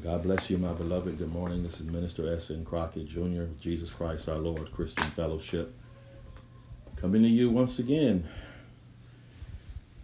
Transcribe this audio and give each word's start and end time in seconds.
God 0.00 0.22
bless 0.22 0.48
you, 0.48 0.56
my 0.56 0.72
beloved. 0.72 1.18
Good 1.18 1.32
morning. 1.32 1.62
This 1.62 1.78
is 1.78 1.86
Minister 1.86 2.34
S. 2.34 2.50
N. 2.50 2.64
Crockett 2.64 3.06
Jr., 3.06 3.44
Jesus 3.60 3.92
Christ 3.92 4.26
our 4.26 4.38
Lord 4.38 4.72
Christian 4.72 5.04
Fellowship. 5.10 5.72
Coming 6.96 7.22
to 7.22 7.28
you 7.28 7.50
once 7.50 7.78
again 7.78 8.26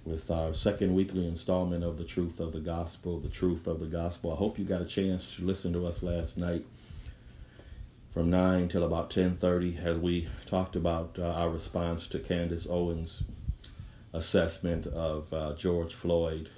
with 0.05 0.31
our 0.31 0.53
second 0.53 0.95
weekly 0.95 1.27
installment 1.27 1.83
of 1.83 1.97
the 1.97 2.05
truth 2.05 2.39
of 2.39 2.53
the 2.53 2.61
gospel, 2.61 3.19
the 3.19 3.31
truth 3.31 3.67
of 3.67 3.81
the 3.81 3.87
gospel. 3.87 4.31
I 4.31 4.37
hope 4.37 4.59
you 4.59 4.65
got 4.67 4.83
a 4.83 4.85
chance 4.85 5.37
to 5.37 5.45
listen 5.45 5.73
to 5.73 5.87
us 5.87 6.03
last 6.03 6.37
night 6.37 6.67
from 8.11 8.29
9 8.29 8.69
till 8.69 8.85
about 8.85 9.11
10:30 9.11 9.79
as 9.83 9.97
we 9.97 10.29
talked 10.47 10.77
about 10.77 11.17
uh, 11.19 11.25
our 11.25 11.49
response 11.49 12.07
to 12.09 12.19
Candace 12.19 12.69
Owens' 12.69 13.25
assessment 14.13 14.87
of 14.87 15.33
uh, 15.33 15.55
George 15.55 15.95
Floyd. 15.95 16.51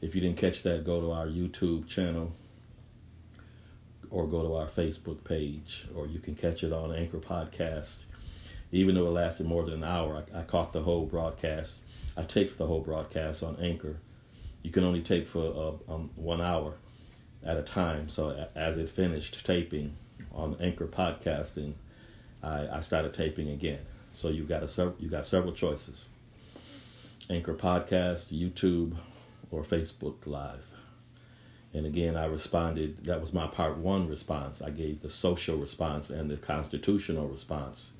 If 0.00 0.14
you 0.14 0.20
didn't 0.20 0.38
catch 0.38 0.62
that, 0.62 0.86
go 0.86 1.00
to 1.00 1.10
our 1.10 1.26
YouTube 1.26 1.88
channel 1.88 2.32
or 4.12 4.26
go 4.26 4.42
to 4.42 4.54
our 4.54 4.68
Facebook 4.68 5.24
page, 5.24 5.86
or 5.96 6.06
you 6.06 6.20
can 6.20 6.34
catch 6.34 6.62
it 6.62 6.72
on 6.72 6.94
Anchor 6.94 7.18
Podcast. 7.18 8.02
Even 8.70 8.94
though 8.94 9.06
it 9.06 9.10
lasted 9.10 9.46
more 9.46 9.64
than 9.64 9.74
an 9.74 9.84
hour, 9.84 10.24
I, 10.34 10.40
I 10.40 10.42
caught 10.42 10.72
the 10.72 10.82
whole 10.82 11.06
broadcast. 11.06 11.80
I 12.16 12.22
taped 12.22 12.58
the 12.58 12.66
whole 12.66 12.80
broadcast 12.80 13.42
on 13.42 13.56
Anchor. 13.56 13.96
You 14.62 14.70
can 14.70 14.84
only 14.84 15.00
tape 15.00 15.26
for 15.26 15.78
uh, 15.88 15.94
um, 15.94 16.10
one 16.14 16.42
hour 16.42 16.74
at 17.42 17.56
a 17.56 17.62
time. 17.62 18.10
So 18.10 18.46
as 18.54 18.76
it 18.76 18.90
finished 18.90 19.44
taping 19.46 19.96
on 20.30 20.56
Anchor 20.60 20.86
Podcasting, 20.86 21.72
I, 22.42 22.68
I 22.68 22.80
started 22.80 23.14
taping 23.14 23.48
again. 23.48 23.80
So 24.12 24.28
you 24.28 24.44
got 24.44 24.62
a 24.62 24.92
you 24.98 25.08
got 25.08 25.24
several 25.24 25.52
choices: 25.52 26.04
Anchor 27.30 27.54
Podcast, 27.54 28.28
YouTube, 28.38 28.94
or 29.50 29.62
Facebook 29.62 30.26
Live. 30.26 30.71
And 31.74 31.86
again, 31.86 32.16
I 32.16 32.26
responded. 32.26 33.06
That 33.06 33.20
was 33.20 33.32
my 33.32 33.46
part 33.46 33.78
one 33.78 34.08
response. 34.08 34.60
I 34.60 34.70
gave 34.70 35.00
the 35.00 35.10
social 35.10 35.56
response 35.56 36.10
and 36.10 36.30
the 36.30 36.36
constitutional 36.36 37.28
response 37.28 37.92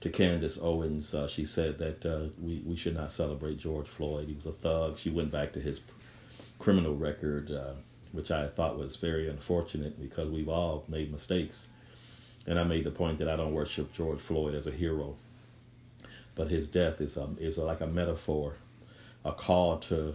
to 0.00 0.10
Candace 0.10 0.58
Owens. 0.60 1.14
Uh, 1.14 1.28
she 1.28 1.44
said 1.44 1.78
that 1.78 2.04
uh, 2.04 2.28
we, 2.40 2.62
we 2.66 2.74
should 2.74 2.96
not 2.96 3.12
celebrate 3.12 3.58
George 3.58 3.86
Floyd. 3.86 4.28
He 4.28 4.34
was 4.34 4.46
a 4.46 4.52
thug. 4.52 4.98
She 4.98 5.10
went 5.10 5.30
back 5.30 5.52
to 5.52 5.60
his 5.60 5.80
criminal 6.58 6.96
record, 6.96 7.50
uh, 7.52 7.74
which 8.12 8.30
I 8.30 8.48
thought 8.48 8.78
was 8.78 8.96
very 8.96 9.28
unfortunate 9.28 10.00
because 10.00 10.28
we've 10.28 10.48
all 10.48 10.84
made 10.88 11.12
mistakes. 11.12 11.68
And 12.46 12.58
I 12.58 12.64
made 12.64 12.84
the 12.84 12.90
point 12.90 13.18
that 13.18 13.28
I 13.28 13.36
don't 13.36 13.54
worship 13.54 13.92
George 13.92 14.18
Floyd 14.18 14.54
as 14.54 14.66
a 14.66 14.72
hero, 14.72 15.14
but 16.34 16.50
his 16.50 16.66
death 16.66 17.00
is 17.00 17.16
a, 17.16 17.28
is 17.38 17.58
a, 17.58 17.64
like 17.64 17.82
a 17.82 17.86
metaphor, 17.86 18.54
a 19.24 19.32
call 19.32 19.78
to 19.78 20.14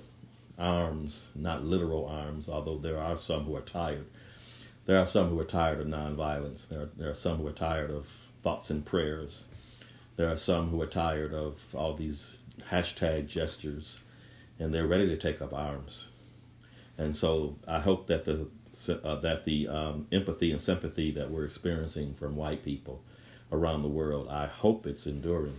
arms, 0.58 1.28
not 1.36 1.64
literal 1.64 2.06
arms, 2.06 2.48
although 2.50 2.78
there 2.78 3.00
are 3.00 3.17
some 3.17 3.45
who 3.45 3.56
are 3.56 3.61
tired. 3.61 4.06
There 4.86 5.00
are 5.00 5.08
some 5.08 5.30
who 5.30 5.39
are 5.39 5.45
tired 5.45 5.81
of 5.81 5.88
nonviolence. 5.88 6.67
There 6.67 6.81
are, 6.81 6.89
there 6.97 7.09
are 7.09 7.16
some 7.16 7.38
who 7.38 7.47
are 7.47 7.52
tired 7.53 7.92
of 7.92 8.08
thoughts 8.44 8.70
and 8.70 8.86
prayers. 8.86 9.45
There 10.16 10.31
are 10.31 10.38
some 10.38 10.70
who 10.70 10.81
are 10.81 10.88
tired 10.88 11.34
of 11.34 11.59
all 11.75 11.95
these 11.95 12.38
hashtag 12.70 13.28
gestures, 13.28 14.00
and 14.59 14.73
they're 14.73 14.88
ready 14.88 15.08
to 15.08 15.17
take 15.17 15.42
up 15.42 15.53
arms. 15.53 16.09
And 16.97 17.16
so 17.16 17.58
I 17.67 17.80
hope 17.80 18.08
that 18.08 18.23
the 18.25 18.47
uh, 18.88 19.16
that 19.22 19.45
the 19.45 19.67
um, 19.67 20.08
empathy 20.12 20.52
and 20.52 20.62
sympathy 20.62 21.12
that 21.12 21.31
we're 21.31 21.45
experiencing 21.45 22.14
from 22.14 22.36
white 22.36 22.64
people 22.64 23.02
around 23.52 23.81
the 23.81 23.88
world, 23.88 24.28
I 24.30 24.47
hope 24.47 24.86
it's 24.86 25.08
enduring. 25.08 25.58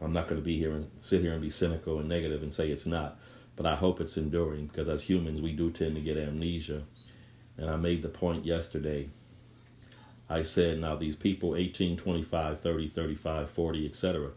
I'm 0.00 0.12
not 0.12 0.28
going 0.28 0.40
to 0.40 0.44
be 0.44 0.58
here 0.58 0.72
and 0.72 0.90
sit 1.00 1.20
here 1.20 1.32
and 1.32 1.42
be 1.42 1.50
cynical 1.50 1.98
and 1.98 2.08
negative 2.08 2.42
and 2.42 2.52
say 2.52 2.70
it's 2.70 2.86
not 2.86 3.18
but 3.56 3.66
I 3.66 3.76
hope 3.76 4.00
it's 4.00 4.16
enduring 4.16 4.66
because 4.66 4.88
as 4.88 5.02
humans 5.02 5.40
we 5.40 5.52
do 5.52 5.70
tend 5.70 5.94
to 5.96 6.00
get 6.00 6.16
amnesia. 6.16 6.82
And 7.56 7.68
I 7.68 7.76
made 7.76 8.02
the 8.02 8.08
point 8.08 8.46
yesterday. 8.46 9.10
I 10.28 10.42
said, 10.42 10.78
now 10.78 10.96
these 10.96 11.16
people 11.16 11.56
18, 11.56 11.96
25, 11.96 12.60
30, 12.60 12.88
35, 12.88 13.50
40, 13.50 13.86
etc., 13.86 14.30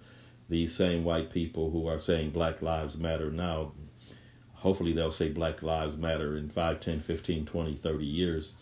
these 0.50 0.76
same 0.76 1.04
white 1.04 1.32
people 1.32 1.72
who 1.72 1.88
are 1.88 2.00
saying 2.00 2.32
Black 2.32 2.62
Lives 2.62 2.98
Matter 2.98 3.32
now, 3.32 3.72
hopefully 4.54 4.94
they'll 4.94 5.12
say 5.12 5.30
Black 5.30 5.64
Lives 5.64 5.98
Matter 5.98 6.38
in 6.38 6.50
5, 6.50 6.80
10, 6.82 7.00
15, 7.00 7.46
20, 7.46 7.76
30 7.76 8.06
years 8.06 8.54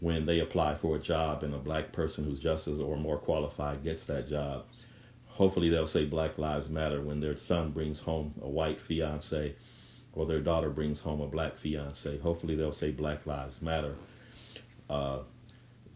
when 0.00 0.26
they 0.26 0.40
apply 0.40 0.74
for 0.74 0.96
a 0.96 1.00
job 1.00 1.44
and 1.44 1.54
a 1.54 1.58
black 1.58 1.92
person 1.92 2.24
who's 2.24 2.40
just 2.40 2.66
as 2.66 2.80
or 2.80 2.96
more 2.96 3.18
qualified 3.18 3.84
gets 3.84 4.04
that 4.06 4.28
job. 4.28 4.64
Hopefully 5.26 5.68
they'll 5.68 5.86
say 5.86 6.04
Black 6.04 6.38
Lives 6.38 6.68
Matter 6.68 7.00
when 7.00 7.20
their 7.20 7.36
son 7.36 7.70
brings 7.70 8.00
home 8.00 8.34
a 8.42 8.48
white 8.48 8.80
fiance 8.80 9.54
or 10.14 10.26
their 10.26 10.40
daughter 10.40 10.70
brings 10.70 11.00
home 11.00 11.20
a 11.20 11.26
black 11.26 11.56
fiance. 11.56 12.18
Hopefully, 12.18 12.54
they'll 12.54 12.72
say 12.72 12.90
Black 12.90 13.26
Lives 13.26 13.62
Matter 13.62 13.94
uh, 14.90 15.20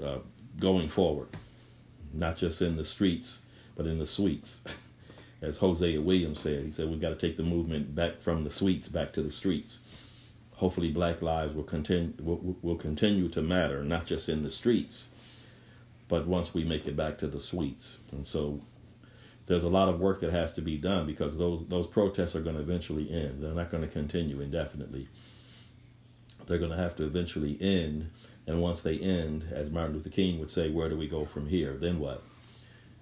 uh, 0.03 0.19
going 0.59 0.89
forward, 0.89 1.29
not 2.13 2.37
just 2.37 2.63
in 2.63 2.77
the 2.77 2.85
streets, 2.85 3.43
but 3.77 3.87
in 3.87 3.99
the 3.99 4.07
suites. 4.07 4.65
As 5.43 5.59
Hosea 5.59 6.01
Williams 6.01 6.41
said, 6.41 6.65
he 6.65 6.73
said, 6.73 6.89
We've 6.89 7.01
got 7.01 7.11
to 7.11 7.15
take 7.17 7.37
the 7.37 7.43
movement 7.43 7.95
back 7.95 8.21
from 8.21 8.43
the 8.43 8.51
suites 8.51 8.89
back 8.89 9.13
to 9.15 9.23
the 9.23 9.31
streets. 9.31 9.81
Hopefully, 10.53 10.91
black 10.91 11.21
lives 11.21 11.55
will 11.55 11.63
continue, 11.63 12.15
will, 12.19 12.57
will 12.63 12.77
continue 12.77 13.29
to 13.29 13.43
matter, 13.43 13.85
not 13.85 14.07
just 14.07 14.31
in 14.31 14.43
the 14.43 14.51
streets, 14.51 15.09
but 16.09 16.27
once 16.27 16.55
we 16.55 16.65
make 16.65 16.87
it 16.87 16.97
back 16.97 17.19
to 17.19 17.27
the 17.27 17.41
suites. 17.41 17.99
And 18.13 18.27
so 18.27 18.63
there's 19.47 19.65
a 19.65 19.69
lot 19.69 19.89
of 19.89 20.01
work 20.01 20.21
that 20.21 20.33
has 20.33 20.53
to 20.55 20.61
be 20.61 20.77
done 20.77 21.07
because 21.07 21.39
those 21.39 21.67
those 21.67 21.87
protests 21.87 22.35
are 22.35 22.41
going 22.41 22.57
to 22.57 22.63
eventually 22.63 23.11
end. 23.11 23.43
They're 23.43 23.53
not 23.53 23.71
going 23.71 23.83
to 23.83 23.89
continue 23.89 24.41
indefinitely. 24.41 25.09
They're 26.47 26.59
going 26.59 26.71
to 26.71 26.77
have 26.77 26.97
to 26.97 27.05
eventually 27.05 27.57
end, 27.61 28.11
and 28.47 28.61
once 28.61 28.83
they 28.83 28.99
end, 28.99 29.45
as 29.53 29.71
Martin 29.71 29.95
Luther 29.95 30.11
King 30.11 30.39
would 30.39 30.51
say, 30.51 30.71
where 30.71 30.89
do 30.89 30.97
we 30.97 31.09
go 31.09 31.25
from 31.25 31.49
here? 31.49 31.77
Then 31.77 31.99
what? 31.99 32.23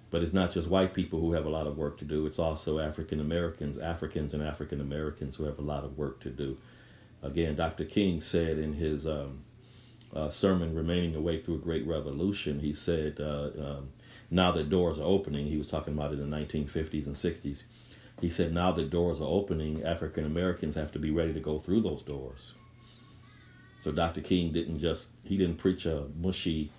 But 0.09 0.23
it's 0.23 0.33
not 0.33 0.51
just 0.51 0.67
white 0.67 0.93
people 0.93 1.19
who 1.19 1.33
have 1.33 1.45
a 1.45 1.49
lot 1.49 1.67
of 1.67 1.77
work 1.77 1.97
to 1.99 2.05
do. 2.05 2.25
It's 2.25 2.39
also 2.39 2.79
African 2.79 3.19
Americans, 3.19 3.77
Africans, 3.77 4.33
and 4.33 4.41
African 4.41 4.81
Americans 4.81 5.35
who 5.35 5.43
have 5.43 5.59
a 5.59 5.63
lot 5.63 5.83
of 5.83 5.97
work 5.97 6.19
to 6.21 6.29
do. 6.29 6.57
Again, 7.21 7.55
Dr. 7.55 7.85
King 7.85 8.21
said 8.21 8.57
in 8.57 8.73
his 8.73 9.07
um, 9.07 9.43
uh, 10.15 10.29
sermon, 10.29 10.75
"Remaining 10.75 11.15
Awake 11.15 11.45
Through 11.45 11.55
a 11.55 11.59
Great 11.59 11.85
Revolution," 11.87 12.59
he 12.59 12.73
said. 12.73 13.19
Uh, 13.19 13.49
um, 13.59 13.89
now 14.35 14.51
that 14.51 14.69
doors 14.69 14.99
are 14.99 15.03
opening, 15.03 15.47
he 15.47 15.57
was 15.57 15.67
talking 15.67 15.93
about 15.93 16.11
it 16.11 16.19
in 16.19 16.29
the 16.29 16.37
1950s 16.37 17.05
and 17.05 17.15
60s. 17.15 17.63
He 18.19 18.29
said, 18.29 18.53
now 18.53 18.71
that 18.73 18.89
doors 18.89 19.21
are 19.21 19.27
opening, 19.27 19.83
African 19.83 20.25
Americans 20.25 20.75
have 20.75 20.91
to 20.91 20.99
be 20.99 21.09
ready 21.09 21.33
to 21.33 21.39
go 21.39 21.57
through 21.57 21.81
those 21.81 22.03
doors. 22.03 22.53
So 23.79 23.91
Dr. 23.91 24.19
King 24.19 24.51
didn't 24.51 24.79
just, 24.79 25.11
he 25.23 25.37
didn't 25.37 25.57
preach 25.57 25.85
a 25.85 26.05
mushy, 26.19 26.69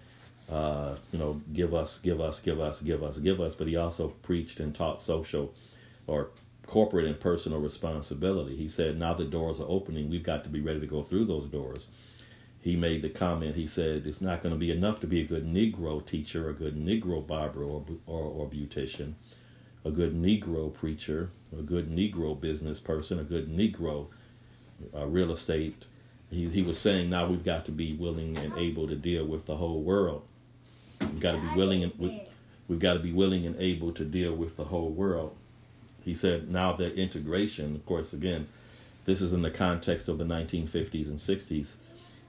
uh, 0.51 0.97
you 1.13 1.19
know, 1.19 1.41
give 1.55 1.73
us, 1.73 1.99
give 2.01 2.21
us, 2.21 2.41
give 2.41 2.61
us, 2.61 2.83
give 2.83 3.03
us, 3.03 3.19
give 3.19 3.41
us, 3.41 3.55
but 3.55 3.69
he 3.69 3.77
also 3.77 4.09
preached 4.23 4.61
and 4.61 4.75
taught 4.75 5.01
social 5.01 5.55
or 6.07 6.29
corporate 6.67 7.07
and 7.07 7.19
personal 7.19 7.59
responsibility. 7.59 8.55
He 8.55 8.69
said, 8.69 8.99
now 8.99 9.15
the 9.15 9.25
doors 9.25 9.61
are 9.61 9.69
opening, 9.69 10.11
we've 10.11 10.23
got 10.23 10.45
to 10.45 10.51
be 10.51 10.61
ready 10.61 10.81
to 10.81 10.87
go 10.87 11.03
through 11.03 11.25
those 11.25 11.47
doors 11.47 11.87
he 12.67 12.75
made 12.75 13.01
the 13.01 13.09
comment. 13.09 13.55
He 13.55 13.69
said 13.69 14.09
it's 14.09 14.21
not 14.21 14.43
going 14.43 14.53
to 14.53 14.59
be 14.59 14.73
enough 14.73 14.99
to 14.99 15.07
be 15.07 15.21
a 15.21 15.25
good 15.25 15.47
Negro 15.47 16.05
teacher, 16.05 16.51
a 16.51 16.53
good 16.53 16.77
Negro 16.77 17.25
barber 17.25 17.63
or, 17.63 17.85
or, 18.09 18.23
or 18.23 18.51
beautician, 18.51 19.13
a 19.85 19.93
good 19.93 20.21
Negro 20.21 20.75
preacher, 20.75 21.31
a 21.57 21.63
good 21.63 21.89
Negro 21.89 22.39
business 22.39 22.81
person, 22.81 23.21
a 23.21 23.23
good 23.23 23.57
Negro 23.57 24.09
uh, 24.93 25.07
real 25.07 25.31
estate. 25.31 25.85
He, 26.29 26.49
he 26.49 26.63
was 26.63 26.77
saying 26.77 27.09
now 27.09 27.29
we've 27.29 27.45
got 27.45 27.67
to 27.67 27.71
be 27.71 27.93
willing 27.93 28.37
and 28.37 28.59
able 28.59 28.89
to 28.89 28.97
deal 28.97 29.25
with 29.25 29.47
the 29.47 29.55
whole 29.55 29.83
world. 29.83 30.25
We've 31.01 31.21
got 31.21 31.37
to 31.37 31.41
be 31.41 31.55
willing 31.55 31.85
and 31.85 31.93
we, 31.97 32.21
we've 32.67 32.81
got 32.81 32.95
to 32.95 32.99
be 32.99 33.13
willing 33.13 33.47
and 33.47 33.55
able 33.61 33.93
to 33.93 34.05
deal 34.05 34.35
with 34.35 34.57
the 34.57 34.65
whole 34.65 34.91
world. 34.91 35.37
He 36.05 36.15
said 36.15 36.51
now 36.51 36.73
that 36.73 36.99
integration, 36.99 37.77
of 37.77 37.87
course, 37.87 38.13
again, 38.13 38.49
this 39.05 39.21
is 39.21 39.33
in 39.33 39.43
the 39.43 39.53
context 39.53 40.09
of 40.09 40.19
the 40.19 40.25
1950s 40.25 41.07
and 41.07 41.21
60s 41.21 41.75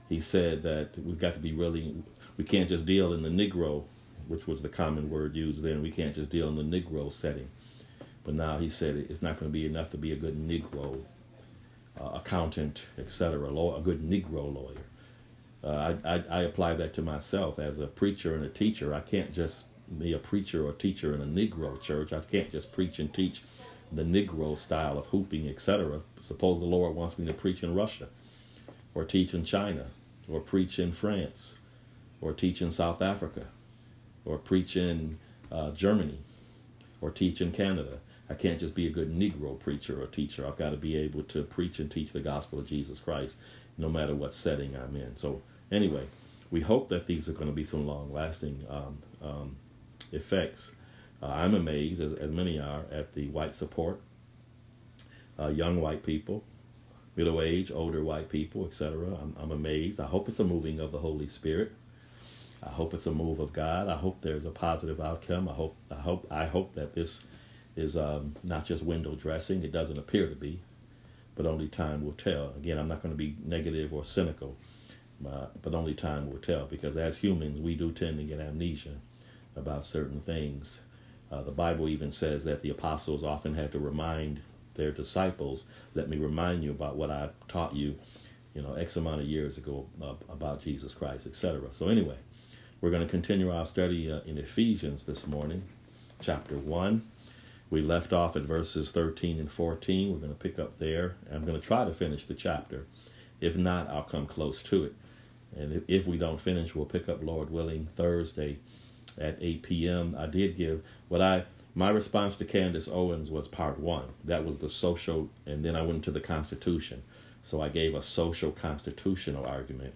he 0.08 0.20
said 0.20 0.62
that 0.62 0.90
we've 0.98 1.18
got 1.18 1.34
to 1.34 1.40
be 1.40 1.52
really, 1.52 1.94
we 2.36 2.44
can't 2.44 2.68
just 2.68 2.86
deal 2.86 3.12
in 3.12 3.22
the 3.22 3.28
Negro, 3.28 3.84
which 4.26 4.46
was 4.46 4.62
the 4.62 4.68
common 4.68 5.10
word 5.10 5.36
used 5.36 5.62
then. 5.62 5.82
We 5.82 5.90
can't 5.90 6.14
just 6.14 6.30
deal 6.30 6.48
in 6.48 6.56
the 6.56 6.80
Negro 6.80 7.12
setting. 7.12 7.48
But 8.24 8.34
now 8.34 8.58
he 8.58 8.68
said 8.70 8.96
it's 8.96 9.22
not 9.22 9.38
going 9.38 9.50
to 9.50 9.52
be 9.52 9.66
enough 9.66 9.90
to 9.90 9.98
be 9.98 10.12
a 10.12 10.16
good 10.16 10.36
Negro 10.36 11.00
uh, 12.00 12.10
accountant, 12.14 12.86
etc., 12.98 13.48
a 13.48 13.80
good 13.80 14.02
Negro 14.08 14.54
lawyer. 14.54 14.76
Uh, 15.62 15.96
I, 16.04 16.14
I, 16.14 16.24
I 16.30 16.42
apply 16.42 16.74
that 16.74 16.94
to 16.94 17.02
myself 17.02 17.58
as 17.58 17.78
a 17.78 17.86
preacher 17.86 18.34
and 18.34 18.44
a 18.44 18.48
teacher. 18.48 18.94
I 18.94 19.00
can't 19.00 19.32
just 19.32 19.64
be 19.98 20.12
a 20.12 20.18
preacher 20.18 20.66
or 20.66 20.72
teacher 20.72 21.14
in 21.14 21.20
a 21.20 21.26
Negro 21.26 21.80
church. 21.80 22.12
I 22.12 22.20
can't 22.20 22.50
just 22.50 22.72
preach 22.72 22.98
and 22.98 23.12
teach 23.12 23.42
the 23.90 24.02
Negro 24.02 24.56
style 24.56 24.98
of 24.98 25.06
whooping, 25.06 25.48
etc. 25.48 26.00
Suppose 26.20 26.60
the 26.60 26.66
Lord 26.66 26.94
wants 26.94 27.18
me 27.18 27.26
to 27.26 27.32
preach 27.32 27.62
in 27.62 27.74
Russia 27.74 28.08
or 28.94 29.04
teach 29.04 29.34
in 29.34 29.44
China 29.44 29.86
or 30.30 30.40
preach 30.40 30.78
in 30.78 30.92
France 30.92 31.56
or 32.20 32.32
teach 32.32 32.62
in 32.62 32.70
South 32.70 33.00
Africa 33.02 33.46
or 34.24 34.38
preach 34.38 34.76
in 34.76 35.18
uh, 35.50 35.70
Germany 35.70 36.18
or 37.00 37.10
teach 37.10 37.40
in 37.40 37.52
Canada. 37.52 37.98
I 38.30 38.34
can't 38.34 38.60
just 38.60 38.74
be 38.74 38.86
a 38.86 38.90
good 38.90 39.16
Negro 39.16 39.58
preacher 39.58 40.02
or 40.02 40.06
teacher. 40.06 40.46
I've 40.46 40.58
got 40.58 40.70
to 40.70 40.76
be 40.76 40.96
able 40.96 41.22
to 41.24 41.42
preach 41.42 41.78
and 41.78 41.90
teach 41.90 42.12
the 42.12 42.20
gospel 42.20 42.58
of 42.58 42.66
Jesus 42.66 42.98
Christ 42.98 43.38
no 43.78 43.88
matter 43.88 44.14
what 44.14 44.34
setting 44.34 44.76
I'm 44.76 44.96
in. 44.96 45.16
So 45.16 45.40
anyway, 45.72 46.04
we 46.50 46.60
hope 46.60 46.88
that 46.90 47.06
these 47.06 47.28
are 47.28 47.32
going 47.32 47.46
to 47.46 47.52
be 47.52 47.64
some 47.64 47.86
long-lasting 47.86 48.66
um, 48.68 48.98
um, 49.22 49.56
effects. 50.12 50.72
Uh, 51.22 51.26
I'm 51.26 51.54
amazed, 51.54 52.02
as, 52.02 52.12
as, 52.12 52.30
many 52.30 52.58
are, 52.58 52.84
at 52.92 53.14
the 53.14 53.28
white 53.28 53.54
support. 53.54 54.00
Uh, 55.38 55.48
young 55.48 55.80
white 55.80 56.04
people, 56.04 56.42
middle 57.18 57.42
age, 57.42 57.72
older 57.72 58.02
white 58.04 58.28
people, 58.28 58.64
etc. 58.64 59.08
I'm, 59.20 59.34
I'm 59.38 59.50
amazed. 59.50 59.98
I 59.98 60.06
hope 60.06 60.28
it's 60.28 60.38
a 60.38 60.44
moving 60.44 60.78
of 60.78 60.92
the 60.92 60.98
Holy 60.98 61.26
Spirit. 61.26 61.72
I 62.62 62.68
hope 62.68 62.94
it's 62.94 63.08
a 63.08 63.12
move 63.12 63.40
of 63.40 63.52
God. 63.52 63.88
I 63.88 63.96
hope 63.96 64.20
there's 64.20 64.46
a 64.46 64.50
positive 64.50 65.00
outcome. 65.00 65.48
I 65.48 65.52
hope 65.52 65.76
I 65.90 65.96
hope 65.96 66.28
I 66.30 66.46
hope 66.46 66.76
that 66.76 66.94
this 66.94 67.24
is 67.76 67.96
um, 67.96 68.36
not 68.44 68.64
just 68.64 68.84
window 68.84 69.16
dressing. 69.16 69.64
It 69.64 69.72
doesn't 69.72 69.98
appear 69.98 70.28
to 70.28 70.36
be, 70.36 70.60
but 71.34 71.44
only 71.44 71.66
time 71.66 72.04
will 72.04 72.12
tell. 72.12 72.52
Again, 72.56 72.78
I'm 72.78 72.88
not 72.88 73.02
going 73.02 73.12
to 73.12 73.18
be 73.18 73.36
negative 73.44 73.92
or 73.92 74.04
cynical, 74.04 74.56
uh, 75.26 75.46
but 75.60 75.74
only 75.74 75.94
time 75.94 76.30
will 76.30 76.38
tell. 76.38 76.66
Because 76.66 76.96
as 76.96 77.18
humans, 77.18 77.60
we 77.60 77.74
do 77.74 77.90
tend 77.90 78.18
to 78.18 78.24
get 78.24 78.38
amnesia 78.40 78.94
about 79.56 79.84
certain 79.84 80.20
things. 80.20 80.82
Uh, 81.32 81.42
the 81.42 81.50
Bible 81.50 81.88
even 81.88 82.12
says 82.12 82.44
that 82.44 82.62
the 82.62 82.70
apostles 82.70 83.24
often 83.24 83.54
had 83.54 83.72
to 83.72 83.78
remind 83.80 84.40
their 84.78 84.92
disciples, 84.92 85.66
"Let 85.94 86.08
me 86.08 86.16
remind 86.16 86.64
you 86.64 86.70
about 86.70 86.96
what 86.96 87.10
I 87.10 87.28
taught 87.48 87.76
you." 87.76 87.96
You 88.54 88.62
know, 88.62 88.74
X 88.74 88.96
amount 88.96 89.20
of 89.20 89.26
years 89.26 89.58
ago 89.58 89.86
uh, 90.02 90.14
about 90.30 90.62
Jesus 90.62 90.94
Christ, 90.94 91.26
etc. 91.26 91.68
So 91.70 91.88
anyway, 91.88 92.16
we're 92.80 92.90
going 92.90 93.04
to 93.04 93.10
continue 93.10 93.52
our 93.52 93.66
study 93.66 94.10
uh, 94.10 94.20
in 94.24 94.38
Ephesians 94.38 95.02
this 95.02 95.26
morning, 95.26 95.62
chapter 96.20 96.56
1. 96.56 97.02
We 97.70 97.82
left 97.82 98.12
off 98.12 98.36
at 98.36 98.42
verses 98.42 98.90
13 98.90 99.38
and 99.38 99.50
14. 99.50 100.12
We're 100.12 100.18
going 100.18 100.32
to 100.32 100.38
pick 100.38 100.58
up 100.58 100.78
there. 100.78 101.16
I'm 101.30 101.44
going 101.44 101.60
to 101.60 101.66
try 101.66 101.84
to 101.84 101.92
finish 101.92 102.24
the 102.24 102.34
chapter. 102.34 102.86
If 103.40 103.56
not, 103.56 103.88
I'll 103.90 104.04
come 104.04 104.26
close 104.26 104.62
to 104.64 104.84
it. 104.84 104.94
And 105.56 105.82
if 105.88 106.06
we 106.06 106.16
don't 106.18 106.40
finish, 106.40 106.74
we'll 106.74 106.86
pick 106.86 107.08
up, 107.08 107.22
Lord 107.22 107.50
willing, 107.50 107.88
Thursday 107.96 108.58
at 109.20 109.38
8 109.40 109.62
p.m. 109.62 110.16
I 110.18 110.26
did 110.26 110.56
give 110.56 110.82
what 111.08 111.20
I 111.20 111.44
my 111.74 111.90
response 111.90 112.36
to 112.38 112.44
Candace 112.44 112.88
Owens 112.88 113.30
was 113.30 113.48
part 113.48 113.78
one. 113.78 114.06
That 114.24 114.44
was 114.44 114.58
the 114.58 114.68
social, 114.68 115.28
and 115.46 115.64
then 115.64 115.76
I 115.76 115.82
went 115.82 116.04
to 116.04 116.10
the 116.10 116.20
Constitution. 116.20 117.02
So 117.44 117.60
I 117.60 117.68
gave 117.68 117.94
a 117.94 118.02
social 118.02 118.50
constitutional 118.50 119.46
argument. 119.46 119.94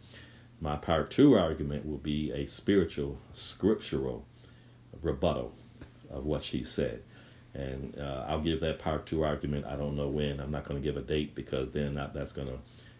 My 0.61 0.77
part 0.77 1.11
two 1.11 1.37
argument 1.37 1.85
will 1.85 1.99
be 1.99 2.31
a 2.33 2.47
spiritual, 2.47 3.19
scriptural 3.33 4.25
rebuttal 5.03 5.53
of 6.11 6.25
what 6.25 6.45
she 6.45 6.63
said. 6.63 7.03
And 7.55 7.99
uh, 7.99 8.25
I'll 8.29 8.41
give 8.41 8.61
that 8.61 8.79
part 8.79 9.05
two 9.05 9.25
argument. 9.25 9.67
I 9.67 9.77
don't 9.77 9.97
know 9.97 10.09
when. 10.09 10.41
I'm 10.41 10.51
not 10.51 10.65
going 10.65 10.81
to 10.81 10.85
give 10.87 10.97
a 10.97 11.05
date 11.05 11.35
because 11.35 11.71
then 11.73 11.95
that, 11.95 12.15
that's 12.15 12.33
going 12.33 12.49
to, 12.49 12.59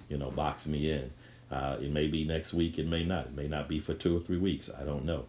you 0.09 0.19
know, 0.19 0.31
box 0.31 0.67
me 0.67 0.91
in. 0.91 1.11
Uh, 1.51 1.77
it 1.81 1.91
may 1.91 2.09
be 2.09 2.25
next 2.25 2.53
week. 2.53 2.79
It 2.79 2.87
may 2.87 3.05
not. 3.05 3.27
It 3.27 3.35
may 3.35 3.49
not 3.49 3.69
be 3.69 3.79
for 3.79 3.95
two 3.95 4.17
or 4.17 4.21
three 4.21 4.39
weeks. 4.39 4.71
I 4.79 4.85
don't 4.85 5.05
know. 5.05 5.27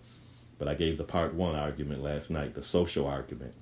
But 0.63 0.71
I 0.71 0.75
gave 0.75 0.97
the 0.97 1.03
part 1.03 1.33
one 1.33 1.55
argument 1.55 2.01
last 2.01 2.29
night, 2.29 2.53
the 2.53 2.63
social 2.63 3.05
argument. 3.05 3.53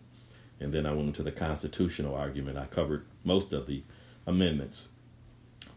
And 0.60 0.72
then 0.72 0.86
I 0.86 0.94
went 0.94 1.08
into 1.08 1.24
the 1.24 1.32
constitutional 1.32 2.14
argument. 2.14 2.60
I 2.60 2.68
covered 2.68 3.06
most 3.24 3.54
of 3.54 3.66
the 3.66 3.82
amendments 4.28 4.90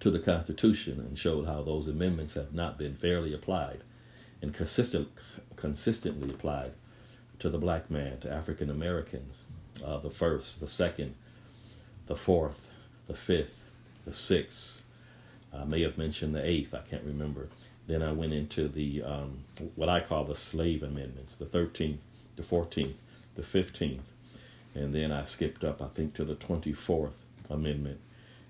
to 0.00 0.10
the 0.10 0.18
Constitution 0.18 1.00
and 1.00 1.18
showed 1.18 1.46
how 1.46 1.62
those 1.62 1.88
amendments 1.88 2.34
have 2.34 2.52
not 2.52 2.76
been 2.76 2.94
fairly 2.94 3.32
applied 3.32 3.80
and 4.42 4.52
consistent, 4.52 5.08
consistently 5.56 6.28
applied 6.28 6.72
to 7.38 7.48
the 7.48 7.56
black 7.56 7.90
man, 7.90 8.20
to 8.20 8.30
African 8.30 8.68
Americans, 8.68 9.46
uh, 9.82 9.96
the 9.96 10.10
first, 10.10 10.60
the 10.60 10.68
second, 10.68 11.14
the 12.06 12.16
fourth, 12.16 12.60
the 13.06 13.14
fifth, 13.14 13.58
the 14.04 14.12
sixth. 14.12 14.82
I 15.54 15.64
may 15.64 15.80
have 15.84 15.96
mentioned 15.96 16.34
the 16.34 16.46
eighth, 16.46 16.74
I 16.74 16.82
can't 16.82 17.04
remember. 17.04 17.48
Then 17.86 18.02
I 18.02 18.12
went 18.12 18.32
into 18.32 18.68
the 18.68 19.02
um, 19.02 19.38
what 19.76 19.88
I 19.88 20.00
call 20.00 20.24
the 20.24 20.34
slave 20.34 20.82
amendments, 20.82 21.34
the 21.34 21.44
13th, 21.44 21.98
the 22.36 22.42
14th, 22.42 22.94
the 23.34 23.42
15th, 23.42 24.00
and 24.74 24.94
then 24.94 25.12
I 25.12 25.24
skipped 25.24 25.64
up, 25.64 25.82
I 25.82 25.88
think, 25.88 26.14
to 26.14 26.24
the 26.24 26.34
24th 26.34 27.12
amendment 27.50 28.00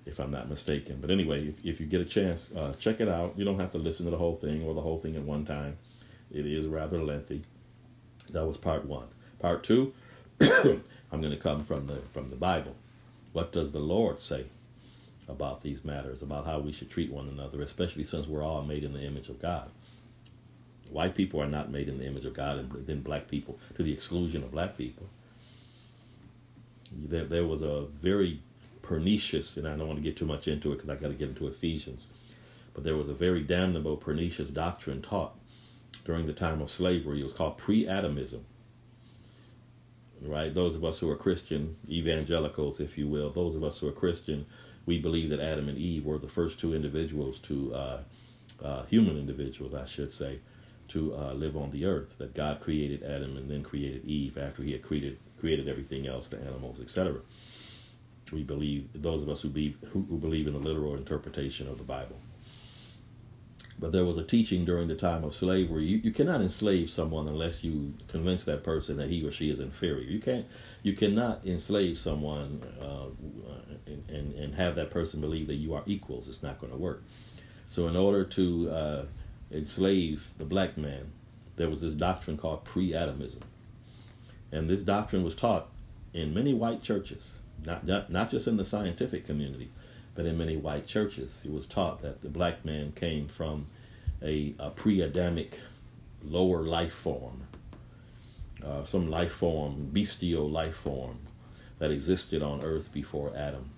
if 0.06 0.20
I'm 0.20 0.30
not 0.30 0.48
mistaken. 0.48 0.98
But 1.00 1.10
anyway, 1.10 1.48
if, 1.48 1.64
if 1.64 1.80
you 1.80 1.86
get 1.86 2.00
a 2.00 2.04
chance, 2.04 2.52
uh, 2.54 2.74
check 2.78 3.00
it 3.00 3.08
out. 3.08 3.34
You 3.36 3.44
don't 3.44 3.58
have 3.58 3.72
to 3.72 3.78
listen 3.78 4.04
to 4.04 4.10
the 4.10 4.18
whole 4.18 4.36
thing 4.36 4.62
or 4.62 4.74
the 4.74 4.80
whole 4.80 4.98
thing 4.98 5.16
at 5.16 5.22
one 5.22 5.44
time. 5.44 5.76
It 6.30 6.46
is 6.46 6.66
rather 6.66 7.02
lengthy. 7.02 7.42
That 8.30 8.44
was 8.46 8.56
part 8.56 8.84
one. 8.84 9.06
Part 9.38 9.64
two, 9.64 9.92
I'm 10.40 11.20
going 11.20 11.30
to 11.30 11.36
come 11.36 11.64
from 11.64 11.86
the 11.86 11.96
from 12.12 12.30
the 12.30 12.36
Bible. 12.36 12.74
What 13.32 13.52
does 13.52 13.72
the 13.72 13.80
Lord 13.80 14.20
say 14.20 14.46
about 15.28 15.62
these 15.62 15.84
matters, 15.84 16.22
about 16.22 16.44
how 16.44 16.60
we 16.60 16.72
should 16.72 16.90
treat 16.90 17.12
one 17.12 17.28
another, 17.28 17.62
especially 17.62 18.04
since 18.04 18.26
we're 18.26 18.44
all 18.44 18.62
made 18.62 18.84
in 18.84 18.92
the 18.92 19.02
image 19.02 19.28
of 19.28 19.40
God? 19.40 19.70
White 20.90 21.14
people 21.14 21.40
are 21.40 21.48
not 21.48 21.70
made 21.70 21.88
in 21.88 21.98
the 21.98 22.06
image 22.06 22.24
of 22.24 22.34
God, 22.34 22.58
and 22.58 22.86
then 22.86 23.00
black 23.00 23.28
people, 23.28 23.58
to 23.76 23.82
the 23.82 23.92
exclusion 23.92 24.42
of 24.42 24.52
black 24.52 24.76
people. 24.76 25.06
There, 26.92 27.24
there 27.24 27.46
was 27.46 27.62
a 27.62 27.86
very 28.02 28.40
pernicious, 28.82 29.56
and 29.56 29.66
I 29.66 29.76
don't 29.76 29.88
want 29.88 29.98
to 29.98 30.04
get 30.04 30.16
too 30.16 30.26
much 30.26 30.46
into 30.46 30.72
it 30.72 30.76
because 30.76 30.90
I 30.90 30.96
got 30.96 31.08
to 31.08 31.14
get 31.14 31.30
into 31.30 31.48
Ephesians, 31.48 32.06
but 32.74 32.84
there 32.84 32.96
was 32.96 33.08
a 33.08 33.14
very 33.14 33.42
damnable, 33.42 33.96
pernicious 33.96 34.48
doctrine 34.48 35.00
taught 35.00 35.34
during 36.04 36.26
the 36.26 36.32
time 36.32 36.60
of 36.60 36.70
slavery. 36.70 37.20
It 37.20 37.24
was 37.24 37.32
called 37.32 37.56
pre-Adamism. 37.56 38.40
Right? 40.22 40.54
Those 40.54 40.74
of 40.74 40.84
us 40.84 40.98
who 40.98 41.10
are 41.10 41.16
Christian, 41.16 41.76
evangelicals, 41.88 42.80
if 42.80 42.96
you 42.96 43.08
will, 43.08 43.30
those 43.30 43.56
of 43.56 43.64
us 43.64 43.78
who 43.78 43.88
are 43.88 43.92
Christian, 43.92 44.46
we 44.86 44.98
believe 44.98 45.30
that 45.30 45.40
Adam 45.40 45.68
and 45.68 45.78
Eve 45.78 46.04
were 46.04 46.18
the 46.18 46.28
first 46.28 46.60
two 46.60 46.74
individuals 46.74 47.38
to, 47.40 47.74
uh, 47.74 47.98
uh, 48.62 48.84
human 48.84 49.18
individuals, 49.18 49.74
I 49.74 49.86
should 49.86 50.12
say, 50.12 50.40
to 50.88 51.14
uh, 51.16 51.32
live 51.32 51.56
on 51.56 51.70
the 51.70 51.86
earth. 51.86 52.18
That 52.18 52.34
God 52.34 52.60
created 52.60 53.02
Adam 53.02 53.36
and 53.36 53.50
then 53.50 53.62
created 53.62 54.04
Eve 54.04 54.36
after 54.38 54.62
He 54.62 54.72
had 54.72 54.82
created 54.82 55.18
created 55.38 55.68
everything 55.68 56.06
else, 56.06 56.28
the 56.28 56.38
animals, 56.38 56.80
etc 56.80 57.20
we 58.32 58.42
believe 58.42 58.88
those 58.94 59.22
of 59.22 59.28
us 59.28 59.42
who 59.42 59.48
believe 59.48 59.76
who, 59.92 60.04
who 60.08 60.18
believe 60.18 60.46
in 60.46 60.52
the 60.52 60.58
literal 60.58 60.96
interpretation 60.96 61.68
of 61.68 61.78
the 61.78 61.84
Bible. 61.84 62.16
But 63.78 63.92
there 63.92 64.04
was 64.04 64.18
a 64.18 64.22
teaching 64.22 64.64
during 64.64 64.88
the 64.88 64.94
time 64.94 65.24
of 65.24 65.34
slavery. 65.34 65.84
You, 65.84 65.98
you 65.98 66.12
cannot 66.12 66.40
enslave 66.40 66.90
someone 66.90 67.26
unless 67.26 67.64
you 67.64 67.94
convince 68.08 68.44
that 68.44 68.62
person 68.62 68.96
that 68.98 69.10
he 69.10 69.26
or 69.26 69.32
she 69.32 69.50
is 69.50 69.60
inferior. 69.60 70.04
You 70.04 70.20
can't. 70.20 70.46
You 70.82 70.94
cannot 70.94 71.44
enslave 71.44 71.98
someone 71.98 72.62
uh, 72.80 73.06
and, 73.86 74.08
and, 74.08 74.34
and 74.34 74.54
have 74.54 74.76
that 74.76 74.90
person 74.90 75.20
believe 75.20 75.48
that 75.48 75.54
you 75.54 75.74
are 75.74 75.82
equals. 75.86 76.28
It's 76.28 76.42
not 76.42 76.60
going 76.60 76.72
to 76.72 76.78
work. 76.78 77.02
So, 77.68 77.88
in 77.88 77.96
order 77.96 78.24
to 78.24 78.70
uh, 78.70 79.04
enslave 79.50 80.24
the 80.38 80.44
black 80.44 80.76
man, 80.76 81.10
there 81.56 81.68
was 81.68 81.80
this 81.80 81.94
doctrine 81.94 82.36
called 82.36 82.64
pre-Adamism, 82.64 83.42
and 84.52 84.70
this 84.70 84.82
doctrine 84.82 85.24
was 85.24 85.34
taught 85.34 85.68
in 86.12 86.32
many 86.32 86.54
white 86.54 86.82
churches 86.82 87.40
not, 87.64 87.86
not, 87.86 88.10
not 88.10 88.30
just 88.30 88.46
in 88.46 88.56
the 88.56 88.64
scientific 88.64 89.26
community, 89.26 89.70
but 90.14 90.26
in 90.26 90.38
many 90.38 90.56
white 90.56 90.86
churches. 90.86 91.42
It 91.44 91.52
was 91.52 91.66
taught 91.66 92.02
that 92.02 92.22
the 92.22 92.28
black 92.28 92.64
man 92.64 92.92
came 92.92 93.28
from 93.28 93.66
a, 94.24 94.54
a 94.58 94.70
pre 94.70 95.02
Adamic 95.02 95.52
lower 96.22 96.62
life 96.62 96.92
form, 96.92 97.42
uh, 98.64 98.84
some 98.84 99.10
life 99.10 99.32
form, 99.32 99.90
bestial 99.92 100.48
life 100.48 100.76
form 100.76 101.18
that 101.78 101.90
existed 101.90 102.42
on 102.42 102.64
earth 102.64 102.92
before 102.92 103.32
Adam. 103.36 103.68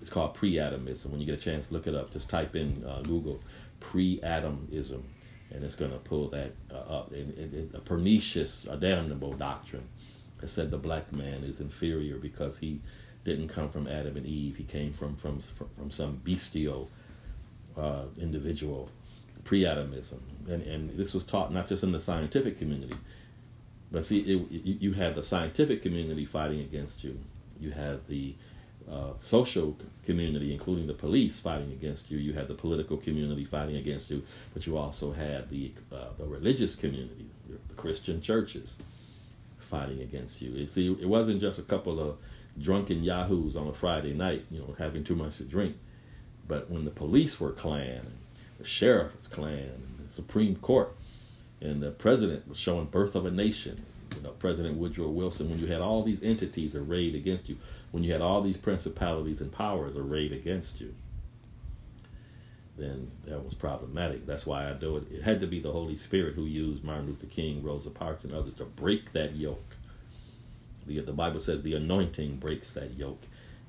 It's 0.00 0.10
called 0.10 0.34
pre 0.34 0.54
Adamism. 0.54 1.10
When 1.10 1.20
you 1.20 1.26
get 1.26 1.38
a 1.38 1.42
chance, 1.42 1.72
look 1.72 1.86
it 1.86 1.94
up. 1.94 2.12
Just 2.12 2.28
type 2.28 2.54
in 2.54 2.84
uh, 2.86 3.00
Google 3.02 3.40
pre 3.80 4.20
Adamism, 4.20 5.02
and 5.50 5.64
it's 5.64 5.76
going 5.76 5.92
to 5.92 5.98
pull 5.98 6.28
that 6.30 6.52
uh, 6.70 6.98
up. 6.98 7.12
It, 7.12 7.38
it, 7.38 7.70
a 7.74 7.80
pernicious, 7.80 8.66
a 8.66 8.76
damnable 8.76 9.32
doctrine 9.32 9.88
that 10.40 10.48
said 10.48 10.70
the 10.70 10.78
black 10.78 11.12
man 11.12 11.44
is 11.44 11.60
inferior 11.60 12.18
because 12.18 12.58
he 12.58 12.80
didn't 13.24 13.48
come 13.48 13.70
from 13.70 13.88
Adam 13.88 14.16
and 14.16 14.26
Eve. 14.26 14.56
He 14.56 14.64
came 14.64 14.92
from 14.92 15.16
from 15.16 15.40
from 15.40 15.90
some 15.90 16.20
bestial 16.24 16.90
uh, 17.76 18.04
individual, 18.20 18.90
pre-Adamism, 19.46 20.18
and 20.48 20.62
and 20.64 20.90
this 20.98 21.14
was 21.14 21.24
taught 21.24 21.52
not 21.52 21.68
just 21.68 21.82
in 21.82 21.92
the 21.92 22.00
scientific 22.00 22.58
community, 22.58 22.96
but 23.92 24.04
see, 24.04 24.20
it, 24.20 24.82
you 24.82 24.92
had 24.92 25.14
the 25.14 25.22
scientific 25.22 25.82
community 25.82 26.26
fighting 26.26 26.60
against 26.60 27.04
you. 27.04 27.18
You 27.60 27.70
had 27.70 28.06
the 28.08 28.34
uh, 28.90 29.12
social 29.20 29.76
community, 30.04 30.52
including 30.52 30.88
the 30.88 30.94
police, 30.94 31.38
fighting 31.38 31.72
against 31.72 32.10
you. 32.10 32.18
You 32.18 32.32
had 32.32 32.48
the 32.48 32.54
political 32.54 32.96
community 32.96 33.44
fighting 33.44 33.76
against 33.76 34.10
you, 34.10 34.22
but 34.52 34.66
you 34.66 34.76
also 34.76 35.12
had 35.12 35.48
the 35.48 35.72
uh, 35.92 36.08
the 36.18 36.26
religious 36.26 36.74
community, 36.74 37.26
the 37.48 37.74
Christian 37.74 38.20
churches 38.20 38.76
fighting 39.58 40.00
against 40.00 40.42
you. 40.42 40.54
It, 40.56 40.70
see, 40.70 40.88
it 40.88 41.08
wasn't 41.08 41.40
just 41.40 41.58
a 41.58 41.62
couple 41.62 42.00
of 42.00 42.16
drunken 42.60 43.04
yahoos 43.04 43.56
on 43.56 43.68
a 43.68 43.72
Friday 43.72 44.14
night, 44.14 44.44
you 44.50 44.58
know, 44.60 44.74
having 44.78 45.04
too 45.04 45.16
much 45.16 45.38
to 45.38 45.44
drink. 45.44 45.76
But 46.48 46.70
when 46.70 46.84
the 46.84 46.90
police 46.90 47.40
were 47.40 47.52
Klan, 47.52 48.06
the 48.58 48.64
sheriff 48.64 49.16
was 49.16 49.28
Klan, 49.28 49.70
the 50.06 50.12
Supreme 50.12 50.56
Court, 50.56 50.94
and 51.60 51.82
the 51.82 51.90
president 51.90 52.48
was 52.48 52.58
showing 52.58 52.86
birth 52.86 53.14
of 53.14 53.26
a 53.26 53.30
nation, 53.30 53.84
you 54.14 54.22
know, 54.22 54.30
President 54.30 54.76
Woodrow 54.76 55.08
Wilson, 55.08 55.50
when 55.50 55.58
you 55.58 55.66
had 55.66 55.80
all 55.80 56.02
these 56.02 56.22
entities 56.22 56.74
arrayed 56.74 57.14
against 57.14 57.48
you, 57.48 57.56
when 57.90 58.02
you 58.02 58.12
had 58.12 58.22
all 58.22 58.42
these 58.42 58.56
principalities 58.56 59.40
and 59.40 59.52
powers 59.52 59.96
arrayed 59.96 60.32
against 60.32 60.80
you, 60.80 60.94
then 62.76 63.10
that 63.26 63.42
was 63.42 63.54
problematic. 63.54 64.26
That's 64.26 64.46
why 64.46 64.68
I 64.68 64.74
do 64.74 64.96
it. 64.96 65.04
It 65.10 65.22
had 65.22 65.40
to 65.40 65.46
be 65.46 65.60
the 65.60 65.72
Holy 65.72 65.96
Spirit 65.96 66.34
who 66.34 66.44
used 66.44 66.84
Martin 66.84 67.06
Luther 67.06 67.26
King, 67.26 67.62
Rosa 67.62 67.90
Parks, 67.90 68.24
and 68.24 68.34
others 68.34 68.54
to 68.54 68.64
break 68.64 69.12
that 69.12 69.34
yoke. 69.34 69.76
The, 70.86 71.00
the 71.00 71.12
Bible 71.12 71.40
says 71.40 71.62
the 71.62 71.74
anointing 71.74 72.36
breaks 72.36 72.72
that 72.74 72.94
yoke, 72.94 73.22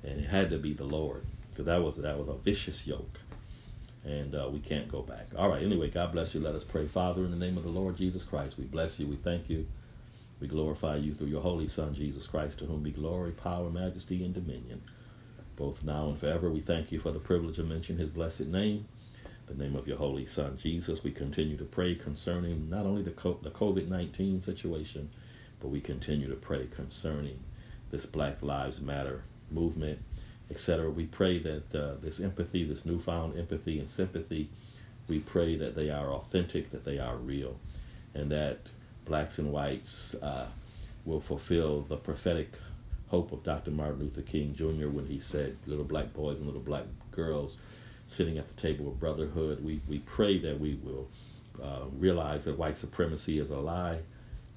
and 0.04 0.20
it 0.20 0.28
had 0.28 0.50
to 0.50 0.58
be 0.58 0.72
the 0.72 0.84
Lord 0.84 1.24
because 1.50 1.66
that 1.66 1.82
was 1.82 1.96
that 1.96 2.18
was 2.18 2.28
a 2.28 2.34
vicious 2.34 2.86
yoke, 2.86 3.18
and 4.08 4.34
uh, 4.34 4.48
we 4.50 4.58
can't 4.58 4.88
go 4.88 5.02
back. 5.02 5.26
All 5.36 5.50
right. 5.50 5.62
Anyway, 5.62 5.90
God 5.90 6.12
bless 6.12 6.34
you. 6.34 6.40
Let 6.40 6.54
us 6.54 6.64
pray, 6.64 6.86
Father, 6.86 7.24
in 7.24 7.30
the 7.30 7.36
name 7.36 7.58
of 7.58 7.64
the 7.64 7.70
Lord 7.70 7.96
Jesus 7.96 8.24
Christ. 8.24 8.56
We 8.56 8.64
bless 8.64 8.98
you. 8.98 9.06
We 9.06 9.16
thank 9.16 9.50
you. 9.50 9.66
We 10.40 10.48
glorify 10.48 10.96
you 10.96 11.12
through 11.12 11.26
your 11.26 11.42
Holy 11.42 11.68
Son, 11.68 11.94
Jesus 11.94 12.26
Christ, 12.26 12.58
to 12.60 12.64
whom 12.64 12.82
be 12.82 12.90
glory, 12.90 13.32
power, 13.32 13.68
majesty, 13.68 14.24
and 14.24 14.32
dominion, 14.32 14.80
both 15.56 15.84
now 15.84 16.08
and 16.08 16.18
forever. 16.18 16.48
We 16.48 16.60
thank 16.60 16.90
you 16.90 17.00
for 17.00 17.10
the 17.10 17.18
privilege 17.18 17.56
to 17.56 17.64
mention 17.64 17.98
his 17.98 18.08
blessed 18.08 18.46
name 18.46 18.86
the 19.48 19.54
name 19.54 19.76
of 19.76 19.88
your 19.88 19.96
holy 19.96 20.26
son 20.26 20.58
jesus 20.62 21.02
we 21.02 21.10
continue 21.10 21.56
to 21.56 21.64
pray 21.64 21.94
concerning 21.94 22.68
not 22.68 22.84
only 22.84 23.02
the 23.02 23.10
covid-19 23.10 24.44
situation 24.44 25.08
but 25.60 25.68
we 25.68 25.80
continue 25.80 26.28
to 26.28 26.36
pray 26.36 26.66
concerning 26.66 27.40
this 27.90 28.04
black 28.04 28.42
lives 28.42 28.80
matter 28.80 29.22
movement 29.50 29.98
etc 30.50 30.88
we 30.90 31.04
pray 31.06 31.38
that 31.38 31.74
uh, 31.74 31.94
this 32.00 32.20
empathy 32.20 32.64
this 32.64 32.84
newfound 32.84 33.38
empathy 33.38 33.78
and 33.78 33.88
sympathy 33.88 34.48
we 35.08 35.18
pray 35.18 35.56
that 35.56 35.74
they 35.74 35.90
are 35.90 36.12
authentic 36.12 36.70
that 36.70 36.84
they 36.84 36.98
are 36.98 37.16
real 37.16 37.56
and 38.14 38.30
that 38.30 38.58
blacks 39.04 39.38
and 39.38 39.52
whites 39.52 40.14
uh, 40.22 40.46
will 41.04 41.20
fulfill 41.20 41.82
the 41.82 41.96
prophetic 41.96 42.52
hope 43.08 43.32
of 43.32 43.42
dr 43.42 43.70
martin 43.70 44.00
luther 44.00 44.22
king 44.22 44.54
jr 44.54 44.88
when 44.88 45.06
he 45.06 45.18
said 45.18 45.56
little 45.66 45.84
black 45.84 46.12
boys 46.12 46.36
and 46.38 46.46
little 46.46 46.60
black 46.60 46.84
girls 47.10 47.56
sitting 48.08 48.38
at 48.38 48.48
the 48.48 48.60
table 48.60 48.88
of 48.88 48.98
brotherhood. 48.98 49.62
We, 49.62 49.80
we 49.86 50.00
pray 50.00 50.38
that 50.38 50.58
we 50.58 50.80
will 50.82 51.08
uh, 51.62 51.84
realize 51.96 52.46
that 52.46 52.58
white 52.58 52.76
supremacy 52.76 53.38
is 53.38 53.50
a 53.50 53.58
lie 53.58 53.98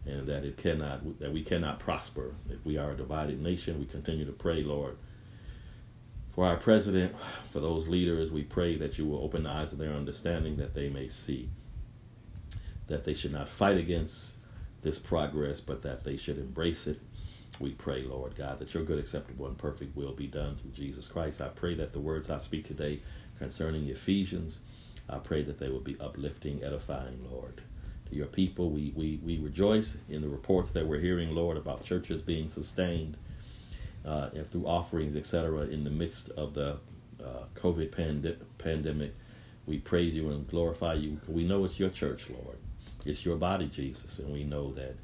and 0.06 0.26
that 0.28 0.44
it 0.46 0.58
cannot 0.58 1.20
that 1.20 1.32
we 1.32 1.44
cannot 1.44 1.80
prosper 1.80 2.34
if 2.50 2.66
we 2.66 2.78
are 2.78 2.92
a 2.92 2.98
divided 2.98 3.40
nation. 3.40 3.78
We 3.78 3.86
continue 3.86 4.26
to 4.26 4.32
pray, 4.32 4.64
Lord, 4.64 4.98
for 6.34 6.46
our 6.46 6.58
president, 6.58 7.14
for 7.52 7.60
those 7.60 7.88
leaders. 7.88 8.32
We 8.32 8.44
pray 8.44 8.78
that 8.78 8.98
you 8.98 9.06
will 9.06 9.24
open 9.24 9.44
the 9.44 9.50
eyes 9.50 9.74
of 9.74 9.80
their 9.80 9.94
understanding 9.94 10.58
that 10.58 10.74
they 10.74 10.90
may 10.90 11.08
see 11.08 11.50
that 12.92 13.06
they 13.06 13.14
should 13.14 13.32
not 13.32 13.50
fight 13.50 13.78
against 13.78 14.34
this 14.82 15.00
progress, 15.00 15.62
but 15.62 15.82
that 15.84 16.04
they 16.04 16.18
should 16.18 16.38
embrace 16.38 16.88
it. 16.88 17.00
We 17.60 17.72
pray, 17.72 18.04
Lord 18.04 18.36
God, 18.36 18.60
that 18.60 18.74
your 18.74 18.84
good, 18.84 19.00
acceptable, 19.00 19.48
and 19.48 19.58
perfect 19.58 19.96
will 19.96 20.14
be 20.14 20.28
done 20.28 20.58
through 20.58 20.72
Jesus 20.72 21.08
Christ. 21.08 21.42
I 21.42 21.48
pray 21.50 21.76
that 21.76 21.94
the 21.94 22.00
words 22.00 22.30
I 22.30 22.38
speak 22.40 22.68
today 22.68 23.02
concerning 23.38 23.88
Ephesians. 23.88 24.62
I 25.10 25.18
pray 25.20 25.44
that 25.44 25.60
they 25.60 25.70
will 25.70 25.80
be 25.80 25.98
uplifting, 26.00 26.64
edifying, 26.64 27.26
Lord. 27.32 27.62
To 28.10 28.16
your 28.16 28.28
people, 28.28 28.70
we, 28.70 28.94
we, 28.96 29.20
we 29.24 29.40
rejoice 29.40 29.98
in 30.10 30.22
the 30.22 30.30
reports 30.30 30.72
that 30.72 30.86
we're 30.86 31.00
hearing, 31.00 31.34
Lord, 31.34 31.58
about 31.58 31.84
churches 31.84 32.22
being 32.22 32.50
sustained 32.50 33.18
uh, 34.06 34.30
through 34.50 34.66
offerings, 34.66 35.16
etc., 35.16 35.62
in 35.68 35.84
the 35.84 35.90
midst 35.90 36.30
of 36.32 36.54
the 36.54 36.78
uh, 37.24 37.44
COVID 37.56 37.92
pand- 37.92 38.36
pandemic. 38.58 39.14
We 39.68 39.78
praise 39.78 40.16
you 40.16 40.30
and 40.32 40.48
glorify 40.48 40.96
you. 40.96 41.20
We 41.28 41.44
know 41.44 41.64
it's 41.66 41.80
your 41.80 41.90
church, 41.90 42.30
Lord. 42.30 42.58
It's 43.06 43.26
your 43.26 43.36
body, 43.36 43.68
Jesus, 43.68 44.20
and 44.20 44.34
we 44.34 44.44
know 44.44 44.74
that, 44.74 44.96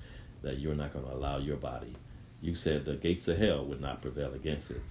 that 0.42 0.60
you're 0.60 0.76
not 0.76 0.94
going 0.94 1.06
to 1.06 1.14
allow 1.14 1.38
your 1.38 1.58
body. 1.58 1.96
You 2.42 2.56
said 2.56 2.86
the 2.86 2.96
gates 2.96 3.28
of 3.28 3.38
hell 3.38 3.66
would 3.66 3.82
not 3.82 4.02
prevail 4.02 4.34
against 4.34 4.72
it. 4.72 4.82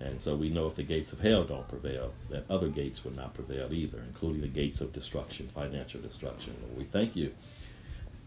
And 0.00 0.20
so 0.20 0.34
we 0.34 0.48
know 0.48 0.66
if 0.66 0.74
the 0.74 0.82
gates 0.82 1.12
of 1.12 1.20
hell 1.20 1.44
don't 1.44 1.68
prevail, 1.68 2.12
that 2.30 2.44
other 2.50 2.68
gates 2.68 3.04
will 3.04 3.12
not 3.12 3.34
prevail 3.34 3.72
either, 3.72 4.02
including 4.06 4.42
the 4.42 4.48
gates 4.48 4.80
of 4.80 4.92
destruction, 4.92 5.48
financial 5.54 6.00
destruction. 6.00 6.54
Lord, 6.62 6.76
we 6.76 6.84
thank 6.84 7.14
you. 7.14 7.32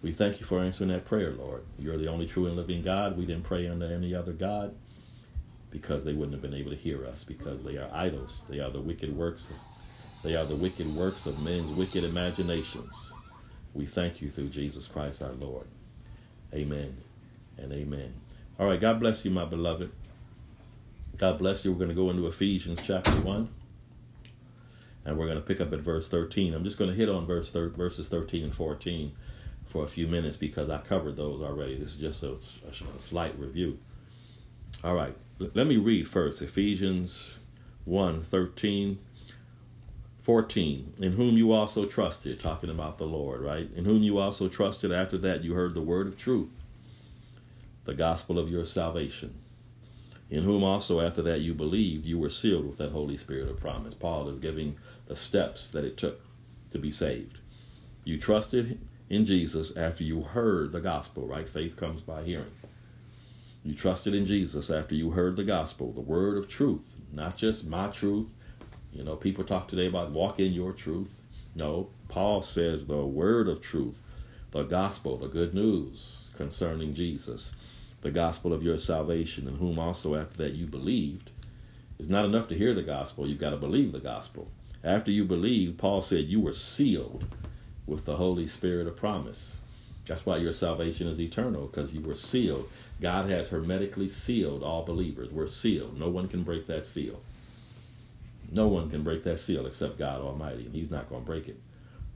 We 0.01 0.11
thank 0.11 0.39
you 0.39 0.45
for 0.45 0.59
answering 0.59 0.89
that 0.89 1.05
prayer, 1.05 1.31
Lord. 1.31 1.63
You're 1.77 1.97
the 1.97 2.07
only 2.07 2.27
true 2.27 2.47
and 2.47 2.55
living 2.55 2.83
God. 2.83 3.17
We 3.17 3.25
didn't 3.25 3.43
pray 3.43 3.67
under 3.67 3.85
any 3.85 4.15
other 4.15 4.31
God 4.31 4.75
because 5.69 6.03
they 6.03 6.13
wouldn't 6.13 6.33
have 6.33 6.41
been 6.41 6.59
able 6.59 6.71
to 6.71 6.77
hear 6.77 7.05
us 7.05 7.23
because 7.23 7.63
they 7.63 7.77
are 7.77 7.89
idols. 7.93 8.43
They 8.49 8.59
are 8.59 8.71
the 8.71 8.81
wicked 8.81 9.15
works. 9.15 9.51
They 10.23 10.35
are 10.35 10.45
the 10.45 10.55
wicked 10.55 10.93
works 10.95 11.25
of 11.25 11.39
men's 11.39 11.71
wicked 11.71 12.03
imaginations. 12.03 13.13
We 13.73 13.85
thank 13.85 14.21
you 14.21 14.29
through 14.29 14.49
Jesus 14.49 14.87
Christ 14.87 15.21
our 15.21 15.33
Lord. 15.33 15.67
Amen 16.53 16.97
and 17.57 17.71
amen. 17.73 18.13
All 18.59 18.67
right, 18.67 18.79
God 18.79 18.99
bless 18.99 19.23
you, 19.25 19.31
my 19.31 19.45
beloved. 19.45 19.91
God 21.17 21.39
bless 21.39 21.65
you. 21.65 21.71
We're 21.71 21.79
going 21.79 21.89
to 21.89 21.95
go 21.95 22.09
into 22.09 22.27
Ephesians 22.27 22.81
chapter 22.81 23.19
1. 23.19 23.49
And 25.05 25.17
we're 25.17 25.25
going 25.25 25.37
to 25.37 25.45
pick 25.45 25.61
up 25.61 25.71
at 25.73 25.79
verse 25.79 26.09
13. 26.09 26.53
I'm 26.53 26.63
just 26.63 26.77
going 26.77 26.89
to 26.89 26.95
hit 26.95 27.09
on 27.09 27.25
verse 27.25 27.51
thir- 27.51 27.69
verses 27.69 28.09
13 28.09 28.43
and 28.43 28.53
14 28.53 29.13
for 29.65 29.83
a 29.83 29.87
few 29.87 30.07
minutes 30.07 30.37
because 30.37 30.69
I 30.69 30.79
covered 30.79 31.15
those 31.15 31.41
already. 31.41 31.77
This 31.77 31.93
is 31.93 31.99
just 31.99 32.23
a, 32.23 32.31
a, 32.31 32.95
a 32.95 32.99
slight 32.99 33.37
review. 33.39 33.79
All 34.83 34.95
right. 34.95 35.15
Let 35.39 35.67
me 35.67 35.77
read 35.77 36.07
first 36.09 36.41
Ephesians 36.41 37.35
1 37.85 38.23
13, 38.23 38.99
14. 40.21 40.93
In 40.99 41.11
whom 41.13 41.37
you 41.37 41.51
also 41.51 41.85
trusted, 41.85 42.39
talking 42.39 42.69
about 42.69 42.97
the 42.97 43.05
Lord, 43.05 43.41
right? 43.41 43.69
In 43.75 43.85
whom 43.85 44.03
you 44.03 44.17
also 44.17 44.49
trusted. 44.49 44.91
After 44.91 45.17
that, 45.19 45.43
you 45.43 45.53
heard 45.53 45.73
the 45.73 45.81
word 45.81 46.07
of 46.07 46.17
truth, 46.17 46.49
the 47.85 47.93
gospel 47.93 48.39
of 48.39 48.49
your 48.49 48.65
salvation 48.65 49.35
in 50.29 50.43
whom 50.43 50.63
also 50.63 50.99
after 50.99 51.21
that 51.21 51.41
you 51.41 51.53
believed, 51.53 52.05
you 52.05 52.19
were 52.19 52.29
sealed 52.29 52.67
with 52.67 52.77
that 52.77 52.91
Holy 52.91 53.15
Spirit 53.15 53.49
of 53.49 53.59
promise. 53.59 53.93
Paul 53.93 54.29
is 54.29 54.39
giving 54.39 54.75
the 55.07 55.15
steps 55.15 55.71
that 55.71 55.85
it 55.85 55.97
took 55.97 56.21
to 56.71 56.77
be 56.77 56.91
saved. 56.91 57.37
You 58.03 58.17
trusted 58.17 58.79
in 59.09 59.25
Jesus 59.25 59.75
after 59.77 60.03
you 60.03 60.21
heard 60.21 60.71
the 60.73 60.81
gospel, 60.81 61.25
right? 61.25 61.47
Faith 61.47 61.77
comes 61.77 62.01
by 62.01 62.23
hearing. 62.23 62.51
You 63.67 63.75
trusted 63.75 64.15
in 64.15 64.25
Jesus 64.25 64.69
after 64.69 64.95
you 64.95 65.11
heard 65.11 65.35
the 65.35 65.43
gospel, 65.43 65.91
the 65.91 65.99
word 65.99 66.37
of 66.37 66.47
truth, 66.47 66.95
not 67.11 67.35
just 67.35 67.67
my 67.67 67.89
truth. 67.89 68.29
You 68.93 69.03
know, 69.03 69.17
people 69.17 69.43
talk 69.43 69.67
today 69.67 69.87
about 69.87 70.11
walk 70.11 70.39
in 70.39 70.53
your 70.53 70.71
truth. 70.71 71.21
No, 71.53 71.89
Paul 72.07 72.41
says 72.41 72.87
the 72.87 73.05
word 73.05 73.49
of 73.49 73.61
truth, 73.61 74.01
the 74.51 74.63
gospel, 74.63 75.17
the 75.17 75.27
good 75.27 75.53
news 75.53 76.29
concerning 76.37 76.93
Jesus 76.93 77.55
the 77.99 78.11
gospel 78.11 78.53
of 78.53 78.63
your 78.63 78.77
salvation, 78.77 79.49
in 79.49 79.55
whom 79.55 79.77
also 79.77 80.15
after 80.15 80.37
that 80.43 80.53
you 80.53 80.65
believed. 80.65 81.29
It's 81.99 82.07
not 82.07 82.23
enough 82.23 82.47
to 82.47 82.57
hear 82.57 82.73
the 82.73 82.83
gospel, 82.83 83.27
you've 83.27 83.39
got 83.39 83.49
to 83.49 83.57
believe 83.57 83.91
the 83.91 83.99
gospel. 83.99 84.49
After 84.81 85.11
you 85.11 85.25
believe, 85.25 85.77
Paul 85.77 86.01
said 86.01 86.23
you 86.25 86.39
were 86.39 86.53
sealed 86.53 87.25
with 87.85 88.05
the 88.05 88.15
Holy 88.15 88.47
Spirit 88.47 88.87
of 88.87 88.95
promise. 88.95 89.59
That's 90.05 90.25
why 90.25 90.37
your 90.37 90.53
salvation 90.53 91.07
is 91.07 91.19
eternal, 91.19 91.67
because 91.67 91.93
you 91.93 91.99
were 91.99 92.15
sealed. 92.15 92.69
God 93.01 93.29
has 93.29 93.49
hermetically 93.49 94.09
sealed 94.09 94.63
all 94.63 94.83
believers. 94.83 95.31
We're 95.31 95.47
sealed. 95.47 95.99
No 95.99 96.09
one 96.09 96.27
can 96.27 96.43
break 96.43 96.67
that 96.67 96.85
seal. 96.85 97.21
No 98.51 98.67
one 98.67 98.89
can 98.89 99.03
break 99.03 99.23
that 99.25 99.39
seal 99.39 99.65
except 99.65 99.99
God 99.99 100.21
Almighty, 100.21 100.65
and 100.65 100.73
He's 100.73 100.89
not 100.89 101.09
going 101.09 101.21
to 101.21 101.25
break 101.25 101.47
it. 101.47 101.59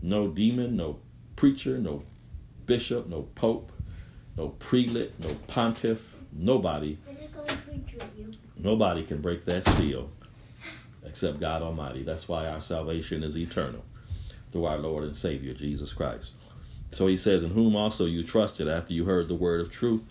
No 0.01 0.27
demon, 0.27 0.75
no 0.75 0.99
preacher, 1.35 1.77
no 1.77 2.03
bishop, 2.65 3.07
no 3.07 3.23
pope, 3.35 3.71
no 4.37 4.49
prelate, 4.49 5.19
no 5.19 5.35
pontiff, 5.47 6.01
nobody. 6.31 6.97
Nobody 8.57 9.03
can 9.03 9.21
break 9.21 9.45
that 9.45 9.65
seal 9.65 10.09
except 11.05 11.39
God 11.39 11.61
Almighty. 11.61 12.03
That's 12.03 12.27
why 12.27 12.47
our 12.47 12.61
salvation 12.61 13.23
is 13.23 13.37
eternal 13.37 13.83
through 14.51 14.65
our 14.65 14.77
Lord 14.77 15.03
and 15.03 15.15
Savior 15.15 15.53
Jesus 15.53 15.93
Christ. 15.93 16.33
So 16.91 17.07
he 17.07 17.17
says, 17.17 17.43
In 17.43 17.51
whom 17.51 17.75
also 17.75 18.05
you 18.05 18.23
trusted 18.23 18.67
after 18.67 18.93
you 18.93 19.05
heard 19.05 19.27
the 19.27 19.35
word 19.35 19.61
of 19.61 19.71
truth, 19.71 20.03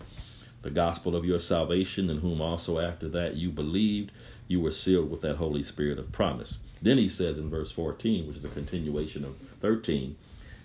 the 0.61 0.69
gospel 0.69 1.15
of 1.15 1.25
your 1.25 1.39
salvation, 1.39 2.09
in 2.09 2.19
whom 2.19 2.41
also 2.41 2.79
after 2.79 3.09
that 3.09 3.35
you 3.35 3.49
believed, 3.49 4.11
you 4.47 4.59
were 4.59 4.71
sealed 4.71 5.09
with 5.09 5.21
that 5.21 5.37
Holy 5.37 5.63
Spirit 5.63 5.97
of 5.97 6.11
promise. 6.11 6.59
Then 6.81 6.97
he 6.97 7.09
says 7.09 7.37
in 7.37 7.49
verse 7.49 7.71
14, 7.71 8.27
which 8.27 8.37
is 8.37 8.45
a 8.45 8.49
continuation 8.49 9.23
of 9.23 9.37
13, 9.61 10.15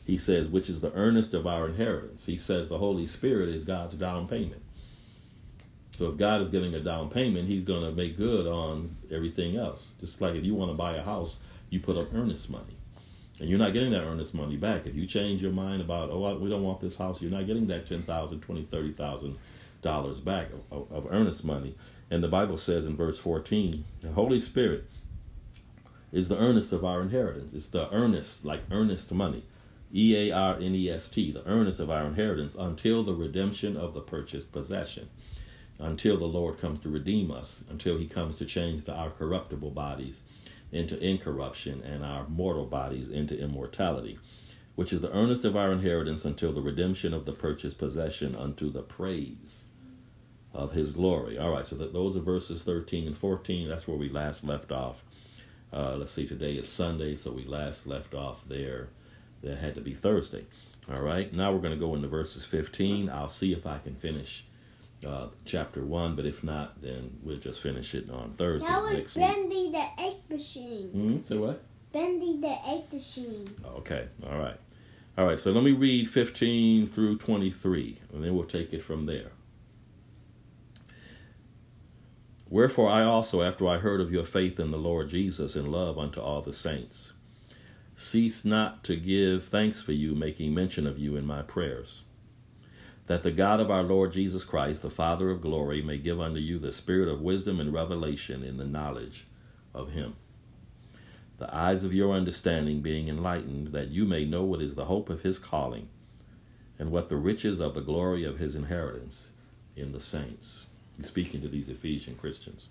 he 0.07 0.19
says, 0.19 0.49
which 0.49 0.71
is 0.71 0.81
the 0.81 0.93
earnest 0.93 1.35
of 1.35 1.47
our 1.47 1.69
inheritance. 1.69 2.27
He 2.27 2.39
says 2.39 2.69
the 2.69 2.79
Holy 2.79 3.07
Spirit 3.07 3.49
is 3.49 3.65
God's 3.65 3.97
down 3.97 4.29
payment. 4.29 4.63
So 5.91 6.11
if 6.11 6.17
God 6.17 6.43
is 6.43 6.51
giving 6.51 6.75
a 6.75 6.79
down 6.79 7.09
payment, 7.11 7.49
He's 7.49 7.65
going 7.65 7.83
to 7.83 7.91
make 7.91 8.17
good 8.17 8.47
on 8.47 8.97
everything 9.11 9.57
else. 9.57 9.93
Just 9.99 10.21
like 10.21 10.35
if 10.35 10.45
you 10.45 10.55
want 10.55 10.71
to 10.71 10.77
buy 10.77 10.97
a 10.97 11.03
house, 11.03 11.41
you 11.71 11.81
put 11.81 11.97
up 11.97 12.13
earnest 12.15 12.51
money. 12.51 12.77
And 13.41 13.49
you're 13.49 13.59
not 13.59 13.73
getting 13.73 13.91
that 13.93 14.03
earnest 14.03 14.35
money 14.35 14.57
back. 14.57 14.87
If 14.87 14.95
you 14.95 15.07
change 15.07 15.43
your 15.43 15.53
mind 15.53 15.81
about, 15.81 16.11
oh, 16.11 16.39
we 16.39 16.49
don't 16.49 16.63
want 16.63 16.81
this 16.81 16.97
house, 16.97 17.21
you're 17.21 17.31
not 17.31 17.47
getting 17.47 17.67
that 17.69 17.87
$10,000, 17.87 18.05
$20,000, 18.07 18.67
$30,000 18.69 19.37
back 20.25 20.49
of, 20.71 20.91
of 20.93 21.07
earnest 21.11 21.45
money. 21.45 21.75
And 22.11 22.23
the 22.23 22.29
Bible 22.29 22.57
says 22.57 22.85
in 22.85 22.97
verse 22.97 23.19
14, 23.19 23.85
the 24.01 24.13
Holy 24.13 24.39
Spirit 24.39 24.85
is 26.13 26.29
the 26.29 26.39
earnest 26.39 26.73
of 26.73 26.85
our 26.85 27.03
inheritance. 27.03 27.53
It's 27.53 27.69
the 27.69 27.93
earnest, 27.93 28.45
like 28.45 28.63
earnest 28.71 29.13
money. 29.13 29.45
E 29.95 30.17
A 30.17 30.33
R 30.33 30.57
N 30.57 30.75
E 30.75 30.91
S 30.91 31.09
T, 31.09 31.31
the 31.31 31.47
earnest 31.47 31.79
of 31.79 31.91
our 31.91 32.07
inheritance, 32.07 32.55
until 32.59 33.03
the 33.03 33.15
redemption 33.15 33.77
of 33.77 33.95
the 33.95 34.01
purchased 34.01 34.53
possession. 34.53 35.09
Until 35.79 36.17
the 36.17 36.27
Lord 36.27 36.59
comes 36.59 36.81
to 36.81 36.89
redeem 36.89 37.31
us, 37.31 37.65
until 37.71 37.99
he 37.99 38.07
comes 38.07 38.39
to 38.39 38.45
change 38.47 38.85
the, 38.85 38.93
our 38.93 39.11
corruptible 39.11 39.71
bodies 39.71 40.23
into 40.73 40.99
incorruption, 40.99 41.83
and 41.83 42.05
our 42.05 42.27
mortal 42.29 42.67
bodies 42.67 43.09
into 43.09 43.39
immortality, 43.39 44.19
which 44.75 44.93
is 44.93 45.01
the 45.01 45.13
earnest 45.13 45.45
of 45.45 45.57
our 45.57 45.73
inheritance 45.73 46.25
until 46.25 46.53
the 46.53 46.61
redemption 46.61 47.15
of 47.15 47.25
the 47.25 47.33
purchased 47.33 47.79
possession 47.79 48.35
unto 48.35 48.71
the 48.71 48.83
praise 48.83 49.66
of 50.57 50.73
his 50.73 50.91
glory. 50.91 51.39
All 51.39 51.51
right, 51.51 51.67
so 51.67 51.77
that, 51.77 51.93
those 51.93 52.17
are 52.17 52.21
verses 52.21 52.63
13 52.63 53.07
and 53.07 53.17
14. 53.17 53.69
That's 53.69 53.87
where 53.87 53.99
we 53.99 54.09
last 54.09 54.43
left 54.43 54.73
off. 54.73 55.05
Uh, 55.73 55.97
let's 55.97 56.13
see, 56.13 56.27
today 56.27 56.55
is 56.55 56.69
Sunday, 56.69 57.15
so 57.15 57.31
we 57.31 57.45
last 57.45 57.87
left 57.87 58.15
off 58.15 58.43
there. 58.49 58.89
That 59.43 59.59
had 59.59 59.75
to 59.75 59.83
be 59.83 59.93
Thursday. 59.93 60.47
All 60.93 61.03
right, 61.03 61.33
now 61.35 61.53
we're 61.53 61.61
going 61.61 61.75
to 61.75 61.79
go 61.79 61.95
into 61.95 62.09
verses 62.09 62.45
15. 62.47 63.11
I'll 63.11 63.29
see 63.29 63.53
if 63.53 63.67
I 63.67 63.79
can 63.79 63.95
finish 63.95 64.47
uh, 65.07 65.27
chapter 65.45 65.85
1, 65.85 66.17
but 66.17 66.25
if 66.25 66.43
not, 66.43 66.81
then 66.81 67.19
we'll 67.23 67.39
just 67.39 67.61
finish 67.61 67.95
it 67.95 68.09
on 68.09 68.33
Thursday. 68.33 68.67
That 68.67 68.83
was 68.83 68.93
next 68.93 69.15
Bendy 69.15 69.71
the 69.71 70.03
egg 70.03 70.15
machine. 70.31 70.91
Mm-hmm. 70.95 71.23
Say 71.23 71.37
what? 71.37 71.63
Bendy 71.93 72.41
the 72.41 72.57
egg 72.67 72.91
machine. 72.91 73.51
Okay, 73.79 74.09
all 74.27 74.39
right. 74.39 74.59
All 75.19 75.27
right, 75.27 75.39
so 75.39 75.51
let 75.51 75.65
me 75.65 75.73
read 75.73 76.09
15 76.09 76.87
through 76.87 77.19
23, 77.19 77.99
and 78.15 78.25
then 78.25 78.35
we'll 78.35 78.45
take 78.45 78.73
it 78.73 78.83
from 78.83 79.05
there. 79.05 79.33
Wherefore 82.49 82.89
I 82.89 83.03
also, 83.03 83.43
after 83.43 83.67
I 83.67 83.79
heard 83.79 84.01
of 84.01 84.13
your 84.13 84.25
faith 84.25 84.61
in 84.61 84.71
the 84.71 84.79
Lord 84.79 85.11
Jesus 85.11 85.57
and 85.57 85.67
love 85.67 85.99
unto 85.99 86.21
all 86.21 86.43
the 86.43 86.53
saints, 86.53 87.13
cease 87.97 88.45
not 88.45 88.85
to 88.85 88.95
give 88.95 89.45
thanks 89.45 89.83
for 89.83 89.91
you, 89.91 90.15
making 90.15 90.55
mention 90.55 90.87
of 90.87 90.97
you 90.97 91.17
in 91.17 91.27
my 91.27 91.43
prayers, 91.43 92.05
that 93.09 93.25
the 93.25 93.33
God 93.33 93.59
of 93.59 93.69
our 93.69 93.83
Lord 93.83 94.13
Jesus 94.13 94.45
Christ, 94.45 94.83
the 94.83 94.91
Father 94.91 95.29
of 95.29 95.41
glory, 95.41 95.83
may 95.83 95.99
give 95.99 96.21
unto 96.21 96.39
you 96.39 96.61
the 96.61 96.71
spirit 96.71 97.09
of 97.09 97.21
wisdom 97.21 97.59
and 97.59 97.73
revelation 97.73 98.45
in 98.45 98.59
the 98.59 98.65
knowledge 98.65 99.27
of 99.75 99.91
him. 99.91 100.15
The 101.39 101.53
eyes 101.53 101.83
of 101.83 101.93
your 101.93 102.15
understanding 102.15 102.81
being 102.81 103.09
enlightened, 103.09 103.69
that 103.69 103.89
you 103.89 104.05
may 104.05 104.25
know 104.25 104.45
what 104.45 104.63
is 104.63 104.77
the 104.77 104.85
hope 104.85 105.11
of 105.11 105.23
his 105.23 105.41
calling, 105.41 105.89
and 106.79 106.93
what 106.93 107.09
the 107.09 107.17
riches 107.17 107.59
of 107.59 107.75
the 107.75 107.81
glory 107.81 108.23
of 108.23 108.39
his 108.39 108.55
inheritance 108.55 109.33
in 109.75 109.91
the 109.91 110.01
saints 110.01 110.67
He's 110.97 111.07
speaking 111.07 111.43
to 111.43 111.49
these 111.49 111.69
Ephesian 111.69 112.17
Christians. 112.17 112.69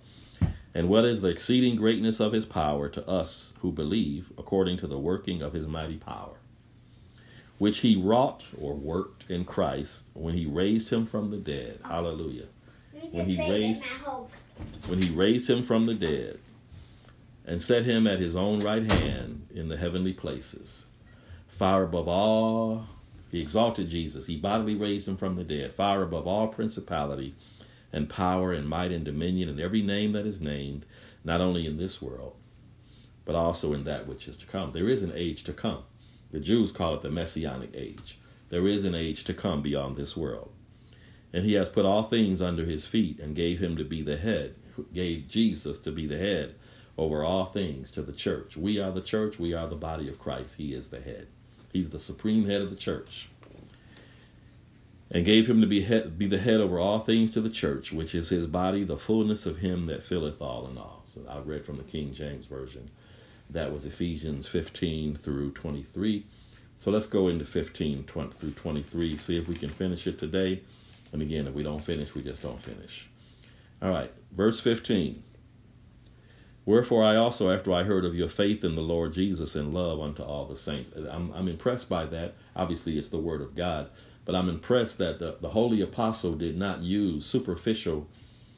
And 0.73 0.89
what 0.89 1.05
is 1.05 1.21
the 1.21 1.29
exceeding 1.29 1.77
greatness 1.77 2.19
of 2.19 2.33
his 2.33 2.45
power 2.45 2.89
to 2.89 3.07
us 3.07 3.53
who 3.59 3.71
believe, 3.71 4.31
according 4.37 4.77
to 4.79 4.87
the 4.87 4.97
working 4.97 5.41
of 5.41 5.53
his 5.53 5.67
mighty 5.67 5.97
power, 5.97 6.35
which 7.57 7.79
he 7.79 7.95
wrought 7.95 8.43
or 8.59 8.73
worked 8.73 9.29
in 9.29 9.45
Christ 9.45 10.07
when 10.13 10.33
he 10.33 10.45
raised 10.45 10.89
him 10.89 11.05
from 11.05 11.31
the 11.31 11.37
dead. 11.37 11.79
Hallelujah. 11.85 12.47
When 13.11 13.25
he 13.25 13.37
raised 13.49 13.83
when 14.87 15.01
he 15.01 15.15
raised 15.15 15.49
him 15.49 15.63
from 15.63 15.85
the 15.85 15.93
dead 15.93 16.39
and 17.45 17.61
set 17.61 17.85
him 17.85 18.07
at 18.07 18.19
his 18.19 18.35
own 18.35 18.59
right 18.59 18.89
hand 18.91 19.47
in 19.53 19.69
the 19.69 19.77
heavenly 19.77 20.13
places, 20.13 20.85
far 21.47 21.83
above 21.83 22.07
all 22.07 22.87
he 23.31 23.41
exalted 23.41 23.89
Jesus. 23.89 24.27
He 24.27 24.37
bodily 24.37 24.75
raised 24.75 25.07
him 25.07 25.17
from 25.17 25.35
the 25.35 25.43
dead, 25.43 25.73
far 25.73 26.03
above 26.03 26.27
all 26.27 26.47
principality 26.47 27.35
and 27.91 28.09
power 28.09 28.53
and 28.53 28.67
might 28.67 28.91
and 28.91 29.05
dominion 29.05 29.49
and 29.49 29.59
every 29.59 29.81
name 29.81 30.11
that 30.13 30.25
is 30.25 30.41
named, 30.41 30.85
not 31.23 31.41
only 31.41 31.65
in 31.65 31.77
this 31.77 32.01
world, 32.01 32.35
but 33.25 33.35
also 33.35 33.73
in 33.73 33.83
that 33.85 34.07
which 34.07 34.27
is 34.27 34.37
to 34.37 34.45
come. 34.45 34.71
There 34.71 34.89
is 34.89 35.03
an 35.03 35.13
age 35.15 35.43
to 35.45 35.53
come. 35.53 35.83
The 36.31 36.39
Jews 36.39 36.71
call 36.71 36.95
it 36.95 37.01
the 37.01 37.09
Messianic 37.09 37.71
age. 37.73 38.19
There 38.49 38.67
is 38.67 38.85
an 38.85 38.95
age 38.95 39.23
to 39.25 39.33
come 39.33 39.61
beyond 39.61 39.95
this 39.95 40.15
world. 40.15 40.51
And 41.33 41.43
he 41.43 41.53
has 41.53 41.69
put 41.69 41.85
all 41.85 42.03
things 42.03 42.41
under 42.41 42.65
his 42.65 42.85
feet 42.85 43.19
and 43.19 43.35
gave 43.35 43.59
him 43.59 43.75
to 43.77 43.83
be 43.83 44.01
the 44.01 44.17
head, 44.17 44.55
gave 44.93 45.27
Jesus 45.27 45.79
to 45.79 45.91
be 45.91 46.07
the 46.07 46.17
head 46.17 46.55
over 46.97 47.23
all 47.23 47.45
things 47.45 47.91
to 47.91 48.01
the 48.01 48.13
church. 48.13 48.55
We 48.55 48.79
are 48.79 48.91
the 48.91 49.01
church, 49.01 49.39
we 49.39 49.53
are 49.53 49.67
the 49.67 49.75
body 49.75 50.07
of 50.07 50.19
Christ. 50.19 50.55
He 50.55 50.73
is 50.73 50.89
the 50.89 51.01
head. 51.01 51.27
He's 51.73 51.89
the 51.89 51.99
supreme 51.99 52.47
head 52.47 52.61
of 52.61 52.69
the 52.69 52.75
church 52.77 53.29
and 55.15 55.23
gave 55.23 55.47
him 55.47 55.61
to 55.61 55.67
be, 55.67 55.79
head, 55.79 56.17
be 56.17 56.27
the 56.27 56.37
head 56.37 56.59
over 56.59 56.77
all 56.77 56.99
things 56.99 57.31
to 57.31 57.39
the 57.39 57.49
church, 57.49 57.93
which 57.93 58.13
is 58.13 58.27
his 58.27 58.47
body, 58.47 58.83
the 58.83 58.97
fullness 58.97 59.45
of 59.45 59.59
him 59.59 59.85
that 59.85 60.03
filleth 60.03 60.41
all 60.41 60.67
in 60.67 60.77
all. 60.77 61.05
So 61.13 61.21
I 61.29 61.39
read 61.39 61.65
from 61.65 61.77
the 61.77 61.83
King 61.83 62.11
James 62.11 62.47
Version. 62.47 62.91
That 63.49 63.71
was 63.71 63.85
Ephesians 63.85 64.45
15 64.45 65.19
through 65.23 65.51
23. 65.51 66.25
So 66.79 66.91
let's 66.91 67.07
go 67.07 67.29
into 67.29 67.45
15 67.45 68.03
20 68.03 68.31
through 68.37 68.51
23, 68.51 69.15
see 69.15 69.37
if 69.37 69.47
we 69.47 69.55
can 69.55 69.69
finish 69.69 70.05
it 70.05 70.19
today. 70.19 70.61
And 71.13 71.21
again, 71.21 71.47
if 71.47 71.53
we 71.53 71.63
don't 71.63 71.81
finish, 71.81 72.13
we 72.13 72.21
just 72.21 72.41
don't 72.41 72.61
finish. 72.61 73.07
All 73.81 73.91
right, 73.91 74.11
verse 74.33 74.59
15. 74.59 75.23
Wherefore 76.65 77.05
I 77.05 77.15
also, 77.15 77.51
after 77.51 77.71
I 77.71 77.83
heard 77.83 78.03
of 78.03 78.15
your 78.15 78.27
faith 78.27 78.65
in 78.65 78.75
the 78.75 78.81
Lord 78.81 79.13
Jesus 79.13 79.55
and 79.55 79.73
love 79.73 80.01
unto 80.01 80.23
all 80.23 80.45
the 80.45 80.57
saints, 80.57 80.91
I'm, 81.09 81.31
I'm 81.31 81.47
impressed 81.47 81.87
by 81.87 82.05
that. 82.07 82.33
Obviously, 82.53 82.97
it's 82.97 83.07
the 83.07 83.17
word 83.17 83.39
of 83.39 83.55
God 83.55 83.89
but 84.25 84.35
I'm 84.35 84.49
impressed 84.49 84.97
that 84.97 85.19
the, 85.19 85.37
the 85.39 85.49
holy 85.49 85.81
apostle 85.81 86.35
did 86.35 86.57
not 86.57 86.81
use 86.81 87.25
superficial 87.25 88.07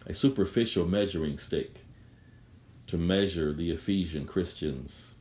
a 0.05 0.13
superficial 0.13 0.85
measuring 0.87 1.37
stick 1.37 1.81
to 2.87 2.97
measure 2.97 3.51
the 3.51 3.71
Ephesian 3.71 4.25
Christians 4.25 5.15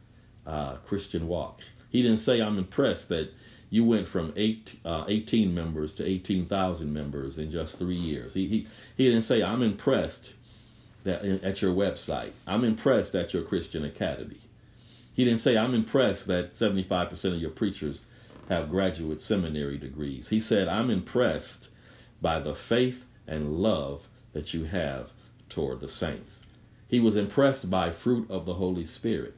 uh, 0.46 0.76
Christian 0.86 1.26
walk. 1.26 1.60
He 1.90 2.02
didn't 2.02 2.20
say, 2.20 2.40
"I'm 2.40 2.56
impressed 2.58 3.08
that 3.08 3.32
you 3.68 3.84
went 3.84 4.06
from 4.06 4.32
eight, 4.36 4.76
uh, 4.84 5.04
18 5.08 5.52
members 5.52 5.92
to 5.96 6.06
18,000 6.06 6.92
members 6.92 7.36
in 7.36 7.50
just 7.50 7.78
three 7.78 7.96
years." 7.96 8.34
He, 8.34 8.46
he 8.46 8.68
he 8.96 9.08
didn't 9.08 9.24
say, 9.24 9.42
"I'm 9.42 9.62
impressed 9.62 10.34
that 11.02 11.24
at 11.24 11.60
your 11.60 11.74
website. 11.74 12.30
I'm 12.46 12.62
impressed 12.62 13.16
at 13.16 13.34
your 13.34 13.42
Christian 13.42 13.84
academy." 13.84 14.40
He 15.12 15.24
didn't 15.24 15.40
say, 15.40 15.56
"I'm 15.56 15.74
impressed 15.74 16.28
that 16.28 16.54
75% 16.54 17.34
of 17.34 17.40
your 17.40 17.50
preachers 17.50 18.04
have 18.48 18.70
graduate 18.70 19.22
seminary 19.22 19.78
degrees. 19.78 20.28
He 20.28 20.40
said, 20.40 20.68
I'm 20.68 20.90
impressed 20.90 21.70
by 22.20 22.38
the 22.38 22.54
faith 22.54 23.04
and 23.26 23.56
love 23.56 24.08
that 24.32 24.54
you 24.54 24.64
have 24.64 25.10
toward 25.48 25.80
the 25.80 25.88
saints. 25.88 26.44
He 26.88 27.00
was 27.00 27.16
impressed 27.16 27.70
by 27.70 27.90
fruit 27.90 28.30
of 28.30 28.46
the 28.46 28.54
Holy 28.54 28.84
Spirit. 28.84 29.34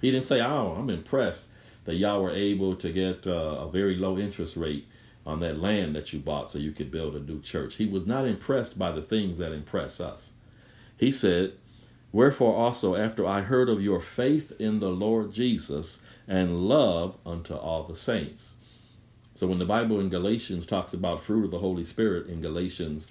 He 0.00 0.10
didn't 0.10 0.26
say, 0.26 0.40
Oh, 0.40 0.76
I'm 0.78 0.90
impressed 0.90 1.48
that 1.84 1.96
y'all 1.96 2.22
were 2.22 2.34
able 2.34 2.76
to 2.76 2.92
get 2.92 3.26
uh, 3.26 3.30
a 3.30 3.70
very 3.70 3.96
low 3.96 4.18
interest 4.18 4.56
rate 4.56 4.86
on 5.26 5.40
that 5.40 5.58
land 5.58 5.94
that 5.96 6.12
you 6.12 6.18
bought 6.18 6.50
so 6.50 6.58
you 6.58 6.72
could 6.72 6.90
build 6.90 7.14
a 7.16 7.20
new 7.20 7.40
church. 7.40 7.76
He 7.76 7.86
was 7.86 8.06
not 8.06 8.26
impressed 8.26 8.78
by 8.78 8.92
the 8.92 9.02
things 9.02 9.38
that 9.38 9.52
impress 9.52 10.00
us. 10.00 10.34
He 10.96 11.10
said, 11.10 11.54
Wherefore 12.12 12.54
also, 12.54 12.94
after 12.94 13.26
I 13.26 13.40
heard 13.40 13.68
of 13.68 13.82
your 13.82 14.00
faith 14.00 14.52
in 14.60 14.78
the 14.78 14.90
Lord 14.90 15.32
Jesus 15.32 16.02
and 16.26 16.68
love 16.68 17.16
unto 17.26 17.54
all 17.54 17.84
the 17.84 17.96
saints. 17.96 18.54
So 19.34 19.46
when 19.46 19.58
the 19.58 19.66
Bible 19.66 20.00
in 20.00 20.08
Galatians 20.08 20.66
talks 20.66 20.94
about 20.94 21.22
fruit 21.22 21.44
of 21.44 21.50
the 21.50 21.58
Holy 21.58 21.84
Spirit 21.84 22.28
in 22.28 22.40
Galatians 22.40 23.10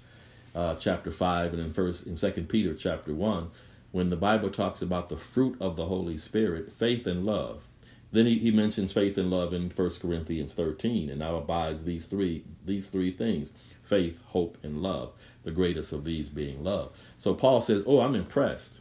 uh, 0.54 0.74
chapter 0.76 1.10
five 1.10 1.52
and 1.52 1.60
in 1.60 1.72
first 1.72 2.06
in 2.06 2.16
Second 2.16 2.48
Peter 2.48 2.74
chapter 2.74 3.12
one, 3.12 3.50
when 3.92 4.10
the 4.10 4.16
Bible 4.16 4.50
talks 4.50 4.82
about 4.82 5.08
the 5.08 5.16
fruit 5.16 5.56
of 5.60 5.76
the 5.76 5.86
Holy 5.86 6.16
Spirit, 6.16 6.72
faith 6.72 7.06
and 7.06 7.24
love, 7.24 7.62
then 8.10 8.26
he, 8.26 8.38
he 8.38 8.50
mentions 8.50 8.92
faith 8.92 9.18
and 9.18 9.30
love 9.30 9.52
in 9.52 9.70
First 9.70 10.00
Corinthians 10.00 10.54
13, 10.54 11.10
and 11.10 11.18
now 11.18 11.36
abides 11.36 11.84
these 11.84 12.06
three 12.06 12.44
these 12.64 12.88
three 12.88 13.12
things: 13.12 13.50
faith, 13.82 14.18
hope, 14.26 14.56
and 14.62 14.82
love. 14.82 15.12
The 15.42 15.50
greatest 15.50 15.92
of 15.92 16.04
these 16.04 16.30
being 16.30 16.64
love. 16.64 16.92
So 17.18 17.34
Paul 17.34 17.60
says, 17.60 17.82
"Oh, 17.86 18.00
I'm 18.00 18.14
impressed 18.14 18.80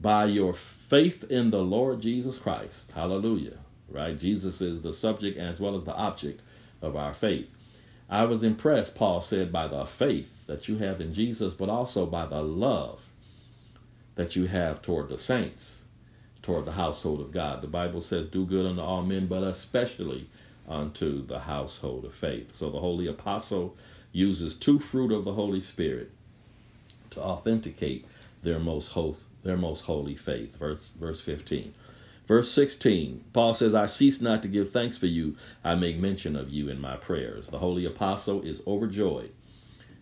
by 0.00 0.26
your 0.26 0.52
faith 0.88 1.24
in 1.30 1.50
the 1.50 1.62
Lord 1.62 2.00
Jesus 2.00 2.38
Christ. 2.38 2.92
Hallelujah. 2.92 3.58
Right? 3.88 4.18
Jesus 4.18 4.60
is 4.60 4.82
the 4.82 4.92
subject 4.92 5.38
as 5.38 5.60
well 5.60 5.76
as 5.76 5.84
the 5.84 5.94
object 5.94 6.40
of 6.82 6.96
our 6.96 7.14
faith. 7.14 7.48
I 8.08 8.24
was 8.24 8.44
impressed, 8.44 8.94
Paul 8.94 9.20
said, 9.20 9.52
by 9.52 9.66
the 9.66 9.84
faith 9.84 10.46
that 10.46 10.68
you 10.68 10.78
have 10.78 11.00
in 11.00 11.12
Jesus, 11.12 11.54
but 11.54 11.68
also 11.68 12.06
by 12.06 12.26
the 12.26 12.42
love 12.42 13.02
that 14.14 14.36
you 14.36 14.46
have 14.46 14.80
toward 14.80 15.08
the 15.08 15.18
saints, 15.18 15.84
toward 16.40 16.64
the 16.64 16.72
household 16.72 17.20
of 17.20 17.32
God. 17.32 17.62
The 17.62 17.68
Bible 17.68 18.00
says, 18.00 18.28
Do 18.28 18.46
good 18.46 18.66
unto 18.66 18.80
all 18.80 19.02
men, 19.02 19.26
but 19.26 19.42
especially 19.42 20.28
unto 20.68 21.26
the 21.26 21.40
household 21.40 22.04
of 22.04 22.14
faith. 22.14 22.54
So 22.54 22.70
the 22.70 22.80
Holy 22.80 23.08
Apostle 23.08 23.76
uses 24.12 24.56
two 24.56 24.78
fruit 24.78 25.12
of 25.12 25.24
the 25.24 25.32
Holy 25.32 25.60
Spirit 25.60 26.12
to 27.10 27.20
authenticate 27.20 28.06
their 28.42 28.58
most 28.60 28.88
holy 28.88 29.16
their 29.46 29.56
most 29.56 29.82
holy 29.82 30.16
faith. 30.16 30.56
Verse, 30.56 30.80
verse 30.98 31.20
15. 31.20 31.74
Verse 32.26 32.50
16, 32.50 33.24
Paul 33.32 33.54
says, 33.54 33.72
I 33.72 33.86
cease 33.86 34.20
not 34.20 34.42
to 34.42 34.48
give 34.48 34.70
thanks 34.70 34.98
for 34.98 35.06
you. 35.06 35.36
I 35.62 35.76
make 35.76 35.96
mention 35.96 36.34
of 36.34 36.50
you 36.50 36.68
in 36.68 36.80
my 36.80 36.96
prayers. 36.96 37.48
The 37.48 37.60
holy 37.60 37.84
apostle 37.84 38.42
is 38.42 38.62
overjoyed. 38.66 39.30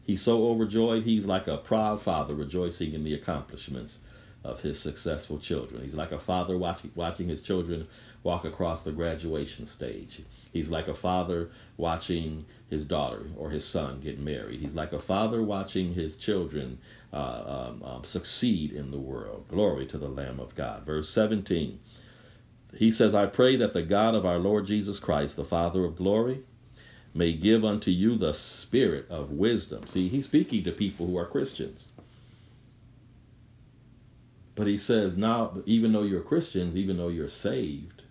He's 0.07 0.23
so 0.23 0.49
overjoyed, 0.49 1.05
he's 1.05 1.27
like 1.27 1.47
a 1.47 1.59
proud 1.59 2.01
father 2.01 2.35
rejoicing 2.35 2.95
in 2.95 3.05
the 3.05 3.15
accomplishments 3.15 3.99
of 4.43 4.61
his 4.61 4.79
successful 4.79 5.39
children. 5.39 5.83
He's 5.83 5.95
like 5.95 6.13
a 6.13 6.19
father 6.19 6.59
watching, 6.59 6.93
watching 6.95 7.29
his 7.29 7.41
children 7.41 7.89
walk 8.23 8.45
across 8.45 8.83
the 8.83 8.93
graduation 8.93 9.67
stage. 9.67 10.23
He's 10.53 10.71
like 10.71 10.89
a 10.89 10.95
father 10.95 11.51
watching 11.77 12.45
his 12.69 12.85
daughter 12.85 13.27
or 13.37 13.51
his 13.51 13.65
son 13.65 14.01
get 14.01 14.19
married. 14.19 14.61
He's 14.61 14.75
like 14.75 14.93
a 14.93 14.99
father 14.99 15.43
watching 15.43 15.95
his 15.95 16.17
children 16.17 16.79
uh, 17.15 17.69
um, 17.69 17.83
um, 17.85 18.05
succeed 18.05 18.73
in 18.73 18.91
the 18.91 18.99
world. 18.99 19.47
Glory 19.49 19.87
to 19.87 19.99
the 19.99 20.09
Lamb 20.09 20.41
of 20.41 20.55
God. 20.57 20.85
Verse 20.85 21.09
17. 21.09 21.79
He 22.77 22.91
says, 22.91 23.15
I 23.15 23.27
pray 23.27 23.55
that 23.57 23.73
the 23.73 23.83
God 23.83 24.17
of 24.17 24.27
our 24.27 24.39
Lord 24.39 24.67
Jesus 24.67 24.99
Christ, 24.99 25.37
the 25.37 25.45
Father 25.45 25.85
of 25.85 25.97
glory, 25.97 26.41
may 27.15 27.33
give 27.33 27.65
unto 27.65 27.93
you 27.93 28.17
the 28.17 28.35
spirit 28.35 29.09
of 29.09 29.31
wisdom. 29.31 29.87
See, 29.87 30.09
he's 30.09 30.27
speaking 30.27 30.65
to 30.65 30.73
people 30.73 31.07
who 31.07 31.17
are 31.17 31.27
Christians. 31.27 31.89
But 34.57 34.67
he 34.67 34.77
says, 34.77 35.17
now, 35.17 35.59
even 35.67 35.93
though 35.93 36.03
you're 36.03 36.21
Christians, 36.21 36.77
even 36.77 36.97
though 36.97 37.09
you're 37.09 37.29
saved, 37.29 38.03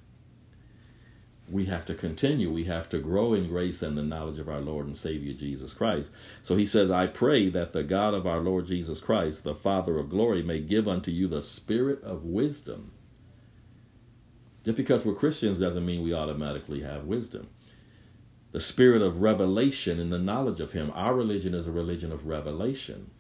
we 1.54 1.66
have 1.66 1.86
to 1.86 1.94
continue. 1.94 2.52
We 2.52 2.64
have 2.66 2.90
to 2.90 3.00
grow 3.00 3.34
in 3.34 3.48
grace 3.48 3.84
and 3.84 3.96
the 3.96 4.02
knowledge 4.02 4.40
of 4.40 4.50
our 4.50 4.60
Lord 4.60 4.88
and 4.88 4.98
Savior 4.98 5.34
Jesus 5.34 5.74
Christ. 5.74 6.12
So 6.42 6.56
he 6.56 6.66
says, 6.66 6.90
I 6.90 7.06
pray 7.08 7.50
that 7.50 7.74
the 7.74 7.84
God 7.84 8.16
of 8.16 8.26
our 8.26 8.40
Lord 8.40 8.66
Jesus 8.66 9.00
Christ, 9.00 9.44
the 9.44 9.54
Father 9.54 10.00
of 10.00 10.10
glory, 10.10 10.42
may 10.42 10.60
give 10.60 10.88
unto 10.88 11.12
you 11.12 11.28
the 11.28 11.44
spirit 11.44 12.04
of 12.04 12.26
wisdom. 12.26 12.92
Just 14.66 14.78
because 14.78 15.06
we're 15.06 15.14
Christians 15.14 15.60
doesn't 15.60 15.86
mean 15.86 16.04
we 16.04 16.14
automatically 16.14 16.82
have 16.82 17.06
wisdom. 17.06 17.48
The 18.52 18.60
spirit 18.60 19.02
of 19.02 19.22
revelation 19.22 20.00
and 20.00 20.12
the 20.12 20.20
knowledge 20.20 20.60
of 20.60 20.72
Him. 20.72 20.92
Our 20.96 21.14
religion 21.14 21.54
is 21.54 21.68
a 21.68 21.72
religion 21.72 22.12
of 22.12 22.26
revelation. 22.26 23.12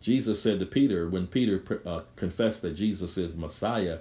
Jesus 0.00 0.42
said 0.42 0.58
to 0.58 0.66
Peter, 0.66 1.08
when 1.08 1.28
Peter 1.28 1.80
uh, 1.86 2.00
confessed 2.16 2.62
that 2.62 2.74
Jesus 2.74 3.16
is 3.16 3.36
Messiah, 3.36 3.98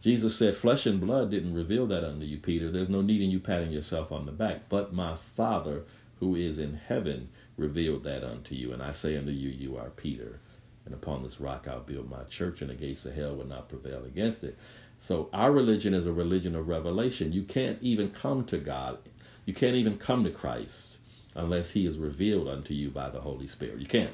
Jesus 0.00 0.36
said, 0.36 0.56
Flesh 0.56 0.86
and 0.86 1.00
blood 1.00 1.30
didn't 1.30 1.54
reveal 1.54 1.86
that 1.88 2.04
unto 2.04 2.24
you, 2.24 2.38
Peter. 2.38 2.70
There's 2.70 2.88
no 2.88 3.02
need 3.02 3.20
in 3.20 3.30
you 3.30 3.38
patting 3.38 3.70
yourself 3.70 4.10
on 4.10 4.26
the 4.26 4.32
back. 4.32 4.68
But 4.68 4.94
my 4.94 5.16
Father 5.16 5.84
who 6.20 6.34
is 6.34 6.58
in 6.58 6.74
heaven 6.86 7.28
revealed 7.56 8.04
that 8.04 8.22
unto 8.22 8.54
you. 8.54 8.72
And 8.72 8.82
I 8.82 8.92
say 8.92 9.16
unto 9.16 9.32
you, 9.32 9.48
you 9.48 9.76
are 9.76 9.90
Peter. 9.90 10.38
And 10.84 10.94
upon 10.94 11.22
this 11.22 11.40
rock 11.40 11.66
I'll 11.68 11.80
build 11.80 12.10
my 12.10 12.22
church, 12.24 12.60
and 12.60 12.70
the 12.70 12.74
gates 12.74 13.04
of 13.06 13.14
hell 13.14 13.34
will 13.34 13.46
not 13.46 13.68
prevail 13.68 14.04
against 14.04 14.44
it. 14.44 14.56
So 15.00 15.28
our 15.32 15.50
religion 15.50 15.94
is 15.94 16.06
a 16.06 16.12
religion 16.12 16.54
of 16.54 16.68
revelation. 16.68 17.32
You 17.32 17.42
can't 17.42 17.78
even 17.80 18.10
come 18.10 18.44
to 18.46 18.58
God. 18.58 18.98
You 19.46 19.54
can't 19.54 19.76
even 19.76 19.98
come 19.98 20.24
to 20.24 20.30
Christ 20.30 20.98
unless 21.34 21.70
he 21.70 21.86
is 21.86 21.98
revealed 21.98 22.48
unto 22.48 22.74
you 22.74 22.90
by 22.90 23.08
the 23.08 23.20
Holy 23.20 23.46
Spirit. 23.46 23.78
You 23.78 23.86
can't. 23.86 24.12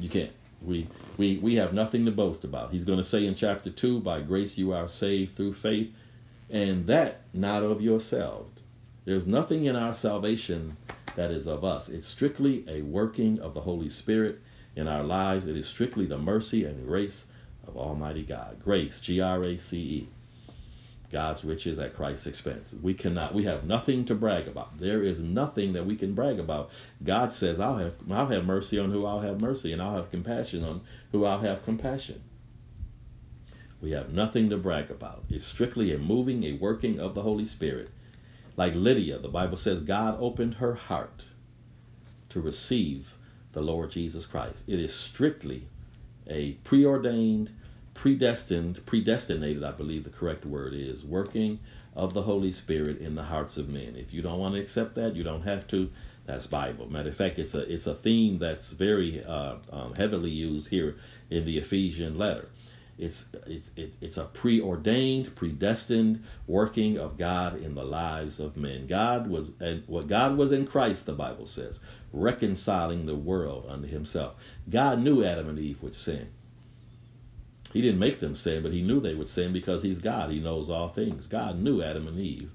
You 0.00 0.08
can't. 0.08 0.32
We 0.62 0.88
we 1.20 1.36
we 1.36 1.56
have 1.56 1.74
nothing 1.74 2.06
to 2.06 2.10
boast 2.10 2.44
about. 2.44 2.72
He's 2.72 2.84
going 2.84 2.98
to 2.98 3.04
say 3.04 3.26
in 3.26 3.34
chapter 3.34 3.68
2, 3.68 4.00
by 4.00 4.22
grace 4.22 4.56
you 4.56 4.72
are 4.72 4.88
saved 4.88 5.36
through 5.36 5.52
faith, 5.52 5.94
and 6.48 6.86
that 6.86 7.20
not 7.34 7.62
of 7.62 7.82
yourselves. 7.82 8.62
There's 9.04 9.26
nothing 9.26 9.66
in 9.66 9.76
our 9.76 9.92
salvation 9.92 10.78
that 11.16 11.30
is 11.30 11.46
of 11.46 11.62
us. 11.62 11.90
It's 11.90 12.08
strictly 12.08 12.64
a 12.66 12.80
working 12.80 13.38
of 13.38 13.52
the 13.52 13.60
Holy 13.60 13.90
Spirit 13.90 14.40
in 14.74 14.88
our 14.88 15.04
lives. 15.04 15.46
It 15.46 15.58
is 15.58 15.68
strictly 15.68 16.06
the 16.06 16.16
mercy 16.16 16.64
and 16.64 16.86
grace 16.86 17.26
of 17.68 17.76
Almighty 17.76 18.22
God. 18.22 18.58
Grace, 18.64 19.02
G 19.02 19.20
R 19.20 19.42
A 19.42 19.58
C 19.58 19.78
E. 19.78 20.08
God's 21.10 21.44
riches 21.44 21.78
at 21.78 21.96
Christ's 21.96 22.26
expense. 22.26 22.74
We 22.80 22.94
cannot, 22.94 23.34
we 23.34 23.44
have 23.44 23.64
nothing 23.64 24.04
to 24.06 24.14
brag 24.14 24.46
about. 24.46 24.78
There 24.78 25.02
is 25.02 25.20
nothing 25.20 25.72
that 25.72 25.86
we 25.86 25.96
can 25.96 26.14
brag 26.14 26.38
about. 26.38 26.70
God 27.02 27.32
says, 27.32 27.58
I'll 27.58 27.78
have, 27.78 27.94
I'll 28.10 28.28
have 28.28 28.44
mercy 28.44 28.78
on 28.78 28.92
who 28.92 29.04
I'll 29.04 29.20
have 29.20 29.40
mercy, 29.40 29.72
and 29.72 29.82
I'll 29.82 29.96
have 29.96 30.10
compassion 30.10 30.64
on 30.64 30.82
who 31.12 31.24
I'll 31.24 31.40
have 31.40 31.64
compassion. 31.64 32.22
We 33.80 33.92
have 33.92 34.12
nothing 34.12 34.50
to 34.50 34.58
brag 34.58 34.90
about. 34.90 35.24
It's 35.28 35.46
strictly 35.46 35.92
a 35.92 35.98
moving, 35.98 36.44
a 36.44 36.52
working 36.52 37.00
of 37.00 37.14
the 37.14 37.22
Holy 37.22 37.46
Spirit. 37.46 37.90
Like 38.56 38.74
Lydia, 38.74 39.18
the 39.18 39.28
Bible 39.28 39.56
says 39.56 39.80
God 39.80 40.16
opened 40.20 40.54
her 40.54 40.74
heart 40.74 41.24
to 42.28 42.40
receive 42.40 43.14
the 43.52 43.62
Lord 43.62 43.90
Jesus 43.90 44.26
Christ. 44.26 44.68
It 44.68 44.78
is 44.78 44.94
strictly 44.94 45.66
a 46.26 46.52
preordained, 46.62 47.50
predestined, 48.00 48.84
predestinated, 48.86 49.62
I 49.62 49.72
believe 49.72 50.04
the 50.04 50.10
correct 50.10 50.46
word 50.46 50.72
is, 50.72 51.04
working 51.04 51.58
of 51.94 52.14
the 52.14 52.22
Holy 52.22 52.50
Spirit 52.50 52.98
in 52.98 53.14
the 53.14 53.24
hearts 53.24 53.58
of 53.58 53.68
men. 53.68 53.94
If 53.94 54.14
you 54.14 54.22
don't 54.22 54.38
want 54.38 54.54
to 54.54 54.60
accept 54.60 54.94
that, 54.94 55.14
you 55.14 55.22
don't 55.22 55.42
have 55.42 55.68
to. 55.68 55.90
That's 56.24 56.46
Bible. 56.46 56.90
Matter 56.90 57.10
of 57.10 57.16
fact, 57.16 57.38
it's 57.38 57.52
a 57.54 57.70
it's 57.70 57.86
a 57.86 57.94
theme 57.94 58.38
that's 58.38 58.70
very 58.70 59.22
uh, 59.22 59.56
um, 59.70 59.94
heavily 59.96 60.30
used 60.30 60.68
here 60.68 60.96
in 61.28 61.44
the 61.44 61.58
Ephesian 61.58 62.16
letter. 62.16 62.48
It's 62.96 63.26
it's 63.46 63.70
it's 63.76 64.16
a 64.16 64.24
preordained, 64.24 65.36
predestined 65.36 66.24
working 66.46 66.96
of 66.96 67.18
God 67.18 67.60
in 67.60 67.74
the 67.74 67.84
lives 67.84 68.40
of 68.40 68.56
men. 68.56 68.86
God 68.86 69.26
was 69.26 69.50
and 69.60 69.82
what 69.86 70.08
God 70.08 70.38
was 70.38 70.52
in 70.52 70.66
Christ, 70.66 71.04
the 71.04 71.12
Bible 71.12 71.44
says, 71.44 71.80
reconciling 72.14 73.04
the 73.04 73.14
world 73.14 73.66
unto 73.68 73.88
Himself. 73.88 74.36
God 74.70 75.02
knew 75.02 75.22
Adam 75.22 75.50
and 75.50 75.58
Eve 75.58 75.82
would 75.82 75.94
sin. 75.94 76.30
He 77.72 77.80
didn't 77.80 78.00
make 78.00 78.20
them 78.20 78.34
sin, 78.34 78.62
but 78.62 78.72
he 78.72 78.82
knew 78.82 79.00
they 79.00 79.14
would 79.14 79.28
sin 79.28 79.52
because 79.52 79.82
he's 79.82 80.02
God. 80.02 80.30
He 80.30 80.40
knows 80.40 80.70
all 80.70 80.88
things. 80.88 81.26
God 81.26 81.60
knew 81.60 81.82
Adam 81.82 82.08
and 82.08 82.20
Eve 82.20 82.50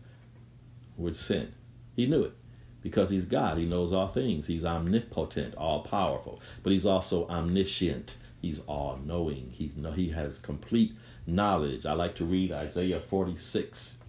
would 0.98 1.16
sin. 1.16 1.54
He 1.96 2.06
knew 2.06 2.24
it 2.24 2.34
because 2.82 3.10
he's 3.10 3.26
God. 3.26 3.58
He 3.58 3.66
knows 3.66 3.94
all 3.94 4.08
things. 4.08 4.48
He's 4.48 4.66
omnipotent, 4.66 5.56
all 5.56 5.82
powerful, 5.82 6.42
but 6.64 6.74
he's 6.74 6.86
also 6.86 7.28
omniscient. 7.28 8.18
He's 8.42 8.60
all 8.68 9.00
knowing. 9.04 9.52
He's 9.52 9.74
he 9.96 10.10
has 10.12 10.38
complete 10.38 10.92
knowledge. 11.26 11.86
I 11.86 11.94
like 11.94 12.16
to 12.16 12.26
read 12.26 12.52
Isaiah 12.52 13.00
46. 13.00 14.00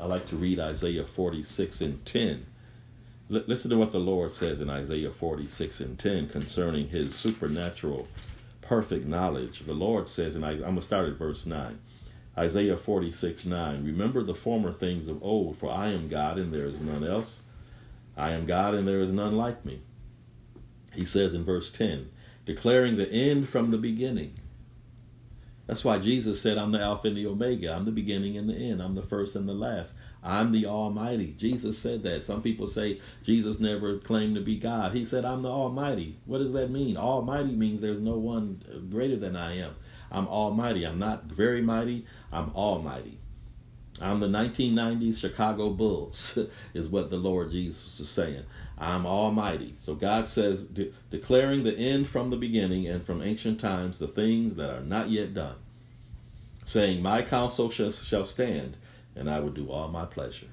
I 0.00 0.04
like 0.06 0.26
to 0.28 0.36
read 0.36 0.60
Isaiah 0.60 1.04
46 1.04 1.80
and 1.80 2.06
10. 2.06 2.46
L- 3.32 3.42
listen 3.46 3.70
to 3.70 3.78
what 3.78 3.92
the 3.92 3.98
Lord 3.98 4.32
says 4.32 4.60
in 4.60 4.70
Isaiah 4.70 5.10
46 5.10 5.80
and 5.80 5.98
10 5.98 6.28
concerning 6.28 6.88
his 6.88 7.14
supernatural 7.14 8.06
perfect 8.68 9.06
knowledge. 9.06 9.60
The 9.60 9.72
Lord 9.72 10.08
says, 10.08 10.36
and 10.36 10.44
I, 10.44 10.50
I'm 10.50 10.60
going 10.60 10.76
to 10.76 10.82
start 10.82 11.08
at 11.08 11.16
verse 11.16 11.46
9. 11.46 11.78
Isaiah 12.36 12.76
46 12.76 13.46
9. 13.46 13.84
Remember 13.84 14.22
the 14.22 14.34
former 14.34 14.72
things 14.72 15.08
of 15.08 15.22
old, 15.22 15.56
for 15.56 15.72
I 15.72 15.88
am 15.88 16.08
God 16.08 16.38
and 16.38 16.52
there 16.52 16.66
is 16.66 16.78
none 16.78 17.02
else. 17.02 17.42
I 18.16 18.32
am 18.32 18.46
God 18.46 18.74
and 18.74 18.86
there 18.86 19.00
is 19.00 19.10
none 19.10 19.36
like 19.36 19.64
me. 19.64 19.80
He 20.92 21.04
says 21.04 21.34
in 21.34 21.44
verse 21.44 21.72
10, 21.72 22.10
declaring 22.44 22.96
the 22.96 23.10
end 23.10 23.48
from 23.48 23.70
the 23.70 23.78
beginning. 23.78 24.34
That's 25.66 25.84
why 25.84 25.98
Jesus 25.98 26.40
said, 26.40 26.58
I'm 26.58 26.72
the 26.72 26.80
Alpha 26.80 27.08
and 27.08 27.16
the 27.16 27.26
Omega. 27.26 27.72
I'm 27.72 27.84
the 27.84 27.90
beginning 27.90 28.36
and 28.36 28.48
the 28.48 28.54
end. 28.54 28.82
I'm 28.82 28.94
the 28.94 29.02
first 29.02 29.34
and 29.34 29.48
the 29.48 29.54
last. 29.54 29.94
I'm 30.22 30.50
the 30.52 30.66
Almighty. 30.66 31.34
Jesus 31.38 31.78
said 31.78 32.02
that. 32.02 32.24
Some 32.24 32.42
people 32.42 32.66
say 32.66 33.00
Jesus 33.22 33.60
never 33.60 33.98
claimed 33.98 34.34
to 34.34 34.40
be 34.40 34.58
God. 34.58 34.92
He 34.92 35.04
said, 35.04 35.24
I'm 35.24 35.42
the 35.42 35.50
Almighty. 35.50 36.16
What 36.26 36.38
does 36.38 36.52
that 36.52 36.70
mean? 36.70 36.96
Almighty 36.96 37.52
means 37.52 37.80
there's 37.80 38.00
no 38.00 38.18
one 38.18 38.62
greater 38.90 39.16
than 39.16 39.36
I 39.36 39.58
am. 39.58 39.74
I'm 40.10 40.26
Almighty. 40.26 40.84
I'm 40.84 40.98
not 40.98 41.24
very 41.24 41.62
mighty. 41.62 42.04
I'm 42.32 42.50
Almighty. 42.54 43.18
I'm 44.00 44.20
the 44.20 44.28
1990s 44.28 45.18
Chicago 45.18 45.70
Bulls, 45.70 46.38
is 46.74 46.88
what 46.88 47.10
the 47.10 47.16
Lord 47.16 47.50
Jesus 47.50 47.98
is 47.98 48.08
saying. 48.08 48.44
I'm 48.78 49.06
Almighty. 49.06 49.74
So 49.78 49.94
God 49.94 50.28
says, 50.28 50.64
de- 50.64 50.92
declaring 51.10 51.64
the 51.64 51.76
end 51.76 52.08
from 52.08 52.30
the 52.30 52.36
beginning 52.36 52.86
and 52.86 53.04
from 53.04 53.22
ancient 53.22 53.60
times, 53.60 53.98
the 53.98 54.06
things 54.06 54.54
that 54.54 54.70
are 54.70 54.84
not 54.84 55.10
yet 55.10 55.34
done, 55.34 55.56
saying, 56.64 57.02
My 57.02 57.22
counsel 57.22 57.70
shall, 57.70 57.90
shall 57.90 58.24
stand 58.24 58.76
and 59.18 59.28
I 59.28 59.40
will 59.40 59.50
do 59.50 59.70
all 59.70 59.88
my 59.88 60.04
pleasure. 60.04 60.46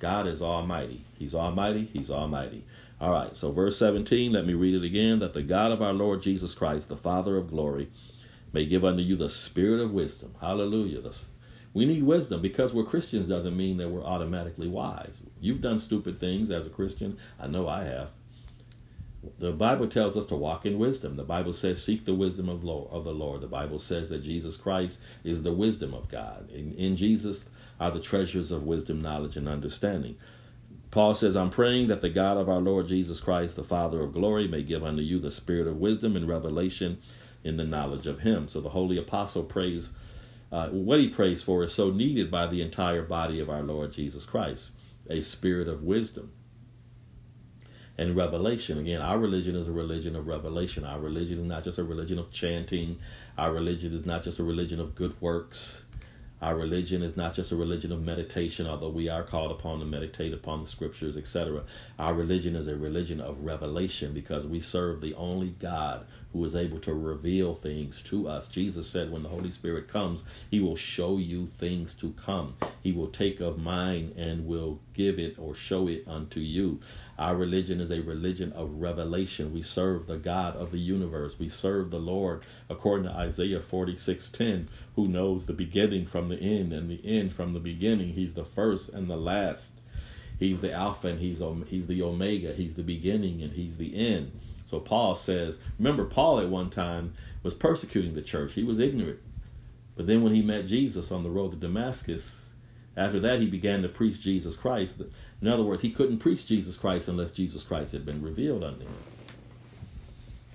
God 0.00 0.26
is 0.26 0.42
almighty. 0.42 1.04
He's 1.18 1.34
almighty. 1.34 1.88
He's 1.92 2.10
almighty. 2.10 2.64
All 3.00 3.10
right, 3.10 3.36
so 3.36 3.50
verse 3.50 3.76
17, 3.78 4.32
let 4.32 4.46
me 4.46 4.54
read 4.54 4.74
it 4.74 4.84
again. 4.84 5.18
That 5.18 5.34
the 5.34 5.42
God 5.42 5.72
of 5.72 5.82
our 5.82 5.92
Lord 5.92 6.22
Jesus 6.22 6.54
Christ, 6.54 6.88
the 6.88 6.96
Father 6.96 7.36
of 7.36 7.50
glory, 7.50 7.88
may 8.52 8.64
give 8.64 8.84
unto 8.84 9.02
you 9.02 9.16
the 9.16 9.30
spirit 9.30 9.80
of 9.80 9.92
wisdom. 9.92 10.34
Hallelujah. 10.40 11.02
We 11.74 11.86
need 11.86 12.02
wisdom 12.02 12.42
because 12.42 12.72
we're 12.72 12.84
Christians 12.84 13.28
doesn't 13.28 13.56
mean 13.56 13.78
that 13.78 13.88
we're 13.88 14.04
automatically 14.04 14.68
wise. 14.68 15.22
You've 15.40 15.62
done 15.62 15.78
stupid 15.78 16.20
things 16.20 16.50
as 16.50 16.66
a 16.66 16.70
Christian. 16.70 17.18
I 17.40 17.46
know 17.46 17.68
I 17.68 17.84
have. 17.84 18.10
The 19.38 19.52
Bible 19.52 19.88
tells 19.88 20.16
us 20.16 20.26
to 20.26 20.36
walk 20.36 20.66
in 20.66 20.78
wisdom. 20.78 21.16
The 21.16 21.22
Bible 21.22 21.52
says, 21.52 21.82
seek 21.82 22.04
the 22.04 22.14
wisdom 22.14 22.48
of, 22.48 22.60
the 22.60 23.12
Lord. 23.12 23.40
The 23.40 23.46
Bible 23.46 23.78
says 23.78 24.08
that 24.10 24.24
Jesus 24.24 24.56
Christ 24.56 25.00
is 25.24 25.42
the 25.42 25.52
wisdom 25.52 25.94
of 25.94 26.08
God. 26.08 26.50
In, 26.50 26.74
in 26.74 26.96
Jesus, 26.96 27.48
are 27.80 27.90
the 27.90 28.00
treasures 28.00 28.50
of 28.50 28.64
wisdom, 28.64 29.02
knowledge, 29.02 29.36
and 29.36 29.48
understanding. 29.48 30.16
Paul 30.90 31.14
says, 31.14 31.36
I'm 31.36 31.50
praying 31.50 31.88
that 31.88 32.02
the 32.02 32.10
God 32.10 32.36
of 32.36 32.48
our 32.48 32.60
Lord 32.60 32.86
Jesus 32.86 33.18
Christ, 33.18 33.56
the 33.56 33.64
Father 33.64 34.02
of 34.02 34.12
glory, 34.12 34.46
may 34.46 34.62
give 34.62 34.84
unto 34.84 35.02
you 35.02 35.18
the 35.18 35.30
spirit 35.30 35.66
of 35.66 35.78
wisdom 35.78 36.16
and 36.16 36.28
revelation 36.28 36.98
in 37.42 37.56
the 37.56 37.64
knowledge 37.64 38.06
of 38.06 38.20
him. 38.20 38.46
So 38.46 38.60
the 38.60 38.68
holy 38.68 38.98
apostle 38.98 39.42
prays, 39.42 39.92
uh, 40.52 40.68
what 40.68 41.00
he 41.00 41.08
prays 41.08 41.42
for 41.42 41.64
is 41.64 41.72
so 41.72 41.90
needed 41.90 42.30
by 42.30 42.46
the 42.46 42.60
entire 42.60 43.02
body 43.02 43.40
of 43.40 43.48
our 43.48 43.62
Lord 43.62 43.92
Jesus 43.92 44.24
Christ 44.26 44.72
a 45.10 45.20
spirit 45.20 45.68
of 45.68 45.82
wisdom 45.82 46.32
and 47.98 48.16
revelation. 48.16 48.78
Again, 48.78 49.00
our 49.00 49.18
religion 49.18 49.54
is 49.56 49.68
a 49.68 49.72
religion 49.72 50.16
of 50.16 50.26
revelation. 50.26 50.84
Our 50.84 51.00
religion 51.00 51.38
is 51.38 51.44
not 51.44 51.64
just 51.64 51.78
a 51.78 51.84
religion 51.84 52.18
of 52.18 52.30
chanting, 52.30 52.98
our 53.36 53.52
religion 53.52 53.92
is 53.92 54.06
not 54.06 54.22
just 54.22 54.38
a 54.38 54.44
religion 54.44 54.80
of 54.80 54.94
good 54.94 55.20
works. 55.20 55.81
Our 56.42 56.56
religion 56.56 57.04
is 57.04 57.16
not 57.16 57.34
just 57.34 57.52
a 57.52 57.56
religion 57.56 57.92
of 57.92 58.02
meditation, 58.02 58.66
although 58.66 58.90
we 58.90 59.08
are 59.08 59.22
called 59.22 59.52
upon 59.52 59.78
to 59.78 59.84
meditate 59.84 60.34
upon 60.34 60.60
the 60.60 60.68
scriptures, 60.68 61.16
etc. 61.16 61.62
Our 62.00 62.14
religion 62.14 62.56
is 62.56 62.66
a 62.66 62.74
religion 62.74 63.20
of 63.20 63.44
revelation 63.44 64.12
because 64.12 64.44
we 64.44 64.58
serve 64.58 65.00
the 65.00 65.14
only 65.14 65.50
God 65.60 66.04
who 66.32 66.44
is 66.44 66.56
able 66.56 66.80
to 66.80 66.94
reveal 66.94 67.54
things 67.54 68.02
to 68.04 68.28
us. 68.28 68.48
Jesus 68.48 68.88
said, 68.88 69.12
when 69.12 69.22
the 69.22 69.28
Holy 69.28 69.52
Spirit 69.52 69.86
comes, 69.86 70.24
he 70.50 70.58
will 70.58 70.74
show 70.76 71.18
you 71.18 71.46
things 71.46 71.94
to 71.96 72.12
come. 72.12 72.56
He 72.82 72.90
will 72.90 73.08
take 73.08 73.40
of 73.40 73.58
mine 73.58 74.12
and 74.16 74.46
will 74.46 74.80
give 74.94 75.20
it 75.20 75.36
or 75.38 75.54
show 75.54 75.86
it 75.86 76.04
unto 76.08 76.40
you. 76.40 76.80
Our 77.22 77.36
religion 77.36 77.80
is 77.80 77.92
a 77.92 78.00
religion 78.00 78.52
of 78.52 78.80
revelation. 78.80 79.54
We 79.54 79.62
serve 79.62 80.08
the 80.08 80.16
God 80.16 80.56
of 80.56 80.72
the 80.72 80.80
universe. 80.80 81.38
We 81.38 81.48
serve 81.48 81.92
the 81.92 82.00
Lord, 82.00 82.42
according 82.68 83.04
to 83.04 83.16
Isaiah 83.16 83.60
46:10, 83.60 84.66
who 84.96 85.06
knows 85.06 85.46
the 85.46 85.52
beginning 85.52 86.04
from 86.06 86.30
the 86.30 86.40
end 86.40 86.72
and 86.72 86.90
the 86.90 87.00
end 87.04 87.32
from 87.32 87.52
the 87.52 87.60
beginning. 87.60 88.14
He's 88.14 88.34
the 88.34 88.44
first 88.44 88.88
and 88.88 89.08
the 89.08 89.16
last. 89.16 89.74
He's 90.40 90.62
the 90.62 90.72
Alpha 90.72 91.06
and 91.06 91.20
he's, 91.20 91.40
he's 91.68 91.86
the 91.86 92.02
Omega. 92.02 92.54
He's 92.54 92.74
the 92.74 92.82
beginning 92.82 93.40
and 93.40 93.52
he's 93.52 93.76
the 93.76 93.94
end. 93.94 94.32
So 94.68 94.80
Paul 94.80 95.14
says, 95.14 95.58
remember, 95.78 96.04
Paul 96.04 96.40
at 96.40 96.48
one 96.48 96.70
time 96.70 97.14
was 97.44 97.54
persecuting 97.54 98.14
the 98.14 98.22
church. 98.22 98.54
He 98.54 98.64
was 98.64 98.80
ignorant. 98.80 99.20
But 99.94 100.08
then 100.08 100.24
when 100.24 100.34
he 100.34 100.42
met 100.42 100.66
Jesus 100.66 101.12
on 101.12 101.22
the 101.22 101.30
road 101.30 101.52
to 101.52 101.56
Damascus, 101.56 102.52
after 102.96 103.20
that 103.20 103.40
he 103.40 103.46
began 103.46 103.82
to 103.82 103.88
preach 103.88 104.20
Jesus 104.20 104.56
Christ. 104.56 105.02
In 105.42 105.48
other 105.48 105.64
words, 105.64 105.82
he 105.82 105.90
couldn't 105.90 106.20
preach 106.20 106.46
Jesus 106.46 106.78
Christ 106.78 107.08
unless 107.08 107.32
Jesus 107.32 107.64
Christ 107.64 107.92
had 107.92 108.06
been 108.06 108.22
revealed 108.22 108.62
unto 108.62 108.84
him. 108.84 108.94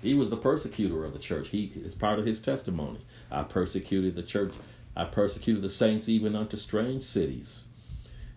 He 0.00 0.14
was 0.14 0.30
the 0.30 0.36
persecutor 0.36 1.04
of 1.04 1.12
the 1.12 1.18
church. 1.18 1.50
He 1.50 1.70
is 1.76 1.94
part 1.94 2.18
of 2.18 2.24
his 2.24 2.40
testimony. 2.40 3.00
I 3.30 3.42
persecuted 3.42 4.14
the 4.14 4.22
church. 4.22 4.54
I 4.96 5.04
persecuted 5.04 5.62
the 5.62 5.68
saints 5.68 6.08
even 6.08 6.34
unto 6.34 6.56
strange 6.56 7.02
cities. 7.02 7.66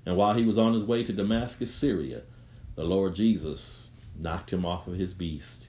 And 0.05 0.17
while 0.17 0.33
he 0.33 0.43
was 0.43 0.57
on 0.57 0.73
his 0.73 0.83
way 0.83 1.05
to 1.05 1.13
Damascus, 1.13 1.73
Syria, 1.73 2.23
the 2.75 2.83
Lord 2.83 3.15
Jesus 3.15 3.91
knocked 4.19 4.51
him 4.51 4.65
off 4.65 4.87
of 4.87 4.95
his 4.95 5.13
beast. 5.13 5.67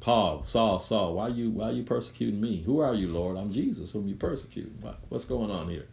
Paul, 0.00 0.42
Saul, 0.42 0.78
Saul, 0.78 1.14
why 1.14 1.26
are 1.26 1.30
you 1.30 1.50
why 1.50 1.68
are 1.68 1.72
you 1.72 1.82
persecuting 1.82 2.40
me? 2.40 2.62
Who 2.62 2.78
are 2.78 2.94
you, 2.94 3.08
Lord? 3.08 3.36
I'm 3.36 3.52
Jesus, 3.52 3.92
whom 3.92 4.08
you 4.08 4.14
persecute. 4.14 4.72
What's 5.10 5.26
going 5.26 5.50
on 5.50 5.68
here? 5.68 5.86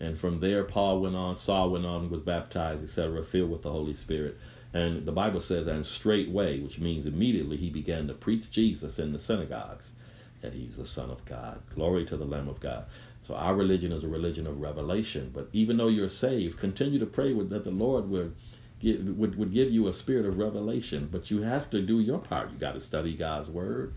And 0.00 0.18
from 0.18 0.40
there, 0.40 0.64
Paul 0.64 1.00
went 1.00 1.14
on, 1.14 1.36
Saul 1.36 1.70
went 1.70 1.84
on, 1.84 2.10
was 2.10 2.22
baptized, 2.22 2.82
etc., 2.82 3.22
filled 3.22 3.50
with 3.50 3.62
the 3.62 3.70
Holy 3.70 3.94
Spirit. 3.94 4.38
And 4.72 5.04
the 5.04 5.12
Bible 5.12 5.40
says, 5.40 5.66
and 5.66 5.84
straightway, 5.84 6.60
which 6.60 6.78
means 6.78 7.04
immediately, 7.04 7.58
he 7.58 7.70
began 7.70 8.06
to 8.08 8.14
preach 8.14 8.50
Jesus 8.50 8.98
in 8.98 9.12
the 9.12 9.18
synagogues, 9.18 9.92
that 10.40 10.54
he's 10.54 10.76
the 10.76 10.86
Son 10.86 11.10
of 11.10 11.24
God. 11.26 11.60
Glory 11.74 12.06
to 12.06 12.16
the 12.16 12.24
Lamb 12.24 12.48
of 12.48 12.60
God. 12.60 12.86
So 13.22 13.34
our 13.34 13.54
religion 13.54 13.92
is 13.92 14.02
a 14.02 14.08
religion 14.08 14.46
of 14.46 14.60
revelation. 14.60 15.30
But 15.34 15.48
even 15.52 15.76
though 15.76 15.88
you're 15.88 16.08
saved, 16.08 16.58
continue 16.58 16.98
to 16.98 17.06
pray 17.06 17.34
that 17.34 17.64
the 17.64 17.70
Lord 17.70 18.08
would 18.08 18.34
give, 18.80 19.04
would, 19.18 19.36
would 19.36 19.52
give 19.52 19.70
you 19.70 19.86
a 19.86 19.92
spirit 19.92 20.24
of 20.24 20.38
revelation. 20.38 21.08
But 21.12 21.30
you 21.30 21.42
have 21.42 21.68
to 21.70 21.82
do 21.82 22.00
your 22.00 22.18
part. 22.18 22.50
You 22.50 22.58
got 22.58 22.74
to 22.74 22.80
study 22.80 23.14
God's 23.14 23.50
word. 23.50 23.94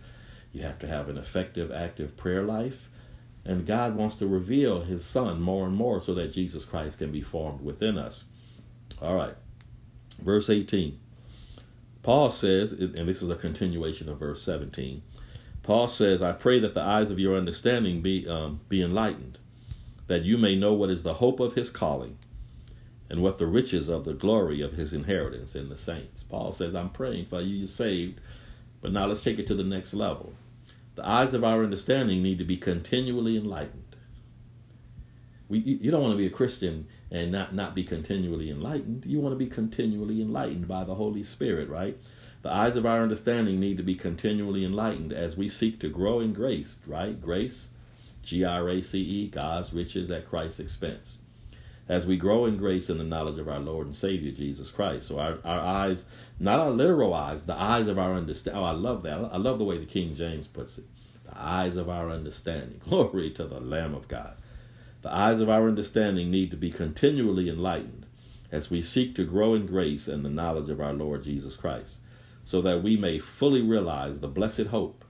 You 0.51 0.63
have 0.63 0.79
to 0.79 0.87
have 0.87 1.07
an 1.07 1.17
effective, 1.17 1.71
active 1.71 2.17
prayer 2.17 2.43
life. 2.43 2.89
And 3.45 3.67
God 3.67 3.95
wants 3.95 4.15
to 4.17 4.27
reveal 4.27 4.81
his 4.81 5.03
son 5.03 5.41
more 5.41 5.65
and 5.65 5.75
more 5.75 6.01
so 6.01 6.13
that 6.13 6.33
Jesus 6.33 6.65
Christ 6.65 6.99
can 6.99 7.11
be 7.11 7.21
formed 7.21 7.61
within 7.61 7.97
us. 7.97 8.25
All 9.01 9.15
right. 9.15 9.35
Verse 10.21 10.49
18. 10.49 10.99
Paul 12.03 12.29
says, 12.29 12.73
and 12.73 13.07
this 13.07 13.21
is 13.21 13.29
a 13.29 13.35
continuation 13.35 14.09
of 14.09 14.19
verse 14.19 14.41
17. 14.43 15.01
Paul 15.63 15.87
says, 15.87 16.21
I 16.21 16.33
pray 16.33 16.59
that 16.59 16.73
the 16.73 16.81
eyes 16.81 17.09
of 17.09 17.19
your 17.19 17.37
understanding 17.37 18.01
be, 18.01 18.27
um, 18.27 18.59
be 18.67 18.81
enlightened, 18.81 19.39
that 20.07 20.23
you 20.23 20.37
may 20.37 20.55
know 20.55 20.73
what 20.73 20.89
is 20.89 21.03
the 21.03 21.13
hope 21.15 21.39
of 21.39 21.53
his 21.53 21.69
calling 21.69 22.17
and 23.09 23.21
what 23.21 23.37
the 23.37 23.47
riches 23.47 23.87
of 23.87 24.03
the 24.03 24.13
glory 24.13 24.61
of 24.61 24.73
his 24.73 24.91
inheritance 24.93 25.55
in 25.55 25.69
the 25.69 25.77
saints. 25.77 26.23
Paul 26.23 26.51
says, 26.51 26.75
I'm 26.75 26.89
praying 26.89 27.27
for 27.27 27.41
you, 27.41 27.55
you're 27.55 27.67
saved, 27.67 28.19
but 28.81 28.91
now 28.91 29.05
let's 29.05 29.23
take 29.23 29.39
it 29.39 29.47
to 29.47 29.55
the 29.55 29.63
next 29.63 29.93
level. 29.93 30.33
The 30.95 31.07
eyes 31.07 31.33
of 31.33 31.43
our 31.43 31.63
understanding 31.63 32.21
need 32.21 32.37
to 32.37 32.45
be 32.45 32.57
continually 32.57 33.37
enlightened. 33.37 33.95
We, 35.49 35.59
you 35.59 35.91
don't 35.91 36.01
want 36.01 36.13
to 36.13 36.17
be 36.17 36.27
a 36.27 36.31
Christian 36.31 36.87
and 37.11 37.31
not, 37.31 37.53
not 37.53 37.75
be 37.75 37.83
continually 37.83 38.49
enlightened. 38.49 39.05
You 39.05 39.19
want 39.19 39.33
to 39.33 39.37
be 39.37 39.49
continually 39.49 40.21
enlightened 40.21 40.67
by 40.67 40.83
the 40.83 40.95
Holy 40.95 41.23
Spirit, 41.23 41.69
right? 41.69 41.97
The 42.41 42.51
eyes 42.51 42.75
of 42.75 42.85
our 42.85 43.01
understanding 43.01 43.59
need 43.59 43.77
to 43.77 43.83
be 43.83 43.95
continually 43.95 44.65
enlightened 44.65 45.13
as 45.13 45.37
we 45.37 45.47
seek 45.47 45.79
to 45.79 45.89
grow 45.89 46.19
in 46.19 46.33
grace, 46.33 46.79
right? 46.85 47.19
Grace, 47.19 47.69
G 48.21 48.43
R 48.43 48.69
A 48.69 48.81
C 48.81 49.01
E, 49.01 49.27
God's 49.29 49.73
riches 49.73 50.11
at 50.11 50.27
Christ's 50.27 50.59
expense. 50.59 51.19
As 51.87 52.05
we 52.05 52.17
grow 52.17 52.45
in 52.45 52.57
grace 52.57 52.89
in 52.89 52.97
the 52.97 53.03
knowledge 53.03 53.39
of 53.39 53.49
our 53.49 53.59
Lord 53.59 53.87
and 53.87 53.95
Savior 53.95 54.31
Jesus 54.31 54.71
Christ. 54.71 55.07
So 55.07 55.19
our, 55.19 55.37
our 55.43 55.59
eyes, 55.59 56.05
not 56.43 56.59
our 56.59 56.71
literal 56.71 57.13
eyes, 57.13 57.45
the 57.45 57.59
eyes 57.59 57.87
of 57.87 57.97
our 57.97 58.13
understanding. 58.15 58.61
Oh, 58.61 58.65
I 58.65 58.71
love 58.71 59.03
that. 59.03 59.29
I 59.31 59.37
love 59.37 59.59
the 59.59 59.63
way 59.63 59.77
the 59.77 59.85
King 59.85 60.13
James 60.13 60.45
puts 60.45 60.77
it. 60.77 60.83
The 61.25 61.41
eyes 61.41 61.77
of 61.77 61.87
our 61.87 62.09
understanding. 62.09 62.81
Glory 62.89 63.31
to 63.31 63.45
the 63.45 63.61
Lamb 63.61 63.95
of 63.95 64.09
God. 64.09 64.35
The 65.03 65.13
eyes 65.13 65.39
of 65.39 65.49
our 65.49 65.69
understanding 65.69 66.29
need 66.29 66.51
to 66.51 66.57
be 66.57 66.69
continually 66.69 67.47
enlightened 67.47 68.05
as 68.51 68.69
we 68.69 68.81
seek 68.81 69.15
to 69.15 69.23
grow 69.23 69.53
in 69.53 69.65
grace 69.65 70.09
and 70.09 70.23
the 70.23 70.29
knowledge 70.29 70.69
of 70.69 70.81
our 70.81 70.91
Lord 70.91 71.23
Jesus 71.23 71.55
Christ, 71.55 71.99
so 72.43 72.61
that 72.61 72.83
we 72.83 72.97
may 72.97 73.19
fully 73.19 73.61
realize 73.61 74.19
the 74.19 74.27
blessed 74.27 74.67
hope. 74.67 75.05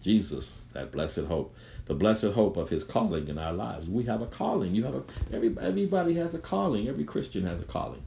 Jesus, 0.00 0.68
that 0.72 0.92
blessed 0.92 1.24
hope, 1.24 1.52
the 1.86 1.94
blessed 1.94 2.26
hope 2.26 2.56
of 2.56 2.68
his 2.68 2.84
calling 2.84 3.26
in 3.26 3.38
our 3.38 3.52
lives. 3.52 3.88
We 3.88 4.04
have 4.04 4.22
a 4.22 4.26
calling. 4.26 4.72
You 4.76 4.84
have 4.84 4.94
a 4.94 5.02
every, 5.32 5.56
everybody 5.60 6.14
has 6.14 6.34
a 6.36 6.38
calling. 6.38 6.86
Every 6.86 7.04
Christian 7.04 7.44
has 7.44 7.60
a 7.60 7.64
calling. 7.64 8.04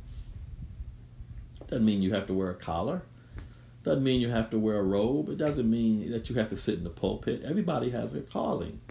Doesn't 1.71 1.85
mean 1.85 2.01
you 2.01 2.13
have 2.13 2.27
to 2.27 2.33
wear 2.33 2.49
a 2.49 2.55
collar. 2.55 3.01
Doesn't 3.85 4.03
mean 4.03 4.19
you 4.19 4.29
have 4.29 4.49
to 4.49 4.59
wear 4.59 4.77
a 4.77 4.83
robe. 4.83 5.29
It 5.29 5.37
doesn't 5.37 5.69
mean 5.69 6.11
that 6.11 6.29
you 6.29 6.35
have 6.35 6.49
to 6.49 6.57
sit 6.57 6.77
in 6.77 6.83
the 6.83 6.89
pulpit. 6.89 7.43
Everybody 7.45 7.89
has 7.91 8.13
a 8.13 8.19
calling. 8.19 8.81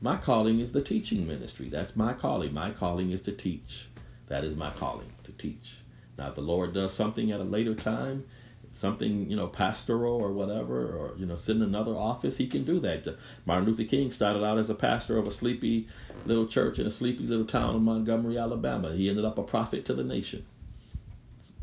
My 0.00 0.16
calling 0.16 0.58
is 0.58 0.72
the 0.72 0.80
teaching 0.80 1.26
ministry. 1.26 1.68
That's 1.68 1.96
my 1.96 2.14
calling. 2.14 2.54
My 2.54 2.70
calling 2.70 3.10
is 3.10 3.20
to 3.22 3.32
teach. 3.32 3.88
That 4.28 4.42
is 4.42 4.56
my 4.56 4.70
calling, 4.70 5.12
to 5.24 5.32
teach. 5.32 5.76
Now, 6.16 6.28
if 6.28 6.34
the 6.34 6.40
Lord 6.40 6.72
does 6.72 6.94
something 6.94 7.30
at 7.30 7.40
a 7.40 7.44
later 7.44 7.74
time, 7.74 8.24
something, 8.72 9.28
you 9.28 9.36
know, 9.36 9.46
pastoral 9.46 10.16
or 10.16 10.32
whatever, 10.32 10.86
or, 10.86 11.14
you 11.18 11.26
know, 11.26 11.36
sit 11.36 11.56
in 11.56 11.62
another 11.62 11.94
office, 11.94 12.38
he 12.38 12.46
can 12.46 12.64
do 12.64 12.80
that. 12.80 13.06
Martin 13.44 13.66
Luther 13.66 13.84
King 13.84 14.10
started 14.10 14.42
out 14.42 14.56
as 14.56 14.70
a 14.70 14.74
pastor 14.74 15.18
of 15.18 15.26
a 15.26 15.30
sleepy 15.30 15.88
little 16.24 16.46
church 16.46 16.78
in 16.78 16.86
a 16.86 16.90
sleepy 16.90 17.24
little 17.24 17.44
town 17.44 17.76
in 17.76 17.82
Montgomery, 17.82 18.38
Alabama. 18.38 18.92
He 18.92 19.10
ended 19.10 19.26
up 19.26 19.36
a 19.36 19.42
prophet 19.42 19.84
to 19.84 19.92
the 19.92 20.04
nation. 20.04 20.46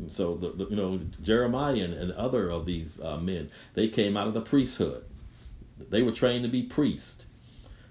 So, 0.08 0.34
the, 0.34 0.50
the 0.50 0.66
you 0.66 0.76
know, 0.76 1.00
Jeremiah 1.22 1.74
and, 1.74 1.94
and 1.94 2.12
other 2.12 2.50
of 2.50 2.66
these 2.66 3.00
uh, 3.00 3.16
men, 3.16 3.50
they 3.74 3.88
came 3.88 4.16
out 4.16 4.28
of 4.28 4.34
the 4.34 4.40
priesthood. 4.40 5.04
They 5.90 6.02
were 6.02 6.12
trained 6.12 6.44
to 6.44 6.50
be 6.50 6.62
priests 6.62 7.22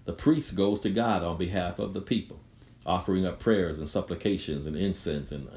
the 0.06 0.14
priest 0.14 0.56
goes 0.56 0.80
to 0.82 0.90
God 0.90 1.24
on 1.24 1.38
behalf 1.38 1.80
of 1.80 1.94
the 1.94 2.02
people, 2.02 2.40
offering 2.86 3.26
up 3.26 3.40
prayers 3.40 3.80
and 3.80 3.90
supplications 3.90 4.68
and 4.68 4.76
incense. 4.76 5.32
And, 5.32 5.50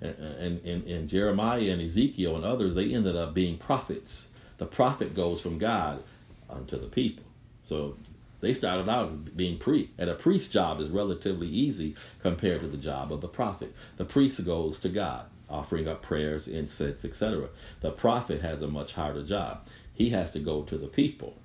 and, 0.00 0.14
and, 0.18 0.64
and, 0.64 0.84
and 0.86 1.08
Jeremiah 1.08 1.70
and 1.70 1.80
Ezekiel 1.80 2.36
and 2.36 2.44
others, 2.44 2.74
they 2.74 2.92
ended 2.92 3.16
up 3.16 3.34
being 3.34 3.56
prophets. 3.56 4.28
The 4.58 4.66
prophet 4.66 5.14
goes 5.14 5.40
from 5.40 5.58
God 5.58 6.02
unto 6.48 6.78
the 6.78 6.88
people. 6.88 7.24
So 7.64 7.96
they 8.40 8.52
started 8.52 8.88
out 8.88 9.34
being 9.34 9.58
priest, 9.58 9.90
and 9.96 10.10
a 10.10 10.14
priest's 10.14 10.52
job 10.52 10.80
is 10.80 10.88
relatively 10.90 11.48
easy 11.48 11.96
compared 12.20 12.60
to 12.60 12.68
the 12.68 12.76
job 12.76 13.10
of 13.12 13.22
the 13.22 13.28
prophet. 13.28 13.74
The 13.96 14.04
priest 14.04 14.44
goes 14.44 14.78
to 14.80 14.90
God, 14.90 15.24
offering 15.48 15.88
up 15.88 16.02
prayers, 16.02 16.48
incense, 16.48 17.04
etc. 17.04 17.48
The 17.80 17.90
prophet 17.90 18.40
has 18.40 18.62
a 18.62 18.68
much 18.68 18.94
harder 18.94 19.24
job. 19.24 19.66
He 19.94 20.10
has 20.10 20.32
to 20.32 20.40
go 20.40 20.62
to 20.62 20.76
the 20.76 20.88
people 20.88 21.36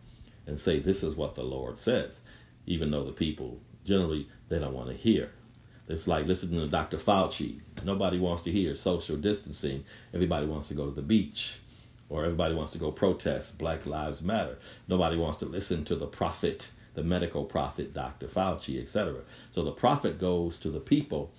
and 0.47 0.59
say, 0.59 0.79
This 0.79 1.03
is 1.03 1.15
what 1.15 1.35
the 1.35 1.43
Lord 1.43 1.79
says 1.79 2.21
even 2.65 2.91
though 2.91 3.03
the 3.03 3.11
people 3.11 3.59
generally 3.85 4.27
they 4.49 4.59
don't 4.59 4.73
want 4.73 4.89
to 4.89 4.95
hear. 4.95 5.31
It's 5.87 6.07
like 6.07 6.25
listening 6.25 6.59
to 6.61 6.67
Dr. 6.67 6.97
Fauci. 6.97 7.59
Nobody 7.83 8.17
wants 8.17 8.43
to 8.43 8.51
hear 8.51 8.75
social 8.75 9.17
distancing. 9.17 9.83
Everybody 10.13 10.45
wants 10.45 10.69
to 10.69 10.73
go 10.73 10.85
to 10.85 10.95
the 10.95 11.01
beach 11.01 11.59
or 12.09 12.23
everybody 12.23 12.53
wants 12.55 12.71
to 12.73 12.77
go 12.77 12.91
protest 12.91 13.57
Black 13.57 13.85
Lives 13.85 14.21
Matter. 14.21 14.57
Nobody 14.87 15.17
wants 15.17 15.39
to 15.39 15.45
listen 15.45 15.83
to 15.85 15.95
the 15.95 16.07
prophet, 16.07 16.71
the 16.93 17.03
medical 17.03 17.43
prophet, 17.43 17.93
Dr. 17.93 18.27
Fauci, 18.27 18.81
etc. 18.81 19.21
So 19.51 19.63
the 19.63 19.71
prophet 19.71 20.19
goes 20.19 20.59
to 20.59 20.69
the 20.69 20.79
people 20.79 21.31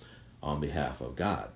on 0.42 0.61
behalf 0.61 1.01
of 1.01 1.16
God. 1.16 1.48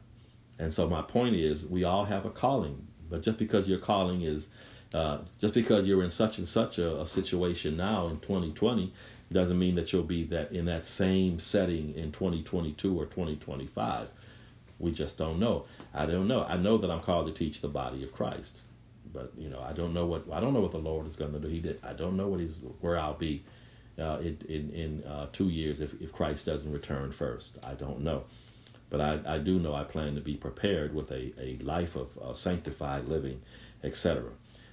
And 0.58 0.72
so 0.72 0.88
my 0.88 1.02
point 1.02 1.36
is, 1.36 1.66
we 1.66 1.84
all 1.84 2.04
have 2.04 2.24
a 2.24 2.30
calling, 2.30 2.86
but 3.10 3.22
just 3.22 3.38
because 3.38 3.68
your 3.68 3.78
calling 3.78 4.22
is, 4.22 4.48
uh, 4.94 5.18
just 5.40 5.54
because 5.54 5.86
you're 5.86 6.02
in 6.02 6.10
such 6.10 6.38
and 6.38 6.48
such 6.48 6.78
a, 6.78 7.00
a 7.00 7.06
situation 7.06 7.76
now 7.76 8.08
in 8.08 8.18
2020, 8.20 8.92
doesn't 9.32 9.58
mean 9.58 9.74
that 9.74 9.92
you'll 9.92 10.02
be 10.02 10.24
that 10.24 10.52
in 10.52 10.66
that 10.66 10.86
same 10.86 11.38
setting 11.38 11.94
in 11.94 12.12
2022 12.12 12.98
or 12.98 13.06
2025. 13.06 14.08
We 14.78 14.92
just 14.92 15.18
don't 15.18 15.40
know. 15.40 15.64
I 15.94 16.06
don't 16.06 16.28
know. 16.28 16.44
I 16.44 16.56
know 16.56 16.78
that 16.78 16.90
I'm 16.90 17.00
called 17.00 17.26
to 17.26 17.32
teach 17.32 17.60
the 17.60 17.68
body 17.68 18.04
of 18.04 18.12
Christ, 18.12 18.58
but 19.12 19.32
you 19.36 19.48
know, 19.48 19.60
I 19.60 19.72
don't 19.72 19.94
know 19.94 20.06
what 20.06 20.24
I 20.30 20.38
don't 20.38 20.52
know 20.54 20.60
what 20.60 20.72
the 20.72 20.78
Lord 20.78 21.06
is 21.06 21.16
going 21.16 21.32
to 21.32 21.38
do. 21.38 21.48
He 21.48 21.60
did. 21.60 21.80
I 21.82 21.92
don't 21.92 22.16
know 22.16 22.28
what 22.28 22.40
he's 22.40 22.56
where 22.80 22.98
I'll 22.98 23.14
be 23.14 23.42
uh, 23.98 24.18
in 24.20 24.38
in, 24.48 24.70
in 24.70 25.04
uh, 25.04 25.26
two 25.32 25.48
years 25.48 25.80
if, 25.80 26.00
if 26.00 26.12
Christ 26.12 26.46
doesn't 26.46 26.70
return 26.70 27.10
first. 27.10 27.56
I 27.64 27.72
don't 27.72 28.00
know, 28.02 28.24
but 28.90 29.00
I, 29.00 29.20
I 29.26 29.38
do 29.38 29.58
know 29.58 29.74
I 29.74 29.84
plan 29.84 30.14
to 30.14 30.20
be 30.20 30.34
prepared 30.34 30.94
with 30.94 31.10
a, 31.10 31.32
a 31.40 31.58
life 31.62 31.96
of 31.96 32.16
uh, 32.18 32.34
sanctified 32.34 33.06
living, 33.06 33.42
etc. 33.82 34.30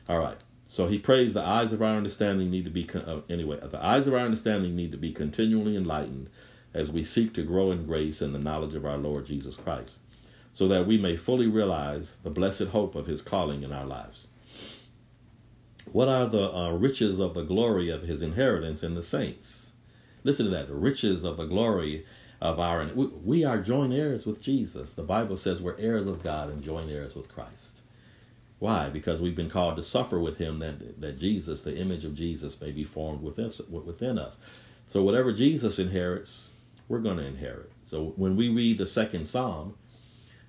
All 0.07 0.19
right. 0.19 0.37
So 0.67 0.87
he 0.87 0.97
prays 0.97 1.33
the 1.33 1.41
eyes 1.41 1.71
of 1.71 1.81
our 1.81 1.95
understanding 1.95 2.49
need 2.49 2.65
to 2.65 2.71
be 2.71 2.89
uh, 2.93 3.19
anyway. 3.29 3.59
The 3.61 3.83
eyes 3.83 4.07
of 4.07 4.13
our 4.13 4.21
understanding 4.21 4.75
need 4.75 4.91
to 4.91 4.97
be 4.97 5.11
continually 5.11 5.75
enlightened 5.75 6.29
as 6.73 6.91
we 6.91 7.03
seek 7.03 7.33
to 7.35 7.43
grow 7.43 7.71
in 7.71 7.85
grace 7.85 8.21
and 8.21 8.33
the 8.33 8.39
knowledge 8.39 8.73
of 8.73 8.85
our 8.85 8.97
Lord 8.97 9.27
Jesus 9.27 9.55
Christ, 9.55 9.97
so 10.53 10.67
that 10.67 10.87
we 10.87 10.97
may 10.97 11.15
fully 11.15 11.47
realize 11.47 12.17
the 12.23 12.31
blessed 12.31 12.69
hope 12.69 12.95
of 12.95 13.05
his 13.05 13.21
calling 13.21 13.61
in 13.61 13.71
our 13.71 13.85
lives. 13.85 14.27
What 15.91 16.07
are 16.07 16.25
the 16.25 16.51
uh, 16.51 16.71
riches 16.71 17.19
of 17.19 17.35
the 17.35 17.43
glory 17.43 17.89
of 17.89 18.03
his 18.03 18.23
inheritance 18.23 18.81
in 18.81 18.95
the 18.95 19.03
saints? 19.03 19.73
Listen 20.23 20.45
to 20.45 20.51
that. 20.51 20.67
The 20.67 20.75
riches 20.75 21.23
of 21.23 21.37
the 21.37 21.45
glory 21.45 22.05
of 22.43 22.59
our. 22.59 22.85
We, 22.93 23.45
are 23.45 23.57
joint 23.57 23.93
heirs 23.93 24.25
with 24.25 24.41
Jesus. 24.41 24.93
The 24.93 25.01
Bible 25.01 25.37
says 25.37 25.61
we're 25.61 25.79
heirs 25.79 26.05
of 26.05 26.21
God 26.21 26.49
and 26.49 26.61
joint 26.61 26.91
heirs 26.91 27.15
with 27.15 27.33
Christ. 27.33 27.77
Why? 28.59 28.89
Because 28.89 29.21
we've 29.21 29.35
been 29.35 29.49
called 29.49 29.77
to 29.77 29.83
suffer 29.83 30.19
with 30.19 30.37
him 30.37 30.59
that, 30.59 30.99
that 30.99 31.19
Jesus, 31.19 31.63
the 31.63 31.75
image 31.75 32.03
of 32.03 32.15
Jesus, 32.15 32.59
may 32.59 32.71
be 32.71 32.83
formed 32.83 33.21
within, 33.21 33.49
within 33.69 34.19
us. 34.19 34.37
So 34.89 35.01
whatever 35.03 35.31
Jesus 35.31 35.79
inherits, 35.79 36.53
we're 36.89 36.99
going 36.99 37.17
to 37.17 37.25
inherit. 37.25 37.71
So 37.87 38.13
when 38.17 38.35
we 38.35 38.49
read 38.49 38.77
the 38.77 38.87
second 38.87 39.25
Psalm, 39.25 39.75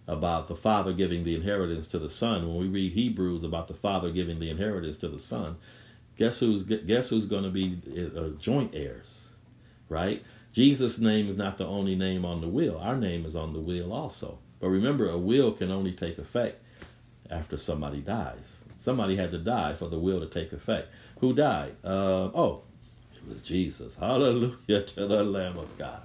about 0.07 0.49
the 0.49 0.57
father 0.57 0.93
giving 0.93 1.25
the 1.25 1.35
inheritance 1.35 1.89
to 1.89 1.99
the 1.99 2.11
son. 2.11 2.47
When 2.47 2.59
we 2.59 2.69
read 2.69 2.93
Hebrews 2.93 3.43
about 3.43 3.69
the 3.69 3.75
father 3.75 4.11
giving 4.11 4.39
the 4.39 4.51
inheritance 4.51 4.99
to 4.99 5.09
the 5.09 5.19
son, 5.19 5.57
guess 6.19 6.41
who's 6.41 6.63
guess 6.63 7.09
who's 7.09 7.25
going 7.25 7.45
to 7.45 7.51
be 7.51 7.81
uh, 8.15 8.39
joint 8.39 8.73
heirs, 8.75 9.29
right? 9.89 10.23
Jesus' 10.55 11.01
name 11.01 11.29
is 11.29 11.37
not 11.37 11.59
the 11.59 11.67
only 11.67 11.97
name 11.97 12.25
on 12.25 12.41
the 12.41 12.47
will. 12.47 12.79
Our 12.79 12.95
name 12.95 13.27
is 13.27 13.35
on 13.35 13.53
the 13.53 13.59
will 13.59 13.93
also. 13.93 14.39
But 14.61 14.69
remember, 14.69 15.11
a 15.11 15.19
will 15.19 15.51
can 15.51 15.73
only 15.73 15.91
take 15.91 16.17
effect 16.17 16.63
after 17.29 17.57
somebody 17.59 18.01
dies. 18.01 18.65
Somebody 18.79 19.17
had 19.17 19.33
to 19.33 19.39
die 19.39 19.75
for 19.75 19.89
the 19.89 19.99
will 19.99 20.21
to 20.21 20.27
take 20.27 20.53
effect. 20.53 20.91
Who 21.19 21.35
died? 21.35 21.75
Uh, 21.83 22.31
oh, 22.33 22.63
it 23.17 23.29
was 23.29 23.43
Jesus. 23.43 23.97
Hallelujah 23.97 24.83
to 24.83 25.09
the 25.09 25.25
Lamb 25.25 25.59
of 25.59 25.77
God. 25.77 26.03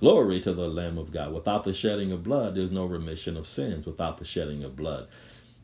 Glory 0.00 0.40
to 0.40 0.52
the 0.52 0.68
Lamb 0.68 0.98
of 0.98 1.12
God. 1.12 1.32
Without 1.32 1.62
the 1.62 1.72
shedding 1.72 2.10
of 2.10 2.24
blood, 2.24 2.56
there's 2.56 2.72
no 2.72 2.86
remission 2.86 3.36
of 3.36 3.46
sins. 3.46 3.86
Without 3.86 4.18
the 4.18 4.24
shedding 4.24 4.64
of 4.64 4.74
blood, 4.74 5.06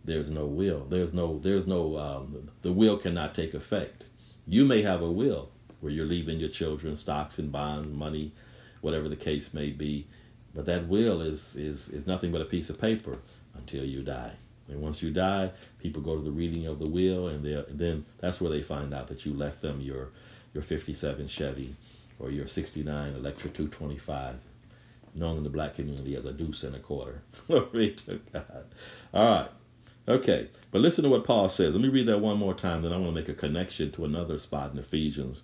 there's 0.05 0.31
no 0.31 0.47
will. 0.47 0.85
There's 0.85 1.13
no, 1.13 1.41
there's 1.41 1.67
no, 1.67 1.99
um, 1.99 2.51
the 2.63 2.73
will 2.73 2.99
cannot 2.99 3.35
take 3.35 3.55
effect. 3.55 4.05
You 4.47 4.65
may 4.65 4.83
have 4.83 5.03
a 5.03 5.11
will 5.11 5.51
where 5.81 5.93
you're 5.93 6.07
leaving 6.07 6.41
your 6.41 6.49
children 6.49 6.97
stocks 6.97 7.39
and 7.39 7.53
bonds, 7.53 7.89
money, 7.89 8.33
whatever 8.81 9.09
the 9.09 9.17
case 9.17 9.55
may 9.55 9.71
be, 9.71 10.07
but 10.55 10.67
that 10.67 10.89
will 10.89 11.21
is 11.21 11.57
is 11.57 11.89
is 11.91 12.07
nothing 12.07 12.33
but 12.33 12.41
a 12.41 12.47
piece 12.47 12.71
of 12.71 12.81
paper 12.81 13.19
until 13.55 13.85
you 13.85 14.03
die. 14.03 14.33
And 14.69 14.81
once 14.83 15.03
you 15.03 15.11
die, 15.11 15.51
people 15.79 16.03
go 16.03 16.17
to 16.17 16.23
the 16.23 16.31
reading 16.31 16.67
of 16.67 16.79
the 16.79 16.91
will, 16.91 17.29
and, 17.29 17.45
then 17.71 18.05
that's 18.19 18.41
where 18.41 18.51
they 18.51 18.63
find 18.63 18.93
out 18.93 19.09
that 19.09 19.25
you 19.25 19.33
left 19.33 19.63
them 19.63 19.81
your 19.81 20.11
your 20.55 20.63
57 20.63 21.29
Chevy 21.29 21.75
or 22.19 22.31
your 22.31 22.49
69 22.49 23.15
Electra 23.15 23.51
225, 23.51 24.37
known 25.15 25.37
in 25.37 25.45
the 25.45 25.51
black 25.51 25.75
community 25.75 26.17
as 26.17 26.25
a 26.25 26.33
deuce 26.33 26.65
and 26.65 26.75
a 26.75 26.79
quarter. 26.81 27.23
Glory 27.47 27.93
to 27.93 28.21
God. 28.33 28.65
All 29.15 29.25
right. 29.25 29.51
Okay. 30.09 30.49
But 30.71 30.81
listen 30.81 31.05
to 31.05 31.11
what 31.11 31.25
Paul 31.25 31.49
says. 31.49 31.73
Let 31.73 31.83
me 31.83 31.89
read 31.89 32.09
that 32.09 32.21
one 32.21 32.39
more 32.39 32.55
time, 32.55 32.83
then 32.83 32.93
I 32.93 32.97
want 32.97 33.15
to 33.15 33.21
make 33.21 33.29
a 33.29 33.35
connection 33.35 33.93
to 33.93 34.05
another 34.05 34.39
spot 34.39 34.73
in 34.73 34.79
Ephesians. 34.79 35.43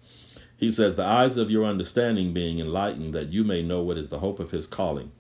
He 0.65 0.71
says, 0.71 0.97
The 0.97 1.05
eyes 1.05 1.37
of 1.37 1.51
your 1.51 1.67
understanding 1.67 2.33
being 2.33 2.59
enlightened, 2.59 3.13
that 3.13 3.31
you 3.31 3.45
may 3.45 3.63
know 3.63 3.83
what 3.83 3.99
is 3.99 4.09
the 4.09 4.21
hope 4.21 4.41
of 4.41 4.51
his 4.51 4.67
calling, 4.67 5.13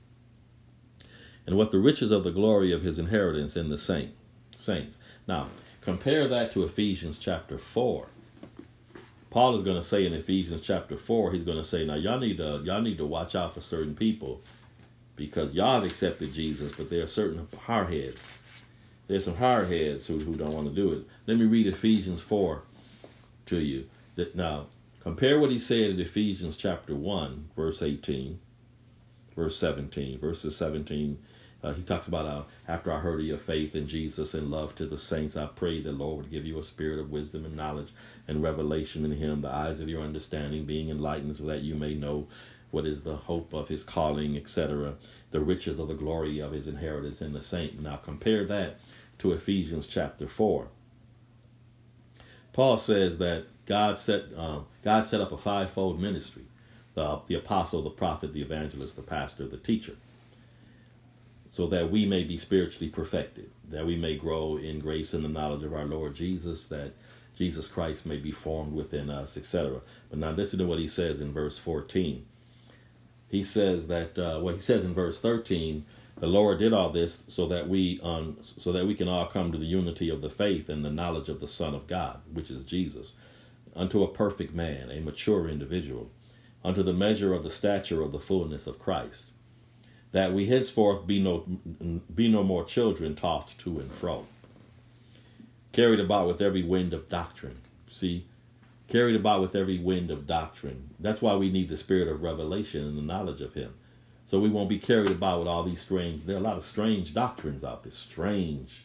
and 1.47 1.59
what 1.59 1.71
the 1.71 1.79
riches 1.79 2.11
of 2.11 2.25
the 2.25 2.31
glory 2.31 2.73
of 2.73 2.81
his 2.81 2.99
inheritance 2.99 3.55
in 3.55 3.69
the 3.69 3.77
saint, 3.77 4.13
saints. 4.57 4.97
Now, 5.29 5.49
compare 5.83 6.27
that 6.29 6.51
to 6.53 6.65
Ephesians 6.65 7.19
chapter 7.19 7.59
4. 7.59 8.07
Paul 9.29 9.59
is 9.59 9.65
going 9.65 9.77
to 9.77 9.85
say 9.85 10.07
in 10.07 10.15
Ephesians 10.15 10.63
chapter 10.63 10.97
four, 10.97 11.31
he's 11.31 11.45
going 11.45 11.59
to 11.59 11.65
say, 11.65 11.85
now 11.85 11.97
y'all 11.97 12.21
need 12.21 12.39
to 12.39 12.63
y'all 12.65 12.81
need 12.81 12.97
to 12.99 13.05
watch 13.05 13.35
out 13.35 13.53
for 13.53 13.61
certain 13.61 13.95
people 13.95 14.41
because 15.17 15.53
y'all 15.53 15.75
have 15.75 15.85
accepted 15.85 16.33
Jesus, 16.33 16.75
but 16.75 16.89
there 16.89 17.03
are 17.03 17.09
certain 17.09 17.47
hardheads. 17.67 18.39
There's 19.09 19.27
some 19.27 19.37
hardheads 19.37 20.07
who, 20.07 20.21
who 20.21 20.37
don't 20.37 20.55
want 20.55 20.69
to 20.69 20.75
do 20.75 20.93
it. 20.93 21.07
Let 21.27 21.37
me 21.37 21.45
read 21.45 21.67
Ephesians 21.67 22.23
four 22.23 22.63
to 23.47 23.59
you. 23.59 23.91
That 24.15 24.37
Now, 24.37 24.69
compare 25.05 25.39
what 25.39 25.53
he 25.53 25.61
said 25.61 25.91
in 25.91 26.01
Ephesians 26.01 26.57
chapter 26.57 26.97
one, 26.97 27.49
verse 27.55 27.81
eighteen, 27.81 28.41
verse 29.37 29.57
seventeen, 29.57 30.19
verses 30.19 30.57
seventeen 30.57 31.19
uh, 31.65 31.73
he 31.73 31.83
talks 31.83 32.07
about 32.09 32.27
uh, 32.27 32.43
after 32.69 32.93
I 32.93 32.99
heard 33.01 33.21
of 33.21 33.27
your 33.27 33.39
faith 33.39 33.75
in 33.75 33.89
Jesus 33.89 34.35
and 34.35 34.51
love 34.51 34.75
to 34.75 34.85
the 34.85 34.99
saints, 34.99 35.35
I 35.35 35.47
pray 35.47 35.81
the 35.81 35.93
Lord 35.93 36.25
would 36.25 36.31
give 36.31 36.45
you 36.45 36.59
a 36.59 36.63
spirit 36.63 36.99
of 36.99 37.11
wisdom 37.11 37.47
and 37.47 37.57
knowledge 37.57 37.89
and 38.29 38.43
revelation 38.43 39.03
in 39.07 39.13
Him, 39.13 39.41
the 39.41 39.49
eyes 39.49 39.81
of 39.81 39.89
your 39.89 40.03
understanding 40.03 40.67
being 40.67 40.91
enlightened, 40.91 41.37
so 41.37 41.45
that 41.45 41.63
you 41.63 41.75
may 41.75 41.95
know 41.95 42.27
what 42.71 42.85
is 42.85 43.03
the 43.03 43.17
hope 43.17 43.55
of 43.55 43.69
His 43.69 43.83
calling, 43.83 44.37
etc., 44.37 44.97
the 45.31 45.41
riches 45.41 45.79
of 45.79 45.89
the 45.89 45.95
glory 45.95 46.39
of 46.39 46.53
His 46.53 46.69
inheritance 46.69 47.23
in 47.23 47.33
the 47.33 47.41
saint. 47.41 47.81
Now 47.81 47.97
compare 47.97 48.45
that 48.45 48.79
to 49.21 49.33
Ephesians 49.33 49.87
chapter 49.87 50.29
four. 50.29 50.69
Paul 52.53 52.77
says 52.77 53.17
that 53.19 53.47
God 53.67 53.99
set 53.99 54.25
uh, 54.37 54.61
God 54.83 55.07
set 55.07 55.21
up 55.21 55.33
a 55.33 55.39
fivefold 55.39 56.01
ministry: 56.01 56.45
the 56.95 57.21
the 57.27 57.35
apostle, 57.35 57.83
the 57.83 57.91
prophet, 57.91 58.33
the 58.33 58.43
evangelist, 58.43 58.97
the 58.97 59.03
pastor, 59.03 59.47
the 59.47 59.57
teacher. 59.57 59.97
So 61.51 61.69
that 61.69 61.91
we 61.91 62.05
may 62.05 62.25
be 62.25 62.37
spiritually 62.37 62.91
perfected, 62.91 63.49
that 63.71 63.87
we 63.87 63.97
may 63.97 64.17
grow 64.17 64.57
in 64.57 64.81
grace 64.81 65.15
and 65.15 65.25
the 65.25 65.29
knowledge 65.29 65.63
of 65.63 65.73
our 65.73 65.85
Lord 65.85 66.17
Jesus, 66.17 66.67
that 66.67 66.95
Jesus 67.37 67.69
Christ 67.69 68.07
may 68.07 68.17
be 68.17 68.33
formed 68.33 68.73
within 68.73 69.09
us, 69.09 69.37
etc. 69.37 69.81
But 70.11 70.19
now 70.19 70.33
listen 70.33 70.59
to 70.59 70.67
what 70.67 70.81
he 70.81 70.89
says 70.89 71.21
in 71.21 71.33
verse 71.33 71.57
14. 71.57 72.27
He 73.29 73.43
says 73.43 73.89
that 73.89 74.19
uh, 74.19 74.41
what 74.41 74.55
he 74.55 74.61
says 74.61 74.85
in 74.85 74.95
verse 74.95 75.21
13, 75.21 75.85
the 76.17 76.27
Lord 76.27 76.61
did 76.61 76.73
all 76.73 76.91
this 76.91 77.25
so 77.29 77.49
that 77.49 77.69
we 77.69 78.01
um, 78.03 78.37
so 78.43 78.73
that 78.73 78.87
we 78.87 78.95
can 78.95 79.09
all 79.09 79.27
come 79.27 79.51
to 79.51 79.59
the 79.59 79.65
unity 79.65 80.09
of 80.09 80.21
the 80.21 80.31
faith 80.31 80.69
and 80.69 80.85
the 80.85 80.91
knowledge 80.91 81.29
of 81.29 81.41
the 81.41 81.49
Son 81.49 81.75
of 81.75 81.87
God, 81.87 82.21
which 82.33 82.51
is 82.51 82.65
Jesus, 82.65 83.15
unto 83.77 84.03
a 84.03 84.09
perfect 84.09 84.55
man, 84.55 84.91
a 84.91 85.01
mature 85.01 85.49
individual, 85.49 86.11
unto 86.65 86.83
the 86.83 86.93
measure 86.93 87.35
of 87.35 87.43
the 87.43 87.51
stature 87.51 88.03
of 88.03 88.13
the 88.13 88.19
fullness 88.19 88.67
of 88.67 88.79
Christ 88.79 89.27
that 90.15 90.33
we 90.33 90.47
henceforth 90.47 91.09
be 91.09 91.21
no 91.21 91.41
be 92.15 92.29
no 92.29 92.45
more 92.45 92.65
children 92.65 93.17
tossed 93.17 93.59
to 93.59 93.81
and 93.81 93.91
fro, 93.91 94.25
carried 95.73 95.99
about 95.99 96.29
with 96.29 96.41
every 96.41 96.63
wind 96.63 96.95
of 96.95 97.09
doctrine. 97.09 97.57
See, 97.91 98.25
carried 98.87 99.17
about 99.17 99.41
with 99.41 99.57
every 99.57 99.77
wind 99.77 100.13
of 100.13 100.25
doctrine. 100.25 100.91
That's 101.01 101.21
why 101.21 101.35
we 101.35 101.51
need 101.51 101.69
the 101.69 101.77
spirit 101.77 102.07
of 102.07 102.23
revelation 102.23 102.85
and 102.85 102.97
the 102.97 103.03
knowledge 103.03 103.41
of 103.41 103.55
Him, 103.55 103.75
so 104.25 104.39
we 104.39 104.49
won't 104.49 104.69
be 104.69 104.79
carried 104.79 105.11
about 105.11 105.41
with 105.41 105.49
all 105.49 105.65
these 105.65 105.81
strange. 105.81 106.25
There 106.27 106.37
are 106.37 106.39
a 106.39 106.43
lot 106.43 106.59
of 106.59 106.65
strange 106.65 107.13
doctrines 107.13 107.65
out 107.65 107.83
there. 107.83 107.91
Strange, 107.91 108.85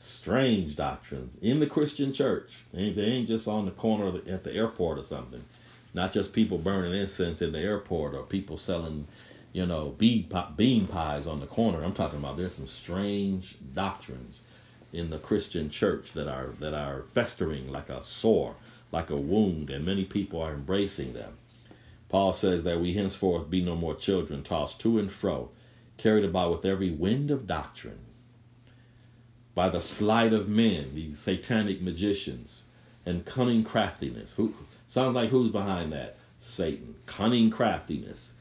strange 0.00 0.76
doctrines 0.76 1.36
in 1.42 1.60
the 1.60 1.66
Christian 1.66 2.12
church. 2.12 2.64
They 2.72 2.80
ain't, 2.80 2.96
they 2.96 3.02
ain't 3.02 3.28
just 3.28 3.46
on 3.46 3.66
the 3.66 3.70
corner 3.70 4.10
the, 4.10 4.32
at 4.32 4.44
the 4.44 4.52
airport 4.52 4.98
or 4.98 5.02
something. 5.04 5.44
Not 5.92 6.12
just 6.12 6.32
people 6.32 6.58
burning 6.58 6.98
incense 6.98 7.42
in 7.42 7.52
the 7.52 7.58
airport 7.58 8.14
or 8.14 8.22
people 8.22 8.56
selling 8.56 9.06
you 9.52 9.66
know, 9.66 9.94
bean, 9.98 10.32
bean 10.56 10.86
pies 10.86 11.26
on 11.26 11.40
the 11.40 11.46
corner. 11.46 11.82
I'm 11.82 11.92
talking 11.92 12.18
about 12.18 12.36
there's 12.36 12.54
some 12.54 12.68
strange 12.68 13.56
doctrines 13.74 14.42
in 14.92 15.10
the 15.10 15.18
Christian 15.18 15.70
church 15.70 16.12
that 16.14 16.28
are 16.28 16.50
that 16.60 16.74
are 16.74 17.02
festering 17.12 17.70
like 17.70 17.88
a 17.88 18.02
sore, 18.02 18.54
like 18.92 19.10
a 19.10 19.16
wound, 19.16 19.70
and 19.70 19.84
many 19.84 20.04
people 20.04 20.40
are 20.40 20.54
embracing 20.54 21.12
them. 21.12 21.32
Paul 22.08 22.32
says 22.32 22.64
that 22.64 22.80
we 22.80 22.94
henceforth 22.94 23.50
be 23.50 23.60
no 23.60 23.76
more 23.76 23.94
children, 23.94 24.42
tossed 24.42 24.80
to 24.80 24.98
and 24.98 25.10
fro, 25.10 25.50
carried 25.96 26.24
about 26.24 26.52
with 26.52 26.64
every 26.64 26.90
wind 26.90 27.30
of 27.30 27.46
doctrine, 27.46 27.98
by 29.54 29.68
the 29.68 29.80
sleight 29.80 30.32
of 30.32 30.48
men, 30.48 30.94
these 30.94 31.18
satanic 31.18 31.82
magicians, 31.82 32.64
and 33.04 33.24
cunning 33.24 33.64
craftiness. 33.64 34.34
Who 34.34 34.54
sounds 34.88 35.14
like 35.14 35.30
who's 35.30 35.50
behind 35.50 35.92
that? 35.92 36.16
Satan. 36.38 36.94
Cunning 37.06 37.50
craftiness 37.50 38.32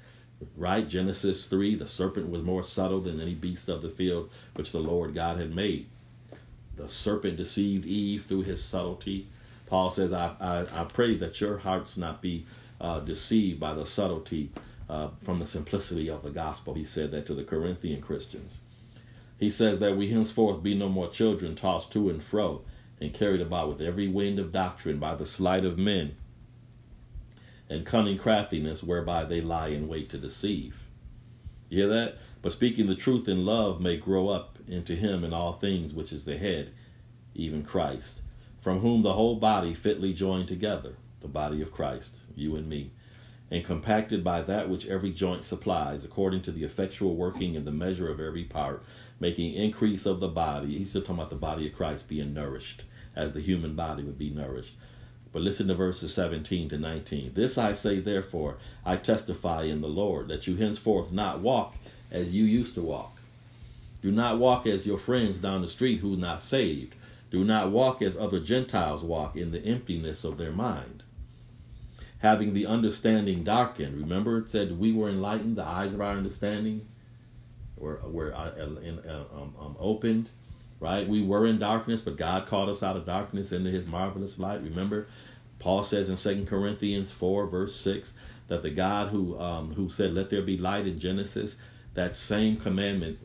Right? 0.55 0.88
Genesis 0.88 1.47
3 1.47 1.76
the 1.76 1.88
serpent 1.88 2.30
was 2.30 2.41
more 2.41 2.64
subtle 2.64 3.01
than 3.01 3.20
any 3.20 3.36
beast 3.36 3.68
of 3.68 3.82
the 3.82 3.89
field 3.89 4.30
which 4.53 4.72
the 4.72 4.80
Lord 4.80 5.14
God 5.14 5.38
had 5.38 5.53
made. 5.53 5.88
The 6.78 6.88
serpent 6.88 7.36
deceived 7.36 7.86
Eve 7.86 8.24
through 8.26 8.43
his 8.43 8.64
subtlety. 8.64 9.28
Paul 9.66 9.89
says, 9.89 10.14
I, 10.14 10.36
I, 10.39 10.82
I 10.82 10.84
pray 10.86 11.16
that 11.16 11.41
your 11.41 11.57
hearts 11.57 11.97
not 11.97 12.22
be 12.22 12.45
uh, 12.80 13.01
deceived 13.01 13.60
by 13.60 13.74
the 13.74 13.86
subtlety 13.86 14.51
uh, 14.89 15.10
from 15.22 15.39
the 15.39 15.45
simplicity 15.45 16.10
of 16.10 16.24
the 16.24 16.30
gospel. 16.30 16.74
He 16.74 16.86
said 16.86 17.12
that 17.12 17.26
to 17.26 17.34
the 17.34 17.43
Corinthian 17.43 18.01
Christians. 18.01 18.60
He 19.40 19.50
says 19.50 19.80
that 19.80 19.96
we 19.96 20.10
henceforth 20.10 20.62
be 20.62 20.76
no 20.76 20.90
more 20.90 21.10
children 21.10 21.56
tossed 21.56 21.94
to 21.94 22.10
and 22.10 22.22
fro 22.22 22.66
and 23.00 23.14
carried 23.14 23.40
about 23.40 23.70
with 23.70 23.82
every 23.82 24.10
wind 24.10 24.38
of 24.38 24.52
doctrine 24.52 25.00
by 25.00 25.16
the 25.16 25.26
sleight 25.26 25.64
of 25.64 25.78
men 25.78 26.18
and 27.70 27.86
cunning 27.86 28.18
craftiness 28.18 28.84
whereby 28.84 29.24
they 29.24 29.40
lie 29.40 29.70
in 29.70 29.88
wait 29.88 30.10
to 30.10 30.18
deceive. 30.18 30.84
You 31.70 31.80
hear 31.80 31.88
that? 31.88 32.18
But 32.42 32.52
speaking 32.52 32.88
the 32.88 32.96
truth 32.96 33.30
in 33.30 33.46
love 33.46 33.80
may 33.80 33.96
grow 33.96 34.28
up 34.28 34.60
into 34.68 34.96
him 34.96 35.24
in 35.24 35.34
all 35.34 35.54
things 35.54 35.94
which 35.94 36.12
is 36.12 36.26
the 36.26 36.38
head, 36.38 36.72
even 37.34 37.64
Christ, 37.64 38.22
from 38.58 38.80
whom 38.80 39.04
the 39.04 39.14
whole 39.14 39.38
body 39.38 39.74
fitly 39.74 40.12
joined 40.14 40.50
together, 40.50 40.96
the 41.22 41.28
body 41.30 41.62
of 41.62 41.72
Christ, 41.72 42.16
you 42.36 42.56
and 42.58 42.68
me, 42.68 42.92
and 43.52 43.66
compacted 43.66 44.24
by 44.24 44.41
that 44.41 44.70
which 44.70 44.88
every 44.88 45.12
joint 45.12 45.43
supplies, 45.43 46.04
according 46.04 46.41
to 46.43 46.52
the 46.52 46.64
effectual 46.64 47.16
working 47.16 47.56
in 47.56 47.66
the 47.66 47.72
measure 47.72 48.10
of 48.10 48.20
every 48.20 48.43
part, 48.43 48.84
making 49.20 49.54
increase 49.54 50.06
of 50.06 50.20
the 50.20 50.28
body. 50.28 50.78
He's 50.78 50.89
still 50.89 51.02
talking 51.02 51.16
about 51.16 51.30
the 51.30 51.36
body 51.36 51.68
of 51.68 51.74
Christ 51.74 52.08
being 52.08 52.34
nourished, 52.34 52.84
as 53.16 53.34
the 53.34 53.41
human 53.41 53.76
body 53.76 54.04
would 54.04 54.20
be 54.20 54.30
nourished. 54.30 54.76
But 55.32 55.41
listen 55.41 55.68
to 55.68 55.76
verses 55.76 56.14
17 56.14 56.70
to 56.70 56.78
19. 56.78 57.34
This 57.34 57.58
I 57.58 57.74
say, 57.74 58.00
therefore, 58.00 58.58
I 58.86 58.97
testify 58.97 59.64
in 59.64 59.82
the 59.82 59.88
Lord, 59.88 60.28
that 60.28 60.47
you 60.47 60.56
henceforth 60.56 61.12
not 61.12 61.39
walk 61.39 61.76
as 62.12 62.34
you 62.34 62.45
used 62.45 62.76
to 62.76 62.82
walk. 62.82 63.18
Do 64.02 64.12
not 64.12 64.39
walk 64.39 64.66
as 64.66 64.88
your 64.88 64.97
friends 64.97 65.39
down 65.39 65.62
the 65.62 65.68
street 65.68 66.00
who 66.00 66.14
are 66.14 66.18
not 66.18 66.41
saved. 66.41 66.95
Do 67.32 67.43
not 67.43 67.70
walk 67.70 68.02
as 68.02 68.18
other 68.18 68.39
Gentiles 68.39 69.04
walk 69.04 69.36
in 69.36 69.52
the 69.52 69.64
emptiness 69.64 70.24
of 70.24 70.38
their 70.38 70.52
mind. 70.52 70.99
Having 72.20 72.53
the 72.53 72.65
understanding 72.65 73.43
darkened. 73.43 73.97
Remember, 73.97 74.39
it 74.39 74.49
said 74.49 74.78
we 74.78 74.93
were 74.93 75.09
enlightened, 75.09 75.55
the 75.55 75.63
eyes 75.63 75.93
of 75.93 76.01
our 76.01 76.11
understanding 76.11 76.88
were, 77.78 78.01
were 78.05 78.36
uh, 78.36 78.51
in, 78.55 78.99
uh, 78.99 79.24
um, 79.34 79.53
um, 79.59 79.76
opened 79.80 80.30
right? 80.80 81.07
We 81.07 81.22
were 81.22 81.45
in 81.45 81.59
darkness, 81.59 82.01
but 82.01 82.17
God 82.17 82.47
called 82.47 82.70
us 82.70 82.84
out 82.84 82.95
of 82.95 83.05
darkness 83.05 83.51
into 83.51 83.70
his 83.70 83.88
marvelous 83.88 84.39
light. 84.39 84.61
Remember, 84.61 85.07
Paul 85.59 85.84
says 85.84 86.09
in 86.09 86.17
Second 86.17 86.47
Corinthians 86.47 87.11
4, 87.11 87.47
verse 87.47 87.76
6, 87.76 88.13
that 88.47 88.63
the 88.63 88.70
God 88.70 89.09
who 89.09 89.39
um, 89.39 89.74
who 89.76 89.89
said, 89.89 90.13
Let 90.13 90.30
there 90.30 90.41
be 90.41 90.57
light 90.57 90.88
in 90.88 90.99
Genesis, 90.99 91.57
that 91.93 92.15
same 92.15 92.57
commandment 92.57 93.20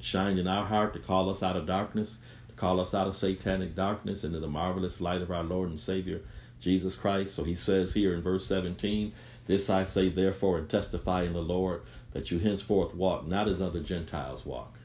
shined 0.00 0.38
in 0.38 0.46
our 0.46 0.64
heart 0.64 0.92
to 0.92 1.00
call 1.00 1.28
us 1.28 1.42
out 1.42 1.56
of 1.56 1.66
darkness, 1.66 2.18
to 2.48 2.54
call 2.54 2.78
us 2.78 2.94
out 2.94 3.08
of 3.08 3.16
satanic 3.16 3.74
darkness 3.74 4.22
into 4.22 4.38
the 4.38 4.46
marvelous 4.46 5.00
light 5.00 5.22
of 5.22 5.30
our 5.30 5.42
Lord 5.42 5.70
and 5.70 5.80
Savior, 5.80 6.20
Jesus 6.60 6.96
Christ. 6.96 7.34
So 7.34 7.44
he 7.44 7.54
says 7.54 7.94
here 7.94 8.14
in 8.14 8.22
verse 8.22 8.46
17, 8.46 9.12
This 9.46 9.70
I 9.70 9.84
say 9.84 10.08
therefore 10.08 10.58
and 10.58 10.68
testify 10.68 11.22
in 11.22 11.32
the 11.32 11.42
Lord, 11.42 11.82
that 12.12 12.30
you 12.30 12.38
henceforth 12.38 12.94
walk 12.94 13.26
not 13.26 13.48
as 13.48 13.62
other 13.62 13.80
Gentiles 13.80 14.44
walk 14.44 14.76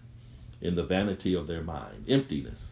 in 0.62 0.76
the 0.76 0.84
vanity 0.84 1.34
of 1.34 1.48
their 1.48 1.62
mind, 1.62 2.06
emptiness. 2.08 2.72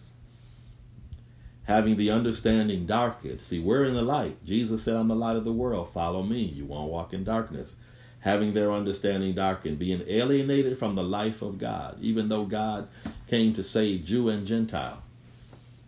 Having 1.66 1.98
the 1.98 2.12
understanding 2.12 2.86
darkened. 2.86 3.42
See, 3.42 3.60
we're 3.60 3.86
in 3.86 3.94
the 3.94 4.02
light. 4.02 4.44
Jesus 4.44 4.84
said, 4.84 4.96
I'm 4.98 5.08
the 5.08 5.16
light 5.16 5.38
of 5.38 5.46
the 5.46 5.54
world. 5.54 5.92
Follow 5.94 6.22
me. 6.22 6.42
You 6.42 6.66
won't 6.66 6.92
walk 6.92 7.14
in 7.14 7.24
darkness. 7.24 7.78
Having 8.20 8.54
their 8.54 8.72
understanding 8.72 9.34
darkened, 9.34 9.80
being 9.80 10.04
alienated 10.08 10.78
from 10.78 10.96
the 10.96 11.04
life 11.04 11.42
of 11.42 11.58
God, 11.58 11.98
even 12.02 12.30
though 12.30 12.46
God 12.46 12.88
came 13.28 13.54
to 13.54 13.64
save 13.64 14.06
Jew 14.06 14.30
and 14.30 14.46
Gentile. 14.46 15.02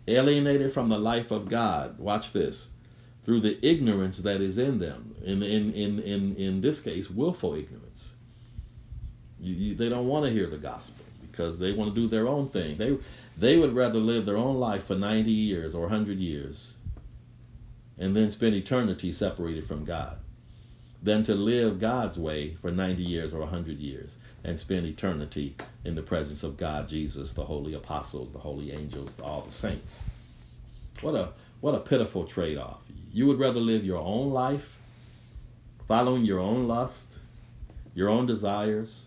Alienated 0.08 0.72
from 0.72 0.88
the 0.88 0.98
life 0.98 1.30
of 1.30 1.48
God. 1.48 1.98
Watch 1.98 2.32
this. 2.32 2.70
Through 3.26 3.40
the 3.40 3.58
ignorance 3.66 4.18
that 4.18 4.40
is 4.40 4.56
in 4.56 4.78
them. 4.78 5.16
In, 5.24 5.42
in, 5.42 5.74
in, 5.74 5.98
in, 5.98 6.36
in 6.36 6.60
this 6.60 6.80
case, 6.80 7.10
willful 7.10 7.54
ignorance. 7.54 8.14
You, 9.40 9.54
you, 9.54 9.74
they 9.74 9.88
don't 9.88 10.06
want 10.06 10.24
to 10.24 10.30
hear 10.30 10.46
the 10.46 10.56
gospel 10.56 11.04
because 11.28 11.58
they 11.58 11.72
want 11.72 11.94
to 11.94 12.00
do 12.00 12.06
their 12.06 12.28
own 12.28 12.48
thing. 12.48 12.78
They 12.78 12.96
they 13.36 13.58
would 13.58 13.74
rather 13.74 13.98
live 13.98 14.24
their 14.24 14.36
own 14.38 14.56
life 14.56 14.86
for 14.86 14.94
90 14.94 15.30
years 15.30 15.74
or 15.74 15.82
100 15.82 16.18
years 16.18 16.76
and 17.98 18.14
then 18.14 18.30
spend 18.30 18.54
eternity 18.54 19.12
separated 19.12 19.66
from 19.66 19.84
God 19.84 20.18
than 21.02 21.24
to 21.24 21.34
live 21.34 21.80
God's 21.80 22.16
way 22.16 22.54
for 22.54 22.70
90 22.70 23.02
years 23.02 23.34
or 23.34 23.40
100 23.40 23.78
years 23.78 24.16
and 24.44 24.58
spend 24.58 24.86
eternity 24.86 25.56
in 25.84 25.94
the 25.94 26.02
presence 26.02 26.42
of 26.42 26.56
God, 26.56 26.88
Jesus, 26.88 27.34
the 27.34 27.44
holy 27.44 27.74
apostles, 27.74 28.32
the 28.32 28.38
holy 28.38 28.72
angels, 28.72 29.18
all 29.20 29.42
the 29.42 29.52
saints. 29.52 30.04
What 31.00 31.14
a 31.14 31.30
what 31.60 31.74
a 31.74 31.80
pitiful 31.80 32.24
trade-off. 32.24 32.80
You 33.12 33.26
would 33.26 33.38
rather 33.38 33.60
live 33.60 33.84
your 33.84 33.98
own 33.98 34.30
life 34.30 34.76
following 35.86 36.24
your 36.24 36.40
own 36.40 36.66
lust, 36.66 37.18
your 37.94 38.08
own 38.08 38.26
desires, 38.26 39.06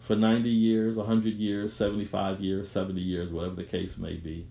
for 0.00 0.16
90 0.16 0.50
years, 0.50 0.96
100 0.96 1.34
years, 1.34 1.72
75 1.72 2.40
years, 2.40 2.68
70 2.68 3.00
years, 3.00 3.30
whatever 3.30 3.54
the 3.54 3.64
case 3.64 3.96
may 3.96 4.14
be, 4.14 4.46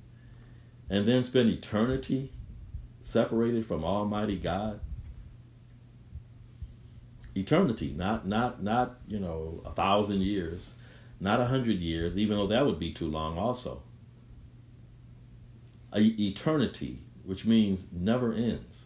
and 0.90 1.06
then 1.06 1.24
spend 1.24 1.50
eternity 1.50 2.32
separated 3.04 3.66
from 3.66 3.84
Almighty 3.84 4.38
God. 4.38 4.80
Eternity, 7.36 7.94
not 7.96 8.28
not 8.28 8.62
not 8.64 9.00
you 9.08 9.20
know 9.20 9.62
a 9.66 9.72
thousand 9.72 10.22
years, 10.22 10.76
not 11.20 11.40
a 11.40 11.46
hundred 11.46 11.80
years, 11.80 12.18
even 12.18 12.38
though 12.38 12.48
that 12.48 12.66
would 12.66 12.80
be 12.80 12.94
too 12.94 13.08
long. 13.08 13.38
Also, 13.38 13.82
a 15.92 16.00
eternity, 16.00 17.00
which 17.26 17.46
means 17.46 17.88
never 17.92 18.34
ends. 18.34 18.86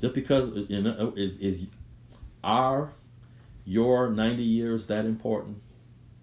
Just 0.00 0.14
because 0.14 0.50
you 0.68 0.82
know, 0.82 1.12
is, 1.16 1.38
is 1.38 1.66
our 2.44 2.92
your 3.64 4.10
90 4.10 4.42
years 4.42 4.86
that 4.86 5.04
important? 5.04 5.60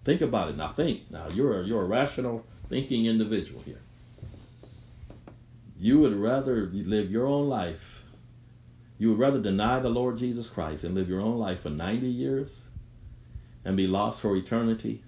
Think 0.04 0.20
about 0.20 0.48
it 0.48 0.56
now. 0.56 0.72
Think 0.72 1.10
now. 1.10 1.28
You're 1.34 1.60
a, 1.60 1.64
you're 1.64 1.82
a 1.82 1.86
rational 1.86 2.44
thinking 2.68 3.06
individual 3.06 3.62
here. 3.62 3.80
You 5.78 5.98
would 6.00 6.14
rather 6.14 6.66
live 6.72 7.10
your 7.10 7.26
own 7.26 7.48
life. 7.48 8.02
You 8.98 9.10
would 9.10 9.18
rather 9.18 9.40
deny 9.40 9.78
the 9.80 9.90
Lord 9.90 10.16
Jesus 10.16 10.48
Christ 10.48 10.84
and 10.84 10.94
live 10.94 11.08
your 11.08 11.20
own 11.20 11.38
life 11.38 11.60
for 11.60 11.70
90 11.70 12.06
years 12.06 12.66
and 13.64 13.76
be 13.76 13.86
lost 13.86 14.20
for 14.20 14.34
eternity. 14.36 15.02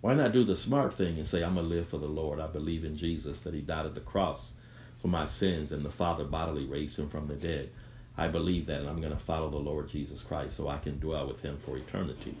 Why 0.00 0.14
not 0.14 0.32
do 0.32 0.44
the 0.44 0.56
smart 0.56 0.94
thing 0.94 1.16
and 1.16 1.26
say, 1.26 1.42
I'm 1.42 1.54
going 1.54 1.68
to 1.68 1.74
live 1.74 1.88
for 1.88 1.98
the 1.98 2.06
Lord. 2.06 2.38
I 2.40 2.46
believe 2.46 2.84
in 2.84 2.96
Jesus, 2.96 3.42
that 3.42 3.54
He 3.54 3.60
died 3.60 3.86
at 3.86 3.94
the 3.94 4.00
cross 4.00 4.54
for 5.00 5.08
my 5.08 5.26
sins, 5.26 5.72
and 5.72 5.84
the 5.84 5.90
Father 5.90 6.24
bodily 6.24 6.66
raised 6.66 6.98
Him 6.98 7.08
from 7.08 7.26
the 7.26 7.34
dead. 7.34 7.70
I 8.16 8.28
believe 8.28 8.66
that, 8.66 8.80
and 8.80 8.88
I'm 8.88 9.00
going 9.00 9.12
to 9.12 9.18
follow 9.18 9.50
the 9.50 9.56
Lord 9.56 9.88
Jesus 9.88 10.22
Christ 10.22 10.56
so 10.56 10.68
I 10.68 10.78
can 10.78 10.98
dwell 10.98 11.26
with 11.26 11.40
Him 11.40 11.58
for 11.64 11.76
eternity. 11.76 12.36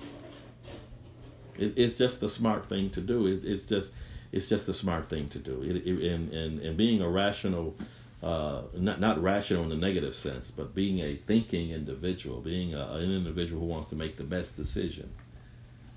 It, 1.56 1.74
it's 1.76 1.96
just 1.96 2.20
the 2.20 2.28
smart 2.28 2.68
thing 2.68 2.90
to 2.90 3.00
do. 3.00 3.26
It, 3.26 3.44
it's 3.44 3.64
just 3.64 3.92
it's 4.30 4.48
just 4.48 4.66
the 4.66 4.74
smart 4.74 5.08
thing 5.08 5.28
to 5.30 5.38
do. 5.38 5.62
It, 5.62 5.86
and, 5.86 6.32
and, 6.32 6.60
and 6.60 6.76
being 6.76 7.00
a 7.00 7.08
rational, 7.08 7.74
uh, 8.22 8.62
not, 8.74 9.00
not 9.00 9.22
rational 9.22 9.62
in 9.62 9.70
the 9.70 9.76
negative 9.76 10.14
sense, 10.14 10.50
but 10.50 10.74
being 10.74 11.00
a 11.00 11.16
thinking 11.16 11.70
individual, 11.70 12.40
being 12.40 12.74
a, 12.74 12.88
an 12.88 13.10
individual 13.10 13.60
who 13.60 13.66
wants 13.66 13.88
to 13.88 13.96
make 13.96 14.16
the 14.16 14.24
best 14.24 14.56
decision. 14.56 15.10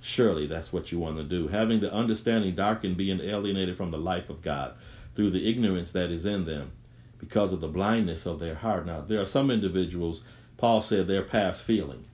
Surely 0.01 0.47
that's 0.47 0.73
what 0.73 0.91
you 0.91 0.97
want 0.99 1.17
to 1.17 1.23
do. 1.23 1.47
Having 1.47 1.81
the 1.81 1.93
understanding 1.93 2.55
darkened, 2.55 2.97
being 2.97 3.21
alienated 3.21 3.77
from 3.77 3.91
the 3.91 3.99
life 3.99 4.29
of 4.29 4.41
God 4.41 4.73
through 5.15 5.29
the 5.29 5.47
ignorance 5.47 5.91
that 5.91 6.09
is 6.09 6.25
in 6.25 6.45
them 6.45 6.71
because 7.19 7.53
of 7.53 7.61
the 7.61 7.67
blindness 7.67 8.25
of 8.25 8.39
their 8.39 8.55
heart. 8.55 8.87
Now, 8.87 9.01
there 9.01 9.21
are 9.21 9.25
some 9.25 9.51
individuals, 9.51 10.23
Paul 10.57 10.81
said, 10.81 11.05
they're 11.05 11.21
past 11.21 11.63
feeling. 11.63 12.05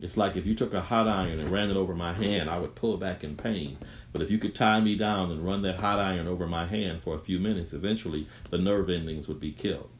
It's 0.00 0.16
like 0.16 0.34
if 0.34 0.46
you 0.46 0.54
took 0.54 0.72
a 0.72 0.80
hot 0.80 1.06
iron 1.06 1.38
and 1.38 1.50
ran 1.50 1.70
it 1.70 1.76
over 1.76 1.94
my 1.94 2.14
hand, 2.14 2.48
I 2.48 2.58
would 2.58 2.74
pull 2.74 2.96
back 2.96 3.22
in 3.22 3.36
pain. 3.36 3.76
But 4.12 4.22
if 4.22 4.30
you 4.30 4.38
could 4.38 4.54
tie 4.54 4.80
me 4.80 4.96
down 4.96 5.30
and 5.30 5.44
run 5.44 5.60
that 5.62 5.76
hot 5.76 5.98
iron 5.98 6.26
over 6.26 6.46
my 6.46 6.64
hand 6.66 7.02
for 7.02 7.14
a 7.14 7.20
few 7.20 7.38
minutes, 7.38 7.74
eventually 7.74 8.26
the 8.48 8.56
nerve 8.56 8.88
endings 8.88 9.28
would 9.28 9.40
be 9.40 9.52
killed. 9.52 9.90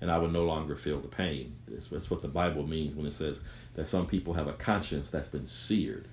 And 0.00 0.10
I 0.10 0.18
would 0.18 0.32
no 0.32 0.44
longer 0.44 0.76
feel 0.76 1.00
the 1.00 1.08
pain. 1.08 1.56
That's 1.68 2.10
what 2.10 2.22
the 2.22 2.28
Bible 2.28 2.66
means 2.66 2.94
when 2.94 3.06
it 3.06 3.12
says 3.12 3.40
that 3.74 3.88
some 3.88 4.06
people 4.06 4.34
have 4.34 4.46
a 4.46 4.52
conscience 4.52 5.10
that's 5.10 5.28
been 5.28 5.46
seared 5.46 6.06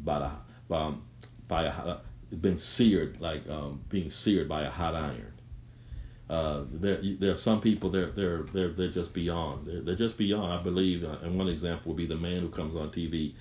by, 0.00 0.18
a, 0.18 0.30
by, 0.68 0.92
by 1.48 1.64
a, 1.64 1.96
been 2.40 2.58
seared, 2.58 3.20
like 3.20 3.48
um, 3.48 3.80
being 3.88 4.10
seared 4.10 4.48
by 4.48 4.62
a 4.62 4.70
hot 4.70 4.94
iron. 4.94 5.32
Uh, 6.28 6.64
there, 6.72 7.00
there 7.02 7.32
are 7.32 7.36
some 7.36 7.60
people 7.60 7.90
they're 7.90 8.10
they're 8.10 8.44
they're 8.54 8.70
they're 8.70 8.88
just 8.88 9.12
beyond. 9.12 9.66
They're, 9.66 9.82
they're 9.82 9.94
just 9.94 10.16
beyond. 10.16 10.52
I 10.52 10.62
believe, 10.62 11.04
uh, 11.04 11.18
and 11.22 11.36
one 11.36 11.48
example 11.48 11.92
would 11.92 11.98
be 11.98 12.06
the 12.06 12.16
man 12.16 12.40
who 12.40 12.48
comes 12.48 12.76
on 12.76 12.90
TV, 12.90 13.34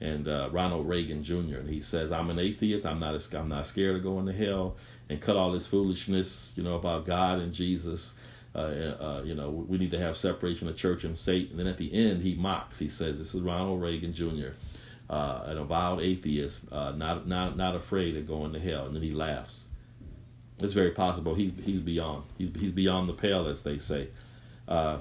and 0.00 0.28
uh, 0.28 0.48
Ronald 0.52 0.88
Reagan 0.88 1.24
Jr. 1.24 1.58
and 1.58 1.68
he 1.68 1.80
says, 1.80 2.12
"I'm 2.12 2.30
an 2.30 2.38
atheist. 2.38 2.86
I'm 2.86 3.00
not 3.00 3.14
a, 3.14 3.38
I'm 3.38 3.48
not 3.48 3.66
scared 3.66 3.96
of 3.96 4.02
going 4.04 4.26
to 4.26 4.32
hell." 4.32 4.76
And 5.10 5.20
cut 5.20 5.36
all 5.36 5.52
this 5.52 5.66
foolishness, 5.66 6.52
you 6.54 6.62
know, 6.62 6.74
about 6.74 7.06
God 7.06 7.38
and 7.38 7.52
Jesus. 7.52 8.12
Uh, 8.58 8.96
uh, 9.00 9.22
you 9.24 9.34
know, 9.34 9.50
we 9.50 9.78
need 9.78 9.90
to 9.92 9.98
have 9.98 10.16
separation 10.16 10.68
of 10.68 10.76
church 10.76 11.04
and 11.04 11.16
state. 11.16 11.50
And 11.50 11.58
then 11.58 11.66
at 11.66 11.78
the 11.78 11.92
end, 11.92 12.22
he 12.22 12.34
mocks. 12.34 12.78
He 12.78 12.88
says, 12.88 13.18
"This 13.18 13.34
is 13.34 13.40
Ronald 13.40 13.80
Reagan 13.80 14.12
Jr." 14.12 14.50
Uh, 15.08 15.44
an 15.46 15.58
avowed 15.58 16.00
atheist, 16.00 16.70
uh, 16.72 16.92
not 16.92 17.26
not 17.26 17.56
not 17.56 17.74
afraid 17.74 18.16
of 18.16 18.26
going 18.26 18.52
to 18.52 18.58
hell, 18.60 18.86
and 18.86 18.94
then 18.94 19.02
he 19.02 19.12
laughs. 19.12 19.68
It's 20.58 20.72
very 20.72 20.90
possible 20.90 21.34
he's 21.34 21.52
he's 21.64 21.80
beyond. 21.80 22.24
He's 22.36 22.54
he's 22.54 22.72
beyond 22.72 23.08
the 23.08 23.14
pale, 23.14 23.46
as 23.46 23.62
they 23.62 23.78
say. 23.78 24.08
Uh, 24.66 24.98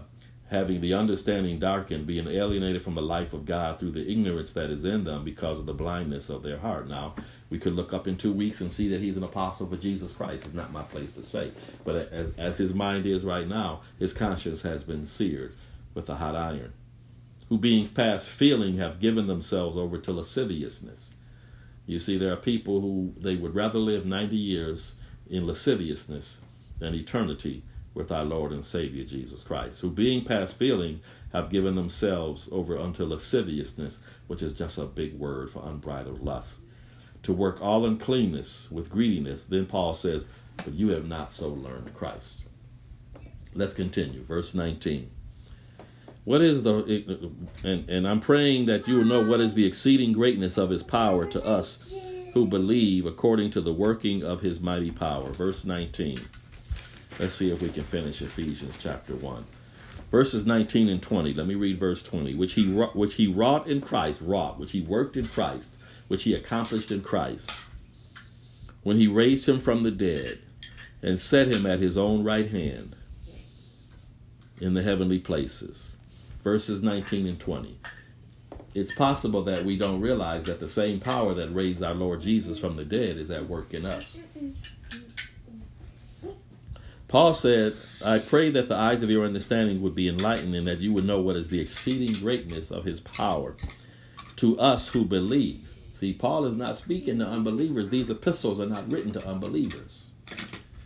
having 0.49 0.79
the 0.79 0.93
understanding 0.93 1.59
darkened, 1.59 2.07
being 2.07 2.27
alienated 2.27 2.81
from 2.81 2.95
the 2.95 3.01
life 3.01 3.33
of 3.33 3.45
God 3.45 3.79
through 3.79 3.91
the 3.91 4.09
ignorance 4.09 4.53
that 4.53 4.69
is 4.69 4.85
in 4.85 5.03
them 5.03 5.25
because 5.25 5.59
of 5.59 5.65
the 5.65 5.73
blindness 5.73 6.29
of 6.29 6.41
their 6.43 6.57
heart. 6.57 6.87
Now, 6.87 7.15
We 7.49 7.59
could 7.59 7.73
look 7.73 7.93
up 7.93 8.07
in 8.07 8.17
two 8.17 8.33
weeks 8.33 8.59
and 8.59 8.71
see 8.73 8.89
that 8.89 8.99
he's 8.99 9.15
an 9.15 9.23
apostle 9.23 9.67
for 9.67 9.77
Jesus 9.77 10.11
Christ. 10.11 10.45
It's 10.45 10.53
not 10.53 10.73
my 10.73 10.83
place 10.83 11.13
to 11.13 11.23
say. 11.23 11.51
But 11.85 12.11
as, 12.11 12.33
as 12.37 12.57
his 12.57 12.73
mind 12.73 13.05
is 13.05 13.23
right 13.23 13.47
now, 13.47 13.81
his 13.99 14.13
conscience 14.13 14.63
has 14.63 14.83
been 14.83 15.05
seared 15.05 15.55
with 15.93 16.09
a 16.09 16.15
hot 16.15 16.35
iron. 16.35 16.73
Who, 17.47 17.57
being 17.57 17.87
past 17.87 18.27
feeling, 18.27 18.77
have 18.77 18.99
given 18.99 19.27
themselves 19.27 19.77
over 19.77 19.97
to 19.97 20.11
lasciviousness. 20.11 21.13
You 21.85 21.99
see, 21.99 22.17
there 22.17 22.33
are 22.33 22.37
people 22.37 22.81
who 22.81 23.13
they 23.17 23.35
would 23.37 23.55
rather 23.55 23.79
live 23.79 24.05
90 24.05 24.35
years 24.35 24.95
in 25.29 25.47
lasciviousness 25.47 26.41
than 26.79 26.93
eternity 26.93 27.63
with 27.93 28.11
our 28.11 28.25
Lord 28.25 28.51
and 28.51 28.65
Savior 28.65 29.05
Jesus 29.05 29.41
Christ, 29.41 29.79
who, 29.79 29.89
being 29.89 30.25
past 30.25 30.57
feeling, 30.57 30.99
have 31.31 31.49
given 31.49 31.75
themselves 31.75 32.49
over 32.51 32.77
unto 32.77 33.05
lasciviousness, 33.05 34.01
which 34.27 34.41
is 34.41 34.53
just 34.53 34.77
a 34.77 34.83
big 34.83 35.17
word 35.17 35.49
for 35.49 35.65
unbridled 35.65 36.21
lust 36.21 36.61
to 37.27 37.33
work 37.33 37.61
all 37.61 37.85
uncleanness 37.85 38.71
with 38.71 38.89
greediness. 38.89 39.43
Then 39.43 39.65
Paul 39.65 39.93
says, 39.93 40.27
But 40.63 40.73
you 40.75 40.91
have 40.91 41.09
not 41.09 41.33
so 41.33 41.49
learned 41.49 41.93
Christ. 41.93 42.43
Let's 43.53 43.73
continue. 43.73 44.23
Verse 44.23 44.53
19. 44.53 45.11
What 46.23 46.41
is 46.41 46.63
the, 46.63 47.29
and, 47.65 47.89
and 47.89 48.07
I'm 48.07 48.21
praying 48.21 48.67
that 48.67 48.87
you 48.87 48.99
will 48.99 49.05
know 49.05 49.25
what 49.25 49.41
is 49.41 49.53
the 49.55 49.65
exceeding 49.65 50.13
greatness 50.13 50.57
of 50.57 50.69
his 50.69 50.83
power 50.83 51.25
to 51.25 51.43
us 51.43 51.93
who 52.33 52.47
believe 52.47 53.05
according 53.05 53.51
to 53.51 53.61
the 53.61 53.73
working 53.73 54.23
of 54.23 54.39
his 54.39 54.61
mighty 54.61 54.91
power. 54.91 55.29
Verse 55.33 55.65
19. 55.65 56.21
Let's 57.19 57.35
see 57.35 57.51
if 57.51 57.61
we 57.61 57.67
can 57.67 57.83
finish 57.83 58.21
Ephesians 58.21 58.77
chapter 58.79 59.17
1. 59.17 59.45
Verses 60.11 60.45
19 60.45 60.87
and 60.87 61.01
20. 61.01 61.33
Let 61.33 61.45
me 61.45 61.55
read 61.55 61.77
verse 61.77 62.01
20. 62.03 62.35
Which 62.35 62.53
he, 62.53 62.71
which 62.71 63.15
he 63.15 63.27
wrought 63.27 63.67
in 63.67 63.81
Christ, 63.81 64.21
wrought, 64.21 64.57
which 64.57 64.71
he 64.71 64.79
worked 64.79 65.17
in 65.17 65.27
Christ 65.27 65.73
which 66.07 66.23
he 66.23 66.33
accomplished 66.33 66.91
in 66.91 67.01
Christ, 67.01 67.51
when 68.83 68.97
he 68.97 69.07
raised 69.07 69.47
him 69.47 69.59
from 69.59 69.83
the 69.83 69.91
dead 69.91 70.39
and 71.01 71.19
set 71.19 71.47
him 71.47 71.65
at 71.65 71.79
his 71.79 71.97
own 71.97 72.23
right 72.23 72.49
hand 72.49 72.95
in 74.59 74.73
the 74.73 74.83
heavenly 74.83 75.19
places. 75.19 75.95
Verses 76.43 76.81
19 76.81 77.27
and 77.27 77.39
20. 77.39 77.77
It's 78.73 78.93
possible 78.93 79.43
that 79.43 79.65
we 79.65 79.77
don't 79.77 80.01
realize 80.01 80.45
that 80.45 80.59
the 80.59 80.69
same 80.69 80.99
power 80.99 81.33
that 81.33 81.53
raised 81.53 81.83
our 81.83 81.93
Lord 81.93 82.21
Jesus 82.21 82.59
from 82.59 82.75
the 82.75 82.85
dead 82.85 83.17
is 83.17 83.31
at 83.31 83.49
work 83.49 83.73
in 83.73 83.85
us. 83.85 84.19
Paul 87.07 87.33
said, 87.33 87.73
I 88.03 88.19
pray 88.19 88.49
that 88.51 88.67
the 88.67 88.75
eyes 88.75 89.01
of 89.01 89.09
your 89.09 89.25
understanding 89.25 89.81
would 89.81 89.95
be 89.95 90.09
enlightened 90.09 90.55
and 90.55 90.67
that 90.67 90.79
you 90.79 90.91
would 90.93 91.05
know 91.05 91.21
what 91.21 91.37
is 91.37 91.47
the 91.47 91.59
exceeding 91.59 92.13
greatness 92.19 92.69
of 92.69 92.83
his 92.83 92.99
power 92.99 93.55
to 94.37 94.59
us 94.59 94.89
who 94.89 95.05
believe 95.05 95.66
See, 95.97 96.13
Paul 96.13 96.45
is 96.45 96.55
not 96.55 96.77
speaking 96.77 97.17
to 97.17 97.25
unbelievers. 97.25 97.89
These 97.89 98.11
epistles 98.11 98.59
are 98.59 98.67
not 98.67 98.87
written 98.91 99.13
to 99.13 99.27
unbelievers. 99.27 100.09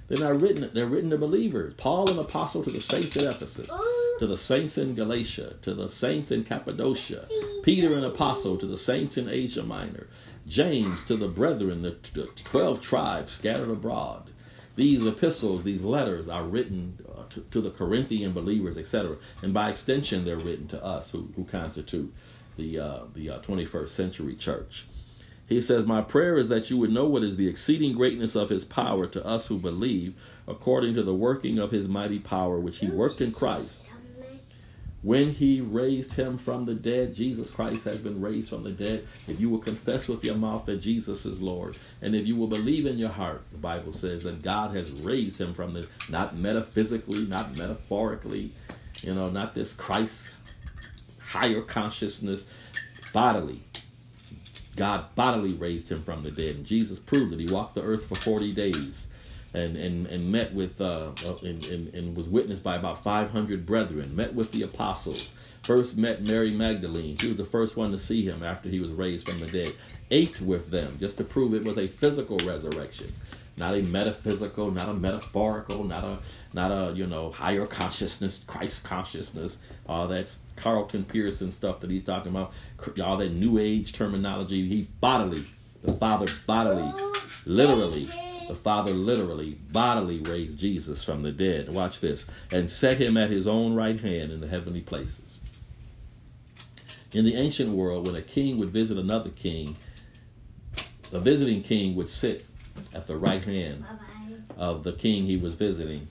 They're 0.08 0.20
not 0.20 0.40
written, 0.40 0.70
they're 0.74 0.86
written 0.86 1.10
to 1.10 1.18
believers. 1.18 1.74
Paul, 1.76 2.10
an 2.10 2.18
apostle 2.18 2.64
to 2.64 2.72
the 2.72 2.80
saints 2.80 3.18
at 3.18 3.24
Ephesus, 3.24 3.70
to 4.20 4.26
the 4.26 4.38
saints 4.38 4.78
in 4.78 4.96
Galatia, 4.96 5.56
to 5.64 5.74
the 5.74 5.90
saints 5.90 6.32
in 6.32 6.46
Cappadocia, 6.46 7.28
Peter, 7.62 7.94
an 7.98 8.06
apostle 8.06 8.58
to 8.58 8.66
the 8.66 8.78
saints 8.78 9.18
in 9.18 9.28
Asia 9.28 9.64
Minor, 9.64 10.08
James 10.48 11.06
to 11.08 11.18
the 11.18 11.28
brethren, 11.28 11.82
the 11.82 11.92
12 12.46 12.80
tribes 12.80 13.34
scattered 13.34 13.70
abroad. 13.70 14.30
These 14.78 15.06
epistles, 15.06 15.66
these 15.66 15.82
letters 15.82 16.30
are 16.30 16.46
written 16.46 16.98
uh, 17.14 17.24
to, 17.32 17.42
to, 17.52 17.60
the 17.60 17.72
Corinthian 17.72 18.32
believers, 18.32 18.78
etc. 18.78 19.18
And 19.42 19.54
by 19.54 19.70
extension, 19.70 20.24
they're 20.24 20.38
written 20.38 20.70
to 20.70 20.82
us 20.82 21.12
who, 21.12 21.28
who 21.36 21.44
constitute 21.44 22.14
the, 22.56 22.80
uh, 22.80 23.00
the 23.14 23.32
uh, 23.32 23.40
21st 23.40 23.90
century 23.90 24.36
church. 24.36 24.86
He 25.52 25.60
says, 25.60 25.86
My 25.86 26.00
prayer 26.00 26.38
is 26.38 26.48
that 26.48 26.70
you 26.70 26.78
would 26.78 26.94
know 26.94 27.06
what 27.08 27.24
is 27.24 27.36
the 27.36 27.50
exceeding 27.50 27.92
greatness 27.92 28.38
of 28.38 28.48
his 28.48 28.64
power 28.64 29.06
to 29.08 29.26
us 29.26 29.48
who 29.48 29.58
believe, 29.58 30.14
according 30.48 30.96
to 30.96 31.04
the 31.04 31.14
working 31.14 31.60
of 31.60 31.72
his 31.72 31.90
mighty 31.90 32.20
power, 32.20 32.58
which 32.58 32.78
he 32.78 32.88
worked 32.88 33.20
in 33.20 33.34
Christ. 33.34 33.90
When 35.02 35.34
he 35.34 35.60
raised 35.60 36.14
him 36.14 36.38
from 36.38 36.64
the 36.64 36.74
dead, 36.74 37.14
Jesus 37.14 37.52
Christ 37.52 37.84
has 37.84 37.98
been 37.98 38.22
raised 38.22 38.48
from 38.48 38.64
the 38.64 38.72
dead. 38.72 39.06
If 39.28 39.42
you 39.42 39.50
will 39.50 39.60
confess 39.60 40.08
with 40.08 40.24
your 40.24 40.36
mouth 40.36 40.68
that 40.68 40.78
Jesus 40.78 41.26
is 41.26 41.42
Lord, 41.42 41.76
and 42.02 42.16
if 42.16 42.26
you 42.26 42.38
will 42.38 42.48
believe 42.48 42.86
in 42.86 42.98
your 42.98 43.10
heart, 43.10 43.44
the 43.52 43.58
Bible 43.58 43.92
says 43.92 44.24
that 44.24 44.42
God 44.42 44.74
has 44.74 44.90
raised 44.90 45.38
him 45.38 45.54
from 45.54 45.74
the, 45.74 45.86
not 46.08 46.38
metaphysically, 46.38 47.26
not 47.26 47.58
metaphorically, 47.58 48.54
you 49.02 49.14
know, 49.14 49.30
not 49.30 49.54
this 49.54 49.76
Christ 49.76 50.34
higher 51.20 51.62
consciousness, 51.62 52.48
bodily. 53.12 53.64
God 54.76 55.14
bodily 55.16 55.54
raised 55.54 55.90
him 55.90 56.04
from 56.04 56.24
the 56.24 56.32
dead. 56.32 56.56
And 56.56 56.66
Jesus 56.66 57.00
proved 57.00 57.32
that 57.32 57.40
he 57.40 57.52
walked 57.52 57.76
the 57.76 57.84
earth 57.84 58.08
for 58.08 58.16
40 58.16 58.54
days 58.54 59.10
and, 59.54 59.76
and, 59.76 60.08
and 60.08 60.32
met 60.32 60.54
with, 60.54 60.80
uh, 60.80 61.12
uh, 61.26 61.36
and, 61.44 61.64
and, 61.66 61.94
and 61.94 62.16
was 62.16 62.28
witnessed 62.28 62.64
by 62.64 62.78
about 62.78 63.04
500 63.04 63.66
brethren, 63.66 64.16
met 64.16 64.34
with 64.34 64.52
the 64.52 64.64
apostles. 64.64 65.30
First 65.64 65.98
met 65.98 66.24
Mary 66.24 66.52
Magdalene. 66.52 67.18
She 67.18 67.28
was 67.28 67.38
the 67.38 67.46
first 67.46 67.78
one 67.78 67.92
to 67.92 68.00
see 68.00 68.26
him 68.26 68.44
after 68.44 68.70
he 68.70 68.80
was 68.80 68.90
raised 68.92 69.28
from 69.28 69.40
the 69.40 69.48
dead. 69.48 69.74
Ate 70.10 70.42
with 70.42 70.72
them 70.72 70.98
just 71.00 71.18
to 71.18 71.24
prove 71.24 71.54
it 71.54 71.64
was 71.64 71.78
a 71.78 71.88
physical 71.88 72.38
resurrection 72.40 73.14
not 73.58 73.76
a 73.76 73.82
metaphysical, 73.82 74.72
not 74.72 74.90
a 74.90 74.94
metaphorical, 74.94 75.84
not 75.84 76.04
a 76.04 76.20
not 76.54 76.72
a 76.72 76.94
you 76.96 77.06
know 77.06 77.32
higher 77.32 77.66
consciousness, 77.66 78.44
Christ 78.48 78.84
consciousness. 78.84 79.60
All 79.88 80.08
that's 80.08 80.40
Carlton 80.56 81.06
Pearson 81.06 81.52
stuff 81.52 81.80
that 81.82 81.92
he's 81.92 82.04
talking 82.04 82.32
about. 82.32 82.54
All 83.04 83.18
that 83.18 83.32
New 83.32 83.60
Age 83.60 83.94
terminology. 83.94 84.68
He 84.68 84.88
bodily, 85.00 85.46
the 85.84 85.94
Father 85.94 86.28
bodily, 86.48 86.92
literally, 87.46 88.10
the 88.48 88.56
Father 88.56 88.94
literally 88.94 89.58
bodily 89.72 90.20
raised 90.20 90.60
Jesus 90.60 91.04
from 91.04 91.22
the 91.22 91.32
dead. 91.32 91.70
Watch 91.70 92.00
this, 92.00 92.26
and 92.52 92.70
set 92.70 92.98
him 92.98 93.18
at 93.18 93.30
his 93.30 93.48
own 93.48 93.76
right 93.76 94.00
hand 94.00 94.32
in 94.32 94.40
the 94.40 94.48
heavenly 94.48 94.82
places. 94.82 95.42
In 97.14 97.26
the 97.26 97.36
ancient 97.36 97.72
world, 97.72 98.08
when 98.08 98.16
a 98.16 98.22
king 98.22 98.58
would 98.58 98.70
visit 98.70 98.98
another 98.98 99.32
king, 99.32 99.76
a 101.12 101.20
visiting 101.20 101.62
king 101.62 101.94
would 101.96 102.10
sit 102.10 102.46
at 102.94 103.08
the 103.08 103.16
right 103.16 103.44
hand 103.44 103.86
of 104.58 104.84
the 104.84 104.94
king 104.94 105.26
he 105.26 105.38
was 105.38 105.54
visiting 105.56 106.08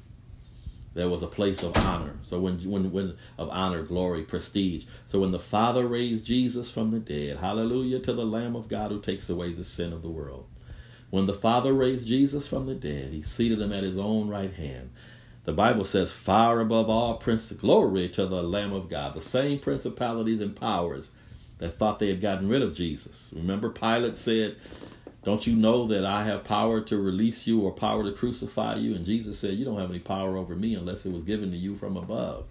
there 0.93 1.09
was 1.09 1.23
a 1.23 1.29
place 1.29 1.63
of 1.63 1.77
honor. 1.77 2.17
So 2.25 2.41
when 2.41 2.59
when 2.69 2.91
when 2.91 3.17
of 3.39 3.49
honor 3.51 3.83
glory 3.83 4.23
prestige. 4.23 4.87
So 5.07 5.21
when 5.21 5.31
the 5.31 5.39
father 5.39 5.87
raised 5.87 6.25
jesus 6.25 6.71
from 6.71 6.91
the 6.91 6.99
dead 6.99 7.39
hallelujah 7.39 8.01
to 8.01 8.13
the 8.13 8.25
lamb 8.25 8.57
of 8.57 8.69
god 8.69 8.91
who 8.91 9.01
takes 9.01 9.31
away 9.31 9.53
the 9.53 9.65
sin 9.65 9.93
of 9.93 10.03
the 10.03 10.09
world. 10.09 10.47
When 11.11 11.27
the 11.27 11.35
father 11.35 11.73
raised 11.73 12.09
jesus 12.09 12.47
from 12.47 12.67
the 12.67 12.75
dead 12.75 13.13
he 13.13 13.23
seated 13.23 13.61
him 13.61 13.73
at 13.73 13.85
his 13.85 13.99
own 13.99 14.29
right 14.29 14.53
hand. 14.53 14.91
The 15.45 15.53
bible 15.53 15.85
says 15.85 16.13
far 16.13 16.61
above 16.61 16.91
all 16.91 17.17
prince 17.17 17.51
glory 17.53 18.09
to 18.11 18.27
the 18.27 18.43
lamb 18.43 18.73
of 18.73 18.89
god. 18.91 19.15
The 19.15 19.23
same 19.23 19.59
principalities 19.61 20.41
and 20.41 20.57
powers 20.57 21.13
that 21.59 21.79
thought 21.79 21.99
they 21.99 22.09
had 22.09 22.21
gotten 22.21 22.49
rid 22.49 22.63
of 22.63 22.75
jesus. 22.75 23.33
Remember 23.37 23.71
pilate 23.71 24.17
said 24.17 24.57
don't 25.23 25.47
you 25.47 25.55
know 25.55 25.87
that 25.89 26.05
I 26.05 26.25
have 26.25 26.45
power 26.45 26.81
to 26.81 26.97
release 26.97 27.47
you 27.47 27.61
or 27.61 27.73
power 27.73 28.05
to 28.05 28.13
crucify 28.13 28.77
you? 28.77 28.95
And 28.95 29.05
Jesus 29.05 29.39
said, 29.39 29.55
You 29.55 29.67
don't 29.67 29.79
have 29.79 29.91
any 29.91 29.99
power 29.99 30.37
over 30.37 30.57
me 30.57 30.75
unless 30.75 31.05
it 31.05 31.13
was 31.13 31.25
given 31.25 31.51
to 31.51 31.57
you 31.57 31.77
from 31.77 31.97
above. 31.97 32.47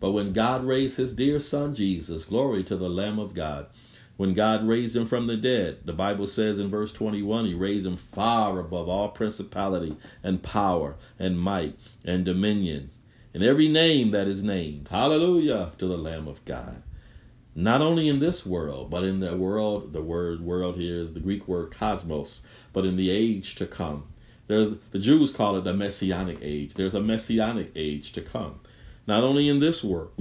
But 0.00 0.12
when 0.12 0.34
God 0.34 0.64
raised 0.64 0.98
his 0.98 1.16
dear 1.16 1.40
son 1.40 1.74
Jesus, 1.74 2.26
glory 2.26 2.62
to 2.64 2.76
the 2.76 2.90
Lamb 2.90 3.18
of 3.18 3.32
God, 3.32 3.66
when 4.16 4.34
God 4.34 4.68
raised 4.68 4.94
him 4.94 5.06
from 5.06 5.26
the 5.26 5.36
dead, 5.36 5.78
the 5.84 5.92
Bible 5.92 6.26
says 6.26 6.58
in 6.58 6.68
verse 6.68 6.92
21, 6.92 7.46
he 7.46 7.54
raised 7.54 7.86
him 7.86 7.96
far 7.96 8.60
above 8.60 8.88
all 8.88 9.08
principality 9.08 9.96
and 10.22 10.42
power 10.42 10.96
and 11.18 11.40
might 11.40 11.76
and 12.04 12.24
dominion 12.24 12.90
and 13.32 13.42
every 13.42 13.66
name 13.66 14.12
that 14.12 14.28
is 14.28 14.42
named. 14.42 14.88
Hallelujah 14.88 15.72
to 15.78 15.86
the 15.86 15.98
Lamb 15.98 16.28
of 16.28 16.44
God 16.44 16.82
not 17.54 17.80
only 17.80 18.08
in 18.08 18.18
this 18.18 18.44
world, 18.44 18.90
but 18.90 19.04
in 19.04 19.20
the 19.20 19.36
world, 19.36 19.92
the 19.92 20.02
word 20.02 20.40
world 20.40 20.76
here 20.76 21.00
is 21.00 21.12
the 21.12 21.20
Greek 21.20 21.46
word 21.46 21.70
cosmos, 21.70 22.42
but 22.72 22.84
in 22.84 22.96
the 22.96 23.10
age 23.10 23.54
to 23.56 23.66
come. 23.66 24.04
There's, 24.46 24.74
the 24.90 24.98
Jews 24.98 25.32
call 25.32 25.56
it 25.56 25.64
the 25.64 25.72
messianic 25.72 26.38
age. 26.42 26.74
There's 26.74 26.94
a 26.94 27.00
messianic 27.00 27.70
age 27.76 28.12
to 28.14 28.20
come. 28.20 28.60
Not 29.06 29.22
only 29.22 29.48
in 29.48 29.60
this 29.60 29.84
world. 29.84 30.12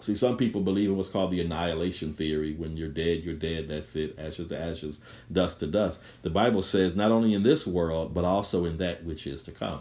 See, 0.00 0.14
some 0.14 0.36
people 0.36 0.60
believe 0.60 0.88
in 0.88 0.96
what's 0.96 1.10
called 1.10 1.32
the 1.32 1.40
annihilation 1.40 2.14
theory. 2.14 2.54
When 2.54 2.76
you're 2.76 2.88
dead, 2.88 3.24
you're 3.24 3.34
dead. 3.34 3.68
That's 3.68 3.94
it. 3.96 4.16
Ashes 4.18 4.48
to 4.48 4.58
ashes, 4.58 5.00
dust 5.30 5.60
to 5.60 5.66
dust. 5.66 6.00
The 6.22 6.30
Bible 6.30 6.62
says 6.62 6.94
not 6.94 7.10
only 7.10 7.34
in 7.34 7.42
this 7.42 7.66
world, 7.66 8.14
but 8.14 8.24
also 8.24 8.64
in 8.64 8.78
that 8.78 9.04
which 9.04 9.26
is 9.26 9.42
to 9.44 9.52
come. 9.52 9.80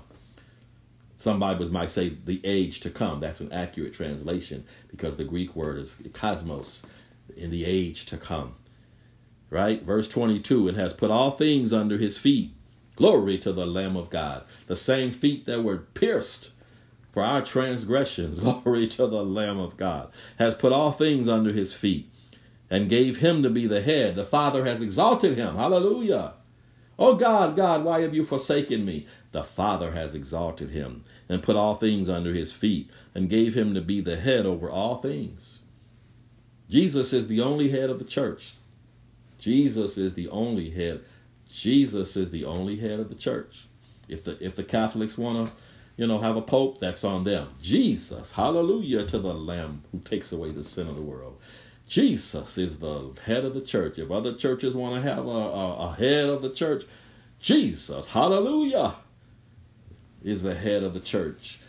Some 1.20 1.40
Bibles 1.40 1.70
might 1.70 1.90
say 1.90 2.18
the 2.26 2.42
age 2.44 2.82
to 2.82 2.90
come. 2.90 3.20
That's 3.20 3.40
an 3.40 3.52
accurate 3.52 3.94
translation 3.94 4.66
because 4.90 5.18
the 5.18 5.24
Greek 5.24 5.56
word 5.56 5.80
is 5.80 6.02
cosmos 6.14 6.84
in 7.38 7.52
the 7.52 7.66
age 7.66 8.06
to 8.08 8.18
come. 8.18 8.56
Right? 9.50 9.82
Verse 9.84 10.10
22 10.10 10.68
and 10.68 10.78
has 10.78 10.94
put 10.94 11.12
all 11.12 11.32
things 11.32 11.72
under 11.72 11.98
his 11.98 12.18
feet. 12.18 12.54
Glory 12.96 13.38
to 13.40 13.54
the 13.54 13.66
Lamb 13.66 13.96
of 13.96 14.10
God. 14.10 14.44
The 14.68 14.76
same 14.76 15.12
feet 15.12 15.46
that 15.46 15.64
were 15.64 15.78
pierced 15.78 16.52
for 17.14 17.24
our 17.24 17.42
transgressions. 17.42 18.40
Glory 18.64 18.88
to 18.90 19.08
the 19.08 19.24
Lamb 19.24 19.60
of 19.60 19.78
God. 19.78 20.10
Has 20.40 20.56
put 20.56 20.74
all 20.74 20.92
things 20.92 21.30
under 21.30 21.54
his 21.54 21.74
feet 21.74 22.10
and 22.70 22.90
gave 22.90 23.18
him 23.18 23.44
to 23.44 23.50
be 23.50 23.68
the 23.68 23.82
head. 23.82 24.16
The 24.16 24.26
Father 24.26 24.66
has 24.66 24.82
exalted 24.82 25.38
him. 25.38 25.56
Hallelujah. 25.56 26.34
Oh 27.00 27.16
God, 27.16 27.56
God, 27.56 27.84
why 27.84 28.02
have 28.02 28.16
you 28.16 28.24
forsaken 28.24 28.84
me? 28.84 29.06
The 29.32 29.44
Father 29.44 29.92
has 29.92 30.16
exalted 30.16 30.72
him 30.72 31.04
and 31.30 31.44
put 31.44 31.56
all 31.56 31.76
things 31.76 32.10
under 32.10 32.34
his 32.34 32.52
feet 32.52 32.90
and 33.14 33.30
gave 33.30 33.54
him 33.54 33.74
to 33.76 33.82
be 33.82 34.02
the 34.02 34.18
head 34.18 34.46
over 34.46 34.70
all 34.70 35.00
things. 35.02 35.60
Jesus 36.70 37.14
is 37.14 37.28
the 37.28 37.42
only 37.42 37.70
head 37.70 37.90
of 37.90 38.00
the 38.00 38.06
church. 38.06 38.56
Jesus 39.40 39.98
is 39.98 40.14
the 40.14 40.30
only 40.30 40.70
head. 40.70 41.02
Jesus 41.50 42.18
is 42.18 42.32
the 42.32 42.46
only 42.46 42.78
head 42.78 43.00
of 43.00 43.10
the 43.10 43.16
church. 43.16 43.68
If 44.08 44.24
the 44.24 44.44
if 44.44 44.56
the 44.56 44.64
Catholics 44.64 45.18
want 45.18 45.48
to, 45.48 45.54
you 45.96 46.08
know, 46.08 46.20
have 46.20 46.38
a 46.38 46.42
pope, 46.42 46.80
that's 46.80 47.04
on 47.04 47.24
them. 47.24 47.50
Jesus, 47.62 48.34
hallelujah 48.34 49.06
to 49.08 49.20
the 49.20 49.34
Lamb 49.34 49.84
who 49.92 50.00
takes 50.00 50.32
away 50.32 50.52
the 50.52 50.64
sin 50.64 50.88
of 50.88 50.96
the 50.96 51.02
world. 51.02 51.40
Jesus 51.88 52.58
is 52.58 52.80
the 52.80 53.12
head 53.26 53.46
of 53.46 53.54
the 53.54 53.62
church. 53.62 53.98
If 53.98 54.12
other 54.12 54.34
churches 54.34 54.76
want 54.76 54.96
to 54.96 55.10
have 55.10 55.26
a, 55.26 55.30
a, 55.30 55.90
a 55.90 55.96
head 55.96 56.30
of 56.30 56.42
the 56.42 56.50
church, 56.50 56.86
Jesus, 57.40 58.10
hallelujah, 58.10 58.96
is 60.24 60.44
the 60.44 60.56
head 60.56 60.84
of 60.84 60.94
the 60.94 61.00
church. 61.00 61.60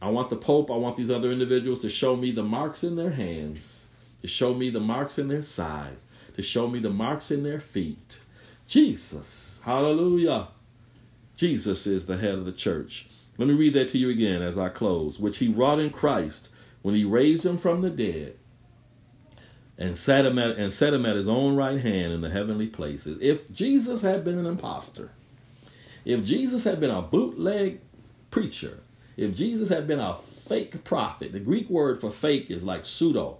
I 0.00 0.10
want 0.10 0.28
the 0.28 0.36
Pope, 0.36 0.70
I 0.70 0.76
want 0.76 0.96
these 0.96 1.10
other 1.10 1.32
individuals 1.32 1.80
to 1.80 1.88
show 1.88 2.16
me 2.16 2.30
the 2.30 2.42
marks 2.42 2.84
in 2.84 2.96
their 2.96 3.10
hands, 3.10 3.75
to 4.22 4.28
show 4.28 4.54
me 4.54 4.70
the 4.70 4.80
marks 4.80 5.18
in 5.18 5.28
their 5.28 5.42
side, 5.42 5.96
to 6.34 6.42
show 6.42 6.68
me 6.68 6.78
the 6.78 6.90
marks 6.90 7.30
in 7.30 7.42
their 7.42 7.60
feet. 7.60 8.20
Jesus, 8.66 9.60
hallelujah. 9.64 10.48
Jesus 11.36 11.86
is 11.86 12.06
the 12.06 12.16
head 12.16 12.34
of 12.34 12.44
the 12.44 12.52
church. 12.52 13.08
Let 13.38 13.48
me 13.48 13.54
read 13.54 13.74
that 13.74 13.90
to 13.90 13.98
you 13.98 14.10
again 14.10 14.42
as 14.42 14.56
I 14.56 14.70
close, 14.70 15.18
which 15.18 15.38
he 15.38 15.48
wrought 15.48 15.78
in 15.78 15.90
Christ 15.90 16.48
when 16.82 16.94
he 16.94 17.04
raised 17.04 17.44
him 17.44 17.58
from 17.58 17.82
the 17.82 17.90
dead 17.90 18.36
and 19.78 19.96
set 19.96 20.24
him 20.24 20.38
at 20.38 20.56
and 20.56 20.72
set 20.72 20.94
him 20.94 21.04
at 21.04 21.16
his 21.16 21.28
own 21.28 21.54
right 21.54 21.78
hand 21.78 22.12
in 22.12 22.20
the 22.22 22.30
heavenly 22.30 22.66
places. 22.66 23.18
If 23.20 23.50
Jesus 23.52 24.02
had 24.02 24.24
been 24.24 24.38
an 24.38 24.46
impostor, 24.46 25.10
if 26.04 26.24
Jesus 26.24 26.64
had 26.64 26.80
been 26.80 26.90
a 26.90 27.02
bootleg 27.02 27.80
preacher, 28.30 28.80
if 29.16 29.34
Jesus 29.34 29.68
had 29.68 29.86
been 29.86 30.00
a 30.00 30.16
fake 30.46 30.84
prophet, 30.84 31.32
the 31.32 31.40
Greek 31.40 31.68
word 31.68 32.00
for 32.00 32.10
fake 32.10 32.50
is 32.50 32.62
like 32.62 32.86
pseudo. 32.86 33.38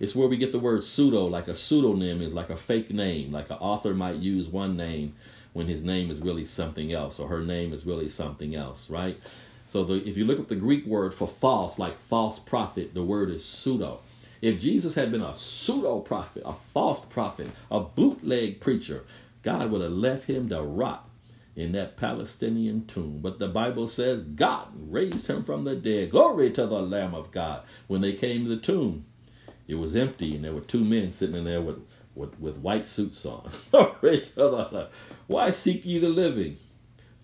It's 0.00 0.16
where 0.16 0.28
we 0.28 0.36
get 0.36 0.52
the 0.52 0.58
word 0.58 0.82
pseudo, 0.82 1.26
like 1.26 1.46
a 1.46 1.54
pseudonym 1.54 2.20
is 2.20 2.34
like 2.34 2.50
a 2.50 2.56
fake 2.56 2.90
name, 2.90 3.30
like 3.32 3.50
an 3.50 3.58
author 3.58 3.94
might 3.94 4.16
use 4.16 4.48
one 4.48 4.76
name 4.76 5.14
when 5.52 5.68
his 5.68 5.84
name 5.84 6.10
is 6.10 6.18
really 6.18 6.44
something 6.44 6.92
else, 6.92 7.20
or 7.20 7.28
her 7.28 7.42
name 7.42 7.72
is 7.72 7.86
really 7.86 8.08
something 8.08 8.56
else, 8.56 8.90
right? 8.90 9.20
So 9.68 9.84
the, 9.84 9.94
if 10.06 10.16
you 10.16 10.24
look 10.24 10.40
up 10.40 10.48
the 10.48 10.56
Greek 10.56 10.84
word 10.84 11.14
for 11.14 11.28
false, 11.28 11.78
like 11.78 11.98
false 11.98 12.40
prophet, 12.40 12.92
the 12.92 13.04
word 13.04 13.30
is 13.30 13.44
pseudo. 13.44 14.00
If 14.42 14.60
Jesus 14.60 14.94
had 14.96 15.12
been 15.12 15.22
a 15.22 15.32
pseudo 15.32 16.00
prophet, 16.00 16.42
a 16.44 16.54
false 16.72 17.04
prophet, 17.04 17.48
a 17.70 17.80
bootleg 17.80 18.60
preacher, 18.60 19.04
God 19.42 19.70
would 19.70 19.80
have 19.80 19.92
left 19.92 20.24
him 20.24 20.48
to 20.48 20.60
rot 20.60 21.08
in 21.56 21.72
that 21.72 21.96
Palestinian 21.96 22.84
tomb. 22.86 23.20
But 23.22 23.38
the 23.38 23.48
Bible 23.48 23.86
says 23.88 24.24
God 24.24 24.68
raised 24.76 25.28
him 25.28 25.44
from 25.44 25.64
the 25.64 25.76
dead. 25.76 26.10
Glory 26.10 26.50
to 26.52 26.66
the 26.66 26.82
Lamb 26.82 27.14
of 27.14 27.30
God. 27.30 27.62
When 27.86 28.00
they 28.00 28.12
came 28.12 28.44
to 28.44 28.50
the 28.50 28.56
tomb, 28.56 29.04
it 29.66 29.74
was 29.74 29.96
empty, 29.96 30.34
and 30.34 30.44
there 30.44 30.52
were 30.52 30.60
two 30.60 30.84
men 30.84 31.10
sitting 31.10 31.36
in 31.36 31.44
there 31.44 31.62
with, 31.62 31.78
with, 32.14 32.38
with 32.38 32.58
white 32.58 32.86
suits 32.86 33.24
on. 33.24 33.50
Why 35.26 35.50
seek 35.50 35.84
ye 35.84 35.98
the 35.98 36.08
living 36.08 36.58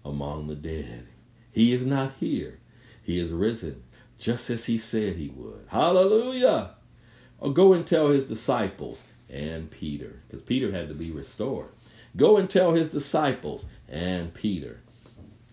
among 0.04 0.46
the 0.46 0.54
dead? 0.54 1.06
He 1.52 1.72
is 1.72 1.84
not 1.84 2.12
here. 2.18 2.58
He 3.02 3.18
is 3.18 3.32
risen, 3.32 3.82
just 4.18 4.48
as 4.50 4.66
he 4.66 4.78
said 4.78 5.16
he 5.16 5.28
would. 5.28 5.66
Hallelujah. 5.68 6.74
Or 7.38 7.52
go 7.52 7.72
and 7.72 7.86
tell 7.86 8.08
his 8.08 8.26
disciples 8.26 9.02
and 9.28 9.70
Peter, 9.70 10.20
because 10.26 10.42
Peter 10.42 10.72
had 10.72 10.88
to 10.88 10.94
be 10.94 11.10
restored. 11.10 11.70
Go 12.16 12.36
and 12.36 12.48
tell 12.48 12.72
his 12.72 12.90
disciples 12.90 13.66
and 13.88 14.32
Peter. 14.34 14.80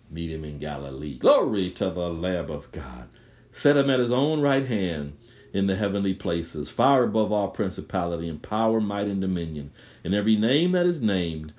Meet 0.10 0.32
him 0.32 0.46
in 0.46 0.58
Galilee. 0.58 1.18
Glory 1.18 1.72
to 1.72 1.90
the 1.90 2.10
Lamb 2.10 2.50
of 2.50 2.72
God. 2.72 3.10
Set 3.52 3.78
him 3.78 3.90
at 3.90 4.00
his 4.00 4.12
own 4.12 4.42
right 4.42 4.66
hand 4.66 5.18
in 5.54 5.68
the 5.68 5.76
heavenly 5.76 6.14
places, 6.14 6.70
far 6.70 7.04
above 7.04 7.32
all 7.32 7.50
principality 7.50 8.28
and 8.28 8.41
power, 8.41 8.80
might, 8.80 9.08
and 9.08 9.22
dominion, 9.22 9.72
and 10.04 10.14
every 10.14 10.36
name 10.36 10.72
that 10.74 10.86
is 10.86 11.02
named, 11.02 11.54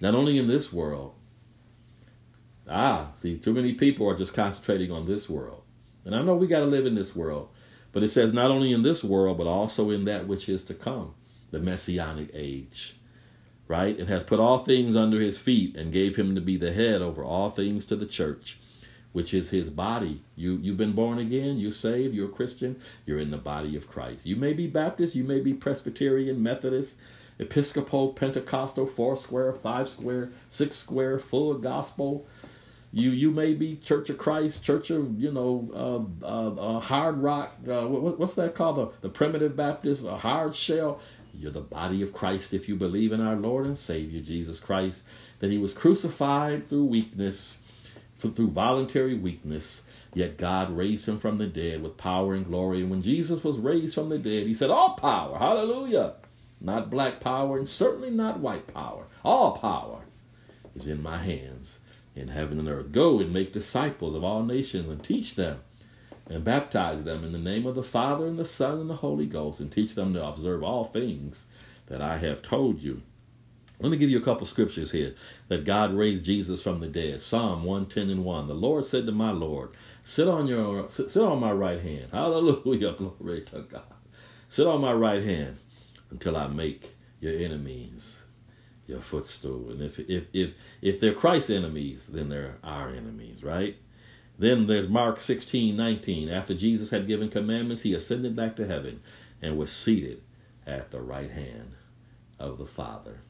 not 0.00 0.14
only 0.14 0.38
in 0.38 0.48
this 0.48 0.72
world. 0.72 1.14
Ah, 2.68 3.10
see, 3.14 3.36
too 3.36 3.52
many 3.52 3.74
people 3.74 4.08
are 4.08 4.16
just 4.16 4.34
concentrating 4.34 4.90
on 4.90 5.06
this 5.06 5.28
world. 5.28 5.62
And 6.04 6.14
I 6.14 6.22
know 6.22 6.34
we 6.34 6.46
got 6.46 6.60
to 6.60 6.66
live 6.66 6.86
in 6.86 6.94
this 6.94 7.14
world, 7.14 7.48
but 7.92 8.02
it 8.02 8.08
says 8.08 8.32
not 8.32 8.50
only 8.50 8.72
in 8.72 8.82
this 8.82 9.04
world, 9.04 9.38
but 9.38 9.46
also 9.46 9.90
in 9.90 10.04
that 10.06 10.26
which 10.26 10.48
is 10.48 10.64
to 10.66 10.74
come, 10.74 11.14
the 11.50 11.58
messianic 11.58 12.30
age. 12.32 12.96
Right? 13.68 13.98
It 13.98 14.08
has 14.08 14.24
put 14.24 14.40
all 14.40 14.58
things 14.58 14.96
under 14.96 15.20
his 15.20 15.38
feet 15.38 15.76
and 15.76 15.92
gave 15.92 16.16
him 16.16 16.34
to 16.34 16.40
be 16.40 16.56
the 16.56 16.72
head 16.72 17.00
over 17.00 17.22
all 17.22 17.50
things 17.50 17.84
to 17.86 17.96
the 17.96 18.06
church, 18.06 18.58
which 19.12 19.34
is 19.34 19.50
his 19.50 19.70
body. 19.70 20.22
You 20.36 20.58
you've 20.62 20.76
been 20.76 20.92
born 20.92 21.18
again, 21.18 21.58
you're 21.58 21.72
saved, 21.72 22.14
you're 22.14 22.28
a 22.28 22.32
Christian, 22.32 22.80
you're 23.06 23.18
in 23.18 23.30
the 23.30 23.38
body 23.38 23.76
of 23.76 23.88
Christ. 23.88 24.26
You 24.26 24.36
may 24.36 24.52
be 24.52 24.66
Baptist, 24.66 25.14
you 25.14 25.24
may 25.24 25.40
be 25.40 25.54
Presbyterian, 25.54 26.42
Methodist, 26.42 26.98
Episcopal, 27.38 28.12
Pentecostal, 28.12 28.86
four 28.86 29.16
square, 29.16 29.52
five 29.52 29.88
square, 29.88 30.30
six 30.48 30.76
square, 30.76 31.18
full 31.18 31.54
gospel, 31.54 32.26
you 32.92 33.10
you 33.10 33.30
may 33.30 33.54
be 33.54 33.76
Church 33.76 34.10
of 34.10 34.18
Christ, 34.18 34.64
Church 34.64 34.90
of 34.90 35.18
you 35.18 35.32
know 35.32 36.14
uh, 36.22 36.26
uh, 36.26 36.76
uh, 36.76 36.80
Hard 36.80 37.18
Rock. 37.18 37.56
Uh, 37.66 37.86
what, 37.86 38.18
what's 38.18 38.34
that 38.34 38.54
called? 38.54 38.76
The, 38.76 39.08
the 39.08 39.08
Primitive 39.08 39.56
Baptist, 39.56 40.04
a 40.04 40.16
Hard 40.16 40.54
Shell. 40.54 41.00
You're 41.34 41.52
the 41.52 41.62
body 41.62 42.02
of 42.02 42.12
Christ 42.12 42.52
if 42.52 42.68
you 42.68 42.76
believe 42.76 43.12
in 43.12 43.22
our 43.22 43.36
Lord 43.36 43.64
and 43.64 43.78
Savior 43.78 44.20
Jesus 44.20 44.60
Christ. 44.60 45.04
That 45.38 45.50
He 45.50 45.56
was 45.56 45.72
crucified 45.72 46.68
through 46.68 46.84
weakness, 46.84 47.56
through 48.30 48.50
voluntary 48.50 49.18
weakness. 49.18 49.84
Yet 50.14 50.36
God 50.36 50.76
raised 50.76 51.08
him 51.08 51.18
from 51.18 51.38
the 51.38 51.46
dead 51.46 51.82
with 51.82 51.96
power 51.96 52.34
and 52.34 52.46
glory. 52.46 52.82
And 52.82 52.90
when 52.90 53.02
Jesus 53.02 53.42
was 53.42 53.58
raised 53.58 53.94
from 53.94 54.10
the 54.10 54.18
dead, 54.18 54.46
he 54.46 54.54
said, 54.54 54.70
All 54.70 54.94
power, 54.94 55.38
hallelujah. 55.38 56.14
Not 56.60 56.90
black 56.90 57.20
power 57.20 57.58
and 57.58 57.68
certainly 57.68 58.10
not 58.10 58.38
white 58.38 58.72
power. 58.72 59.06
All 59.24 59.56
power 59.56 60.02
is 60.76 60.86
in 60.86 61.02
my 61.02 61.18
hands 61.18 61.80
in 62.14 62.28
heaven 62.28 62.58
and 62.58 62.68
earth. 62.68 62.92
Go 62.92 63.18
and 63.20 63.32
make 63.32 63.52
disciples 63.52 64.14
of 64.14 64.22
all 64.22 64.42
nations 64.42 64.88
and 64.88 65.02
teach 65.02 65.34
them 65.34 65.60
and 66.28 66.44
baptize 66.44 67.04
them 67.04 67.24
in 67.24 67.32
the 67.32 67.38
name 67.38 67.66
of 67.66 67.74
the 67.74 67.82
Father 67.82 68.26
and 68.26 68.38
the 68.38 68.44
Son 68.44 68.78
and 68.78 68.90
the 68.90 68.96
Holy 68.96 69.26
Ghost 69.26 69.60
and 69.60 69.72
teach 69.72 69.94
them 69.94 70.14
to 70.14 70.24
observe 70.24 70.62
all 70.62 70.84
things 70.84 71.46
that 71.86 72.00
I 72.00 72.18
have 72.18 72.42
told 72.42 72.80
you. 72.80 73.02
Let 73.82 73.90
me 73.90 73.98
give 73.98 74.10
you 74.10 74.18
a 74.18 74.24
couple 74.24 74.46
scriptures 74.46 74.92
here 74.92 75.14
that 75.48 75.64
God 75.64 75.92
raised 75.92 76.24
Jesus 76.24 76.62
from 76.62 76.78
the 76.78 76.86
dead. 76.86 77.20
Psalm 77.20 77.64
110 77.64 78.10
and 78.10 78.24
1. 78.24 78.46
The 78.46 78.54
Lord 78.54 78.84
said 78.84 79.06
to 79.06 79.12
my 79.12 79.32
Lord, 79.32 79.70
Sit 80.04 80.28
on 80.28 80.46
your 80.46 80.88
sit, 80.88 81.10
sit 81.10 81.22
on 81.22 81.40
my 81.40 81.50
right 81.50 81.80
hand. 81.80 82.08
Hallelujah. 82.12 82.92
Glory 82.92 83.42
to 83.42 83.62
God. 83.62 83.82
Sit 84.48 84.66
on 84.66 84.80
my 84.80 84.92
right 84.92 85.22
hand 85.22 85.58
until 86.10 86.36
I 86.36 86.46
make 86.46 86.94
your 87.20 87.36
enemies 87.36 88.22
your 88.86 89.00
footstool. 89.00 89.70
And 89.70 89.82
if 89.82 89.98
if 89.98 90.24
if 90.32 90.50
if 90.80 91.00
they're 91.00 91.12
Christ's 91.12 91.50
enemies, 91.50 92.06
then 92.06 92.28
they're 92.28 92.58
our 92.62 92.90
enemies, 92.90 93.42
right? 93.42 93.76
Then 94.38 94.66
there's 94.66 94.88
Mark 94.88 95.20
16, 95.20 95.76
19. 95.76 96.28
After 96.28 96.54
Jesus 96.54 96.90
had 96.90 97.06
given 97.06 97.30
commandments, 97.30 97.82
he 97.82 97.94
ascended 97.94 98.34
back 98.34 98.56
to 98.56 98.66
heaven 98.66 99.00
and 99.40 99.58
was 99.58 99.70
seated 99.72 100.22
at 100.66 100.90
the 100.90 101.00
right 101.00 101.30
hand 101.30 101.72
of 102.38 102.58
the 102.58 102.66
Father. 102.66 103.20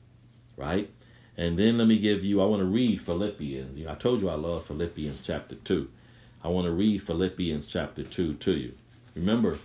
Right? 0.56 0.90
And 1.36 1.58
then 1.58 1.78
let 1.78 1.88
me 1.88 1.98
give 1.98 2.24
you, 2.24 2.42
I 2.42 2.46
want 2.46 2.60
to 2.60 2.66
read 2.66 3.00
Philippians. 3.00 3.76
You 3.76 3.86
know, 3.86 3.92
I 3.92 3.94
told 3.94 4.20
you 4.20 4.28
I 4.28 4.34
love 4.34 4.66
Philippians 4.66 5.22
chapter 5.22 5.54
2. 5.54 5.88
I 6.44 6.48
want 6.48 6.66
to 6.66 6.72
read 6.72 7.02
Philippians 7.02 7.66
chapter 7.66 8.02
2 8.02 8.34
to 8.34 8.52
you. 8.52 8.74
Remember, 9.14 9.58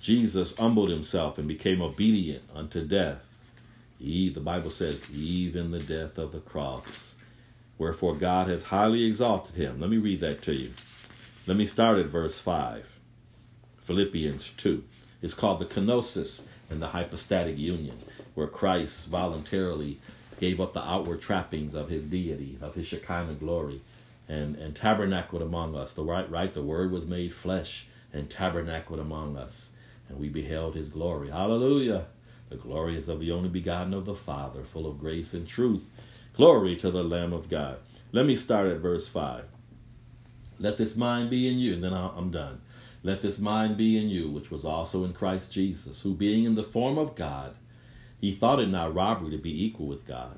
Jesus 0.00 0.56
humbled 0.56 0.90
himself 0.90 1.38
and 1.38 1.48
became 1.48 1.82
obedient 1.82 2.44
unto 2.54 2.86
death 2.86 3.24
he, 4.00 4.30
the 4.30 4.40
Bible 4.40 4.70
says, 4.70 5.02
even 5.10 5.70
the 5.70 5.78
death 5.78 6.16
of 6.16 6.32
the 6.32 6.40
cross. 6.40 7.14
Wherefore 7.76 8.14
God 8.14 8.48
has 8.48 8.64
highly 8.64 9.04
exalted 9.04 9.56
him. 9.56 9.78
Let 9.78 9.90
me 9.90 9.98
read 9.98 10.20
that 10.20 10.40
to 10.42 10.54
you. 10.54 10.70
Let 11.46 11.58
me 11.58 11.66
start 11.66 11.98
at 11.98 12.06
verse 12.06 12.38
5. 12.38 12.86
Philippians 13.82 14.52
2. 14.56 14.82
It's 15.20 15.34
called 15.34 15.60
the 15.60 15.66
kenosis 15.66 16.46
and 16.70 16.80
the 16.80 16.88
hypostatic 16.88 17.58
union, 17.58 17.98
where 18.34 18.46
Christ 18.46 19.08
voluntarily 19.08 19.98
gave 20.40 20.60
up 20.60 20.72
the 20.72 20.84
outward 20.84 21.20
trappings 21.20 21.74
of 21.74 21.90
his 21.90 22.04
deity, 22.04 22.58
of 22.60 22.74
his 22.74 22.86
Shekinah 22.86 23.34
glory, 23.34 23.82
and, 24.26 24.56
and 24.56 24.74
tabernacled 24.74 25.42
among 25.42 25.76
us. 25.76 25.94
The 25.94 26.02
right, 26.02 26.28
right, 26.30 26.52
the 26.52 26.62
word 26.62 26.90
was 26.90 27.06
made 27.06 27.34
flesh 27.34 27.86
and 28.12 28.28
tabernacled 28.28 28.98
among 28.98 29.36
us, 29.36 29.72
and 30.08 30.18
we 30.18 30.28
beheld 30.28 30.74
his 30.74 30.88
glory. 30.88 31.30
Hallelujah. 31.30 32.06
The 32.48 32.56
glory 32.56 32.96
is 32.96 33.08
of 33.08 33.20
the 33.20 33.30
only 33.30 33.48
begotten 33.48 33.94
of 33.94 34.06
the 34.06 34.14
Father, 34.14 34.64
full 34.64 34.86
of 34.86 34.98
grace 34.98 35.34
and 35.34 35.46
truth. 35.46 35.84
Glory 36.34 36.74
to 36.76 36.90
the 36.90 37.04
Lamb 37.04 37.32
of 37.32 37.48
God. 37.48 37.76
Let 38.10 38.26
me 38.26 38.34
start 38.34 38.68
at 38.68 38.78
verse 38.78 39.06
5. 39.06 39.44
Let 40.58 40.76
this 40.76 40.96
mind 40.96 41.30
be 41.30 41.48
in 41.48 41.58
you, 41.58 41.74
and 41.74 41.84
then 41.84 41.92
I'm 41.94 42.30
done. 42.30 42.60
Let 43.02 43.22
this 43.22 43.38
mind 43.38 43.76
be 43.76 43.96
in 43.96 44.08
you, 44.08 44.30
which 44.30 44.50
was 44.50 44.64
also 44.64 45.04
in 45.04 45.12
Christ 45.12 45.52
Jesus, 45.52 46.02
who 46.02 46.14
being 46.14 46.44
in 46.44 46.54
the 46.54 46.62
form 46.64 46.98
of 46.98 47.14
God, 47.14 47.54
he 48.20 48.34
thought 48.34 48.60
it 48.60 48.68
not 48.68 48.94
robbery 48.94 49.30
to 49.30 49.38
be 49.38 49.64
equal 49.64 49.86
with 49.86 50.06
God. 50.06 50.36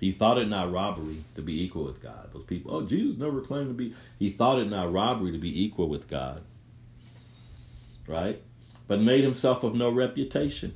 He 0.00 0.12
thought 0.12 0.38
it 0.38 0.48
not 0.48 0.72
robbery 0.72 1.24
to 1.36 1.42
be 1.42 1.62
equal 1.62 1.84
with 1.84 2.02
God. 2.02 2.30
Those 2.32 2.42
people, 2.42 2.74
oh, 2.74 2.82
Jesus 2.82 3.18
never 3.18 3.40
claimed 3.40 3.68
to 3.68 3.74
be. 3.74 3.94
He 4.18 4.30
thought 4.30 4.58
it 4.58 4.68
not 4.68 4.92
robbery 4.92 5.32
to 5.32 5.38
be 5.38 5.64
equal 5.64 5.88
with 5.88 6.08
God. 6.08 6.42
Right? 8.06 8.42
But 8.88 9.00
made 9.00 9.22
himself 9.22 9.62
of 9.62 9.74
no 9.74 9.90
reputation. 9.90 10.74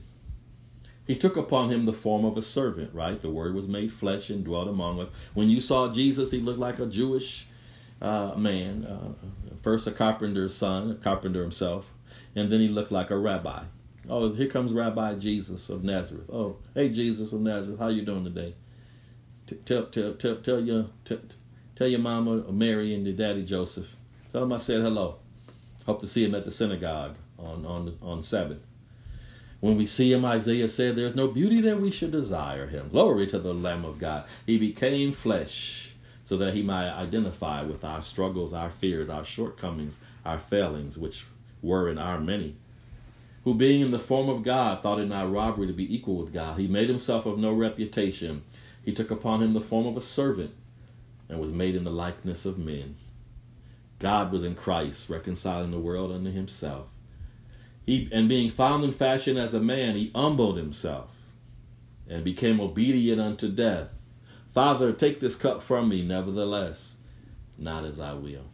He 1.07 1.17
took 1.17 1.37
upon 1.37 1.71
him 1.71 1.87
the 1.87 1.93
form 1.93 2.25
of 2.25 2.37
a 2.37 2.43
servant, 2.43 2.95
right? 2.95 3.21
The 3.21 3.31
word 3.31 3.55
was 3.55 3.69
made 3.69 3.93
flesh 3.93 4.31
and 4.31 4.45
dwelt 4.45 4.69
among 4.69 5.01
us. 5.01 5.09
When 5.35 5.49
you 5.51 5.61
saw 5.61 5.93
Jesus, 5.93 6.31
he 6.31 6.39
looked 6.39 6.59
like 6.59 6.79
a 6.79 6.87
Jewish 6.87 7.47
uh, 8.01 8.35
man. 8.37 8.85
Uh, 8.85 9.27
first, 9.63 9.87
a 9.87 9.93
carpenter's 9.93 10.55
son, 10.55 10.93
a 10.93 10.95
carpenter 10.95 11.43
himself, 11.43 11.87
and 12.35 12.51
then 12.51 12.61
he 12.61 12.69
looked 12.69 12.93
like 12.93 13.11
a 13.11 13.17
rabbi. 13.17 13.65
Oh, 14.09 14.33
here 14.33 14.49
comes 14.49 14.73
Rabbi 14.73 15.15
Jesus 15.15 15.69
of 15.69 15.83
Nazareth. 15.83 16.31
Oh, 16.33 16.57
hey 16.75 16.91
Jesus 16.91 17.33
of 17.33 17.41
Nazareth, 17.41 17.79
how 17.79 17.89
you 17.89 18.05
doing 18.05 18.25
today? 18.25 18.55
Tell 19.65 19.87
tell 19.87 20.15
tell 20.15 20.37
tell 20.37 20.61
your 20.61 20.87
tell, 21.05 21.89
your 21.89 22.01
mama 22.01 22.45
uh, 22.49 22.53
Mary 22.53 22.95
and 22.95 23.07
your 23.07 23.17
daddy 23.17 23.45
Joseph. 23.45 23.97
Tell 24.33 24.43
them 24.43 24.53
I 24.53 24.59
said 24.59 24.81
hello. 24.81 25.17
Hope 25.87 26.01
to 26.01 26.09
see 26.09 26.25
him 26.25 26.35
at 26.35 26.45
the 26.45 26.51
synagogue 26.51 27.17
on 27.39 27.67
on 27.67 27.99
on 28.01 28.23
Sabbath. 28.23 28.61
When 29.61 29.77
we 29.77 29.87
see 29.87 30.13
him, 30.13 30.25
Isaiah 30.25 30.69
said, 30.69 30.97
There's 30.97 31.17
no 31.17 31.29
beauty 31.29 31.61
that 31.63 31.81
we 31.81 31.91
should 31.91 32.13
desire 32.13 32.67
him. 32.67 32.91
Glory 32.91 33.27
to 33.29 33.39
the 33.39 33.55
Lamb 33.55 33.85
of 33.85 33.99
God. 33.99 34.25
He 34.47 34.59
became 34.59 35.13
flesh 35.13 35.95
so 36.25 36.37
that 36.37 36.55
he 36.55 36.63
might 36.63 36.91
identify 36.91 37.63
with 37.63 37.83
our 37.85 38.03
struggles, 38.03 38.53
our 38.53 38.71
fears, 38.71 39.09
our 39.09 39.25
shortcomings, 39.25 39.97
our 40.25 40.39
failings, 40.39 40.99
which 40.99 41.25
were 41.63 41.89
in 41.89 41.99
our 41.99 42.21
many. 42.21 42.57
Who, 43.47 43.55
being 43.55 43.81
in 43.81 43.93
the 43.93 43.99
form 43.99 44.29
of 44.29 44.43
God, 44.43 44.83
thought 44.83 45.01
it 45.01 45.07
not 45.07 45.33
robbery 45.33 45.67
to 45.69 45.73
be 45.73 45.95
equal 45.95 46.19
with 46.19 46.35
God. 46.35 46.61
He 46.61 46.67
made 46.67 46.91
himself 46.91 47.25
of 47.25 47.39
no 47.39 47.55
reputation. 47.55 48.43
He 48.85 48.93
took 48.93 49.11
upon 49.11 49.43
him 49.43 49.55
the 49.55 49.63
form 49.63 49.87
of 49.87 49.97
a 49.97 50.03
servant 50.03 50.51
and 51.31 51.41
was 51.41 51.53
made 51.53 51.75
in 51.75 51.85
the 51.85 51.91
likeness 51.91 52.45
of 52.45 52.59
men. 52.59 52.97
God 53.99 54.31
was 54.31 54.45
in 54.45 54.55
Christ, 54.55 55.09
reconciling 55.09 55.71
the 55.71 55.79
world 55.79 56.13
unto 56.13 56.31
himself 56.31 56.89
he, 57.87 58.09
and 58.13 58.29
being 58.29 58.51
found 58.51 58.85
in 58.85 58.91
fashion 58.91 59.37
as 59.37 59.55
a 59.55 59.61
man, 59.61 59.95
he 59.95 60.11
humbled 60.15 60.57
himself 60.57 61.09
and 62.09 62.25
became 62.25 62.61
obedient 62.61 63.21
unto 63.21 63.49
death. 63.49 63.89
Father, 64.53 64.93
take 64.93 65.21
this 65.21 65.37
cup 65.37 65.63
from 65.63 65.89
me, 65.89 66.03
nevertheless, 66.03 66.97
not 67.57 67.85
as 67.85 68.01
I 68.01 68.15
will, 68.15 68.45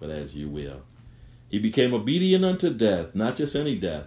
but 0.00 0.10
as 0.10 0.36
you 0.36 0.48
will. 0.48 0.82
He 1.48 1.58
became 1.60 1.94
obedient 1.94 2.44
unto 2.44 2.72
death, 2.72 3.14
not 3.14 3.36
just 3.36 3.54
any 3.54 3.78
death, 3.78 4.06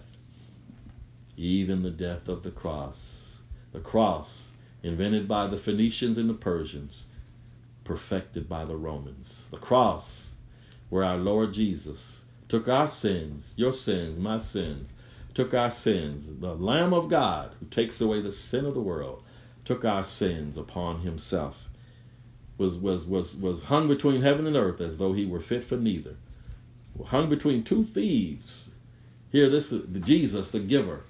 even 1.37 1.83
the 1.83 1.91
death 1.91 2.27
of 2.27 2.43
the 2.43 2.51
cross. 2.51 3.41
The 3.71 3.79
cross, 3.79 4.53
invented 4.81 5.27
by 5.27 5.47
the 5.47 5.57
Phoenicians 5.57 6.17
and 6.17 6.29
the 6.29 6.33
Persians, 6.33 7.05
perfected 7.83 8.49
by 8.49 8.65
the 8.65 8.75
Romans. 8.75 9.47
The 9.51 9.57
cross, 9.57 10.35
where 10.89 11.03
our 11.03 11.17
Lord 11.17 11.53
Jesus 11.53 12.25
took 12.49 12.67
our 12.67 12.87
sins, 12.87 13.53
your 13.55 13.73
sins, 13.73 14.17
my 14.17 14.39
sins, 14.39 14.93
took 15.33 15.53
our 15.53 15.69
sins. 15.69 16.39
The 16.39 16.55
Lamb 16.55 16.93
of 16.93 17.09
God, 17.09 17.51
who 17.59 17.67
takes 17.67 18.01
away 18.01 18.21
the 18.21 18.31
sin 18.31 18.65
of 18.65 18.73
the 18.73 18.81
world, 18.81 19.21
took 19.63 19.85
our 19.85 20.03
sins 20.03 20.57
upon 20.57 21.01
himself. 21.01 21.69
Was 22.57 22.75
was 22.77 23.05
was 23.05 23.35
was 23.35 23.63
hung 23.63 23.87
between 23.87 24.21
heaven 24.21 24.47
and 24.47 24.55
earth 24.55 24.81
as 24.81 24.97
though 24.97 25.13
he 25.13 25.25
were 25.25 25.39
fit 25.39 25.63
for 25.63 25.77
neither. 25.77 26.15
Hung 27.05 27.29
between 27.29 27.63
two 27.63 27.83
thieves. 27.83 28.71
Here, 29.29 29.49
this 29.49 29.71
is 29.71 29.85
Jesus, 30.05 30.49
the 30.49 30.59
giver, 30.59 31.01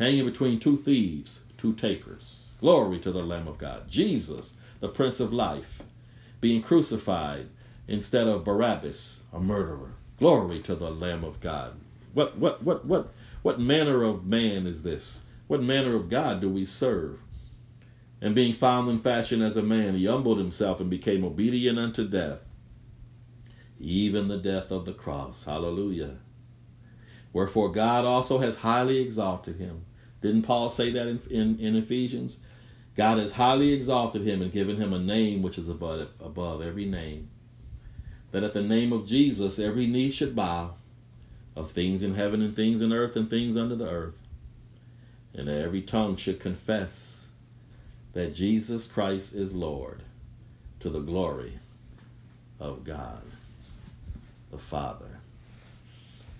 hanging 0.00 0.24
between 0.24 0.58
two 0.58 0.78
thieves, 0.78 1.44
two 1.58 1.74
takers. 1.74 2.46
Glory 2.58 2.98
to 2.98 3.12
the 3.12 3.22
Lamb 3.22 3.46
of 3.46 3.58
God. 3.58 3.86
Jesus, 3.86 4.54
the 4.80 4.88
Prince 4.88 5.20
of 5.20 5.30
Life, 5.30 5.82
being 6.40 6.62
crucified 6.62 7.48
instead 7.86 8.26
of 8.26 8.42
Barabbas, 8.42 9.24
a 9.30 9.38
murderer. 9.38 9.92
Glory 10.18 10.60
to 10.62 10.74
the 10.74 10.90
Lamb 10.90 11.22
of 11.22 11.40
God. 11.40 11.74
What 12.14 12.38
what 12.38 12.62
what 12.62 12.86
what 12.86 13.12
what 13.42 13.60
manner 13.60 14.02
of 14.02 14.26
man 14.26 14.66
is 14.66 14.82
this? 14.82 15.24
What 15.48 15.62
manner 15.62 15.94
of 15.94 16.08
God 16.08 16.40
do 16.40 16.48
we 16.48 16.64
serve? 16.64 17.18
And 18.22 18.34
being 18.34 18.54
found 18.54 18.88
in 18.88 18.98
fashion 19.00 19.42
as 19.42 19.56
a 19.56 19.62
man, 19.62 19.96
he 19.96 20.06
humbled 20.06 20.38
himself 20.38 20.80
and 20.80 20.88
became 20.88 21.24
obedient 21.24 21.78
unto 21.78 22.08
death, 22.08 22.40
even 23.78 24.28
the 24.28 24.38
death 24.38 24.70
of 24.70 24.86
the 24.86 24.92
cross. 24.92 25.44
Hallelujah. 25.44 26.16
Wherefore 27.34 27.70
God 27.70 28.04
also 28.06 28.38
has 28.38 28.58
highly 28.58 28.98
exalted 28.98 29.56
him. 29.56 29.84
Didn't 30.20 30.42
Paul 30.42 30.70
say 30.70 30.90
that 30.92 31.06
in, 31.06 31.20
in, 31.30 31.58
in 31.58 31.76
Ephesians? 31.76 32.40
God 32.96 33.18
has 33.18 33.32
highly 33.32 33.72
exalted 33.72 34.22
him 34.22 34.42
and 34.42 34.52
given 34.52 34.76
him 34.76 34.92
a 34.92 34.98
name 34.98 35.42
which 35.42 35.58
is 35.58 35.68
above, 35.68 36.08
above 36.20 36.60
every 36.60 36.84
name 36.84 37.30
that 38.30 38.44
at 38.44 38.54
the 38.54 38.62
name 38.62 38.92
of 38.92 39.06
Jesus 39.06 39.58
every 39.58 39.86
knee 39.86 40.10
should 40.10 40.36
bow 40.36 40.74
of 41.56 41.70
things 41.70 42.02
in 42.02 42.14
heaven 42.14 42.40
and 42.42 42.54
things 42.54 42.80
in 42.80 42.92
earth 42.92 43.16
and 43.16 43.28
things 43.28 43.56
under 43.56 43.74
the 43.74 43.88
earth, 43.88 44.14
and 45.34 45.48
that 45.48 45.60
every 45.60 45.82
tongue 45.82 46.16
should 46.16 46.40
confess 46.40 47.30
that 48.12 48.34
Jesus 48.34 48.86
Christ 48.86 49.34
is 49.34 49.52
Lord 49.52 50.02
to 50.80 50.90
the 50.90 51.00
glory 51.00 51.58
of 52.58 52.84
God 52.84 53.22
the 54.50 54.58
Father. 54.58 55.18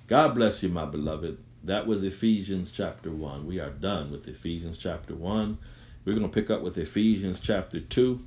God 0.08 0.34
bless 0.34 0.62
you, 0.62 0.68
my 0.68 0.84
beloved. 0.84 1.38
That 1.64 1.86
was 1.86 2.04
Ephesians 2.04 2.72
chapter 2.72 3.10
1. 3.10 3.46
We 3.46 3.60
are 3.60 3.70
done 3.70 4.10
with 4.10 4.26
Ephesians 4.26 4.78
chapter 4.78 5.14
1. 5.14 5.58
We're 6.04 6.14
going 6.14 6.28
to 6.28 6.32
pick 6.32 6.50
up 6.50 6.62
with 6.62 6.78
Ephesians 6.78 7.38
chapter 7.40 7.80
2 7.80 8.20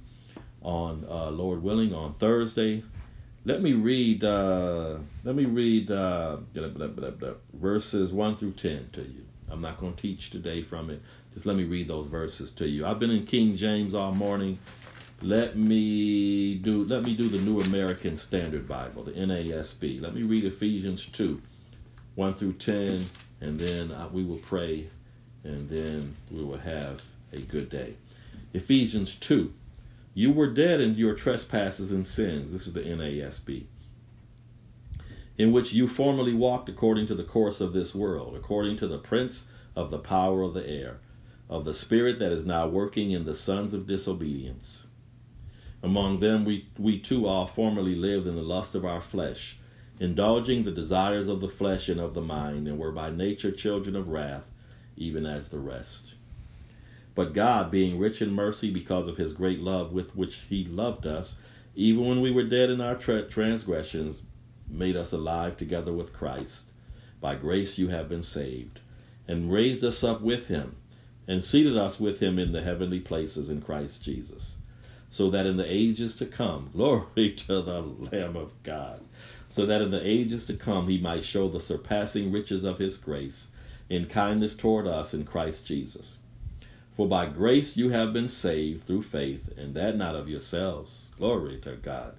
on, 0.61 1.05
uh, 1.09 1.31
Lord 1.31 1.63
willing, 1.63 1.93
on 1.93 2.13
Thursday. 2.13 2.83
Let 3.45 3.61
me 3.61 3.73
read. 3.73 4.23
Uh, 4.23 4.99
let 5.25 5.35
me 5.35 5.45
read 5.45 5.91
uh, 5.91 6.37
verses 7.53 8.13
one 8.13 8.37
through 8.37 8.53
ten 8.53 8.87
to 8.93 9.01
you. 9.01 9.25
I'm 9.49 9.59
not 9.59 9.79
going 9.81 9.95
to 9.95 10.01
teach 10.01 10.29
today 10.29 10.63
from 10.63 10.89
it. 10.89 11.01
Just 11.33 11.45
let 11.45 11.57
me 11.57 11.65
read 11.65 11.89
those 11.89 12.07
verses 12.07 12.53
to 12.53 12.67
you. 12.67 12.85
I've 12.85 12.99
been 12.99 13.11
in 13.11 13.25
King 13.25 13.57
James 13.57 13.93
all 13.93 14.13
morning. 14.13 14.59
Let 15.21 15.57
me 15.57 16.55
do. 16.55 16.85
Let 16.85 17.03
me 17.03 17.17
do 17.17 17.27
the 17.27 17.39
New 17.39 17.59
American 17.59 18.15
Standard 18.15 18.65
Bible, 18.65 19.03
the 19.03 19.11
NASB. 19.11 20.01
Let 20.01 20.15
me 20.15 20.23
read 20.23 20.45
Ephesians 20.45 21.05
two, 21.05 21.41
one 22.15 22.33
through 22.33 22.53
ten, 22.53 23.05
and 23.41 23.59
then 23.59 23.91
uh, 23.91 24.09
we 24.11 24.23
will 24.23 24.37
pray, 24.37 24.89
and 25.43 25.69
then 25.69 26.15
we 26.31 26.43
will 26.43 26.57
have 26.57 27.03
a 27.31 27.39
good 27.39 27.69
day. 27.69 27.95
Ephesians 28.53 29.19
two 29.19 29.53
you 30.15 30.31
were 30.31 30.47
dead 30.47 30.79
in 30.79 30.95
your 30.95 31.15
trespasses 31.15 31.91
and 31.91 32.05
sins. 32.05 32.51
This 32.51 32.67
is 32.67 32.73
the 32.73 32.81
NASB. 32.81 33.65
In 35.39 35.51
which 35.51 35.73
you 35.73 35.87
formerly 35.87 36.33
walked 36.33 36.69
according 36.69 37.07
to 37.07 37.15
the 37.15 37.23
course 37.23 37.59
of 37.59 37.73
this 37.73 37.95
world, 37.95 38.35
according 38.35 38.77
to 38.77 38.87
the 38.87 38.99
prince 38.99 39.47
of 39.75 39.89
the 39.89 39.97
power 39.97 40.43
of 40.43 40.53
the 40.53 40.67
air, 40.67 40.99
of 41.49 41.65
the 41.65 41.73
spirit 41.73 42.19
that 42.19 42.31
is 42.31 42.45
now 42.45 42.67
working 42.67 43.09
in 43.09 43.25
the 43.25 43.33
sons 43.33 43.73
of 43.73 43.87
disobedience. 43.87 44.85
Among 45.81 46.19
them 46.19 46.45
we, 46.45 46.67
we 46.77 46.99
too 46.99 47.25
all 47.25 47.47
formerly 47.47 47.95
lived 47.95 48.27
in 48.27 48.35
the 48.35 48.43
lust 48.43 48.75
of 48.75 48.85
our 48.85 49.01
flesh, 49.01 49.57
indulging 50.03 50.65
the 50.65 50.71
desires 50.71 51.29
of 51.29 51.39
the 51.39 51.47
flesh 51.47 51.87
and 51.87 51.97
of 51.97 52.13
the 52.13 52.21
mind, 52.21 52.67
and 52.67 52.77
were 52.77 52.91
by 52.91 53.09
nature 53.09 53.51
children 53.51 53.95
of 53.95 54.09
wrath, 54.09 54.43
even 54.97 55.25
as 55.25 55.47
the 55.47 55.57
rest. 55.57 56.15
But 57.15 57.33
God, 57.33 57.71
being 57.71 57.97
rich 57.97 58.21
in 58.21 58.33
mercy 58.33 58.69
because 58.69 59.07
of 59.07 59.15
his 59.15 59.31
great 59.31 59.61
love 59.61 59.93
with 59.93 60.13
which 60.13 60.41
he 60.49 60.65
loved 60.65 61.07
us, 61.07 61.37
even 61.73 62.05
when 62.05 62.19
we 62.19 62.31
were 62.31 62.43
dead 62.43 62.69
in 62.69 62.81
our 62.81 62.95
tra- 62.95 63.29
transgressions, 63.29 64.23
made 64.67 64.97
us 64.97 65.13
alive 65.13 65.55
together 65.55 65.93
with 65.93 66.11
Christ. 66.11 66.71
By 67.21 67.35
grace 67.35 67.79
you 67.79 67.87
have 67.87 68.09
been 68.09 68.23
saved, 68.23 68.81
and 69.25 69.53
raised 69.53 69.85
us 69.85 70.03
up 70.03 70.19
with 70.19 70.47
him, 70.47 70.75
and 71.29 71.45
seated 71.45 71.77
us 71.77 72.01
with 72.01 72.19
him 72.19 72.37
in 72.37 72.51
the 72.51 72.61
heavenly 72.61 72.99
places 72.99 73.49
in 73.49 73.61
Christ 73.61 74.03
Jesus, 74.03 74.57
so 75.09 75.29
that 75.29 75.45
in 75.45 75.55
the 75.55 75.71
ages 75.71 76.17
to 76.17 76.25
come, 76.25 76.71
glory 76.73 77.35
to 77.47 77.61
the 77.61 77.81
Lamb 77.81 78.35
of 78.35 78.51
God, 78.63 78.99
so 79.53 79.67
that 79.67 79.83
in 79.83 79.91
the 79.91 80.03
ages 80.03 80.47
to 80.47 80.53
come 80.55 80.87
he 80.87 80.97
might 80.97 81.23
show 81.23 81.47
the 81.47 81.59
surpassing 81.59 82.31
riches 82.31 82.63
of 82.63 82.79
his 82.79 82.97
grace 82.97 83.51
in 83.87 84.07
kindness 84.07 84.55
toward 84.55 84.87
us 84.87 85.13
in 85.13 85.23
Christ 85.23 85.67
Jesus. 85.67 86.17
For 86.91 87.07
by 87.07 87.27
grace 87.27 87.77
you 87.77 87.89
have 87.89 88.13
been 88.13 88.27
saved 88.27 88.83
through 88.83 89.03
faith, 89.03 89.55
and 89.55 89.75
that 89.75 89.95
not 89.95 90.15
of 90.15 90.27
yourselves. 90.27 91.09
Glory 91.19 91.59
to 91.59 91.75
God. 91.75 92.15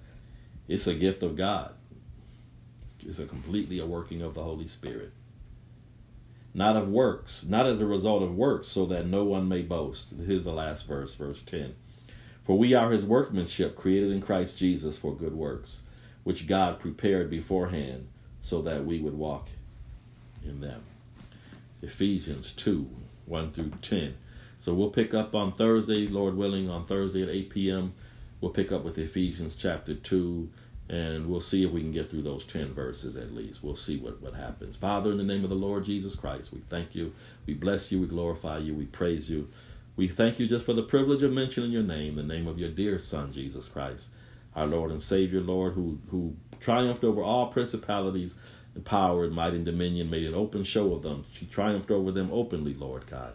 It's 0.69 0.87
a 0.87 0.95
gift 0.95 1.25
of 1.25 1.35
God. 1.35 1.75
It's 3.05 3.19
a 3.19 3.27
completely 3.27 3.81
a 3.81 3.87
working 3.87 4.23
of 4.23 4.35
the 4.35 4.45
Holy 4.45 4.69
Spirit. 4.69 5.11
Not 6.55 6.77
of 6.77 6.89
works, 6.89 7.45
not 7.45 7.67
as 7.67 7.81
a 7.81 7.87
result 7.87 8.23
of 8.23 8.37
works, 8.37 8.69
so 8.69 8.87
that 8.87 9.09
no 9.09 9.25
one 9.25 9.49
may 9.49 9.63
boast. 9.63 10.15
Here's 10.25 10.45
the 10.45 10.53
last 10.53 10.87
verse, 10.87 11.15
verse 11.15 11.43
10. 11.43 11.75
For 12.45 12.57
we 12.57 12.75
are 12.75 12.93
his 12.93 13.05
workmanship, 13.05 13.75
created 13.75 14.13
in 14.13 14.21
Christ 14.21 14.57
Jesus 14.57 14.97
for 14.97 15.17
good 15.17 15.35
works, 15.35 15.81
which 16.25 16.47
God 16.47 16.81
prepared 16.81 17.31
beforehand 17.31 18.09
so 18.41 18.63
that 18.63 18.85
we 18.85 18.99
would 18.99 19.17
walk 19.17 19.49
in 20.45 20.61
them. 20.61 20.83
Ephesians 21.83 22.53
2 22.53 22.89
1 23.27 23.53
through 23.53 23.73
10. 23.81 24.15
So 24.61 24.75
we'll 24.75 24.91
pick 24.91 25.15
up 25.15 25.35
on 25.35 25.53
Thursday, 25.53 26.07
Lord 26.07 26.37
willing, 26.37 26.69
on 26.69 26.87
Thursday 26.87 27.23
at 27.23 27.29
8 27.29 27.51
p.m. 27.51 27.95
We'll 28.41 28.51
pick 28.51 28.73
up 28.73 28.85
with 28.85 28.99
Ephesians 28.99 29.57
chapter 29.57 29.95
2, 29.95 30.49
and 30.91 31.27
we'll 31.27 31.41
see 31.41 31.65
if 31.65 31.71
we 31.71 31.81
can 31.81 31.93
get 31.93 32.11
through 32.11 32.23
those 32.23 32.47
10 32.47 32.75
verses 32.75 33.17
at 33.17 33.35
least. 33.35 33.63
We'll 33.63 33.77
see 33.77 33.97
what, 33.97 34.21
what 34.21 34.35
happens. 34.35 34.77
Father, 34.77 35.11
in 35.11 35.17
the 35.17 35.25
name 35.25 35.45
of 35.45 35.51
the 35.51 35.57
Lord 35.57 35.85
Jesus 35.85 36.17
Christ, 36.17 36.53
we 36.53 36.61
thank 36.69 36.95
you. 36.95 37.15
We 37.47 37.55
bless 37.55 37.91
you. 37.91 38.01
We 38.01 38.07
glorify 38.07 38.59
you. 38.59 38.75
We 38.75 38.85
praise 38.87 39.31
you. 39.31 39.49
We 39.97 40.09
thank 40.09 40.39
you 40.39 40.47
just 40.47 40.67
for 40.67 40.73
the 40.73 40.83
privilege 40.83 41.23
of 41.23 41.33
mentioning 41.33 41.71
your 41.71 41.83
name, 41.83 42.17
the 42.17 42.23
name 42.23 42.47
of 42.47 42.59
your 42.59 42.71
dear 42.71 42.99
Son, 42.99 43.33
Jesus 43.33 43.69
Christ, 43.69 44.11
our 44.55 44.67
Lord 44.67 44.91
and 44.91 45.03
Savior, 45.03 45.41
Lord, 45.41 45.75
who, 45.75 45.99
who 46.11 46.37
triumphed 46.61 47.05
over 47.05 47.23
all 47.23 47.49
principalities 47.49 48.35
and 48.75 48.85
power 48.85 49.25
and 49.25 49.35
might 49.35 49.53
and 49.53 49.65
dominion, 49.65 50.11
made 50.11 50.27
an 50.27 50.35
open 50.35 50.65
show 50.65 50.93
of 50.95 51.03
them. 51.03 51.25
She 51.33 51.47
triumphed 51.47 51.91
over 51.91 52.11
them 52.11 52.31
openly, 52.33 52.75
Lord 52.75 53.07
God. 53.07 53.35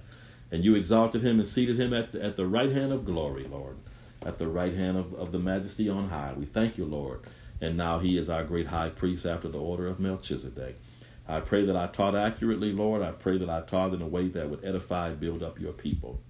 And 0.52 0.64
you 0.66 0.76
exalted 0.76 1.22
him 1.22 1.40
and 1.40 1.48
seated 1.48 1.80
him 1.80 1.94
at 1.94 2.12
the, 2.12 2.24
at 2.24 2.36
the 2.36 2.48
right 2.48 2.72
hand 2.72 2.92
of 2.92 3.06
glory, 3.06 3.46
Lord, 3.46 3.78
at 4.26 4.38
the 4.40 4.48
right 4.48 4.74
hand 4.74 4.98
of, 4.98 5.14
of 5.14 5.32
the 5.32 5.40
majesty 5.40 5.90
on 5.90 6.10
high. 6.10 6.34
We 6.36 6.46
thank 6.46 6.78
you, 6.78 6.86
Lord. 6.86 7.22
And 7.62 7.78
now 7.78 8.00
he 8.00 8.18
is 8.18 8.30
our 8.30 8.44
great 8.44 8.68
high 8.68 8.90
priest 8.90 9.26
after 9.26 9.48
the 9.48 9.60
order 9.60 9.88
of 9.88 10.00
Melchizedek. 10.00 10.80
I 11.28 11.42
pray 11.42 11.66
that 11.66 11.76
I 11.76 11.88
taught 11.88 12.16
accurately, 12.16 12.72
Lord. 12.72 13.04
I 13.04 13.12
pray 13.12 13.38
that 13.38 13.50
I 13.50 13.62
taught 13.62 13.94
in 13.94 14.02
a 14.02 14.08
way 14.08 14.30
that 14.30 14.50
would 14.50 14.66
edify 14.66 15.10
and 15.10 15.20
build 15.20 15.44
up 15.44 15.60
your 15.60 15.74
people. 15.74 16.22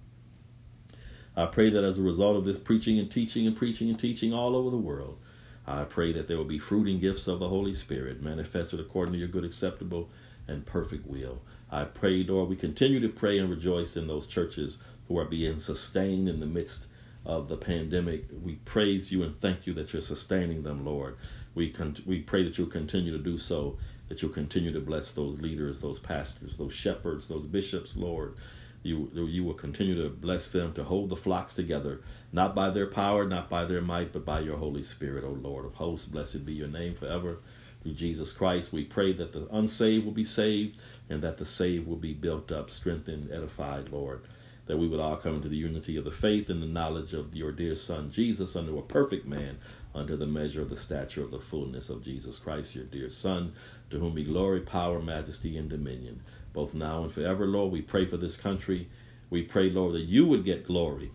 I 1.36 1.46
pray 1.46 1.70
that 1.70 1.84
as 1.84 1.98
a 1.98 2.02
result 2.02 2.36
of 2.36 2.44
this 2.44 2.58
preaching 2.58 2.98
and 2.98 3.10
teaching 3.10 3.46
and 3.46 3.56
preaching 3.56 3.88
and 3.88 3.98
teaching 3.98 4.34
all 4.34 4.56
over 4.56 4.70
the 4.70 4.76
world, 4.76 5.18
I 5.66 5.84
pray 5.84 6.12
that 6.12 6.26
there 6.28 6.36
will 6.36 6.44
be 6.44 6.58
fruiting 6.58 6.98
gifts 7.00 7.28
of 7.28 7.38
the 7.38 7.48
Holy 7.48 7.74
Spirit 7.74 8.22
manifested 8.22 8.80
according 8.80 9.12
to 9.12 9.18
your 9.18 9.28
good, 9.28 9.44
acceptable, 9.44 10.08
and 10.48 10.66
perfect 10.66 11.06
will. 11.06 11.40
I 11.70 11.84
pray, 11.84 12.24
Lord, 12.24 12.48
we 12.48 12.56
continue 12.56 13.00
to 13.00 13.08
pray 13.08 13.38
and 13.38 13.48
rejoice 13.48 13.96
in 13.96 14.08
those 14.08 14.26
churches 14.26 14.78
who 15.06 15.18
are 15.18 15.24
being 15.24 15.58
sustained 15.60 16.28
in 16.28 16.40
the 16.40 16.46
midst 16.46 16.86
of 17.24 17.48
the 17.48 17.56
pandemic. 17.56 18.24
We 18.42 18.56
praise 18.56 19.12
you 19.12 19.22
and 19.22 19.40
thank 19.40 19.66
you 19.66 19.74
that 19.74 19.92
you're 19.92 20.02
sustaining 20.02 20.62
them, 20.62 20.84
Lord. 20.84 21.16
We 21.54 21.70
con- 21.70 21.96
we 22.06 22.20
pray 22.20 22.42
that 22.44 22.58
you'll 22.58 22.68
continue 22.68 23.12
to 23.16 23.22
do 23.22 23.38
so, 23.38 23.78
that 24.08 24.22
you'll 24.22 24.32
continue 24.32 24.72
to 24.72 24.80
bless 24.80 25.12
those 25.12 25.40
leaders, 25.40 25.80
those 25.80 25.98
pastors, 25.98 26.56
those 26.56 26.72
shepherds, 26.72 27.28
those 27.28 27.46
bishops, 27.46 27.96
Lord. 27.96 28.34
You, 28.82 29.10
you 29.12 29.44
will 29.44 29.54
continue 29.54 30.02
to 30.02 30.08
bless 30.08 30.50
them 30.50 30.72
to 30.72 30.84
hold 30.84 31.10
the 31.10 31.16
flocks 31.16 31.52
together, 31.52 32.00
not 32.32 32.54
by 32.54 32.70
their 32.70 32.86
power, 32.86 33.26
not 33.26 33.50
by 33.50 33.66
their 33.66 33.82
might, 33.82 34.12
but 34.12 34.24
by 34.24 34.40
your 34.40 34.56
Holy 34.56 34.82
Spirit, 34.82 35.22
O 35.24 35.32
Lord 35.32 35.66
of 35.66 35.74
hosts. 35.74 36.08
Blessed 36.08 36.46
be 36.46 36.54
your 36.54 36.68
name 36.68 36.94
forever. 36.94 37.40
Through 37.82 37.94
Jesus 37.94 38.32
Christ, 38.32 38.72
we 38.72 38.84
pray 38.84 39.12
that 39.14 39.32
the 39.32 39.46
unsaved 39.54 40.04
will 40.04 40.12
be 40.12 40.24
saved 40.24 40.78
and 41.10 41.22
that 41.22 41.36
the 41.36 41.44
saved 41.44 41.86
will 41.86 41.96
be 41.96 42.14
built 42.14 42.50
up, 42.50 42.70
strengthened, 42.70 43.30
edified, 43.30 43.90
Lord. 43.90 44.22
That 44.66 44.78
we 44.78 44.86
would 44.86 45.00
all 45.00 45.16
come 45.16 45.36
into 45.36 45.48
the 45.48 45.56
unity 45.56 45.96
of 45.96 46.04
the 46.04 46.10
faith 46.10 46.48
and 46.48 46.62
the 46.62 46.66
knowledge 46.66 47.12
of 47.12 47.34
your 47.34 47.52
dear 47.52 47.74
Son, 47.74 48.10
Jesus, 48.10 48.54
under 48.54 48.78
a 48.78 48.82
perfect 48.82 49.26
man, 49.26 49.58
under 49.94 50.16
the 50.16 50.26
measure 50.26 50.62
of 50.62 50.70
the 50.70 50.76
stature 50.76 51.22
of 51.22 51.32
the 51.32 51.40
fullness 51.40 51.90
of 51.90 52.04
Jesus 52.04 52.38
Christ, 52.38 52.76
your 52.76 52.84
dear 52.84 53.10
Son, 53.10 53.52
to 53.90 53.98
whom 53.98 54.14
be 54.14 54.24
glory, 54.24 54.60
power, 54.60 55.02
majesty, 55.02 55.56
and 55.56 55.68
dominion 55.68 56.22
both 56.52 56.74
now 56.74 57.02
and 57.02 57.12
forever, 57.12 57.46
Lord. 57.46 57.72
We 57.72 57.82
pray 57.82 58.06
for 58.06 58.16
this 58.16 58.36
country. 58.36 58.88
We 59.30 59.42
pray, 59.42 59.70
Lord, 59.70 59.94
that 59.94 60.02
you 60.02 60.26
would 60.26 60.44
get 60.44 60.66
glory 60.66 61.12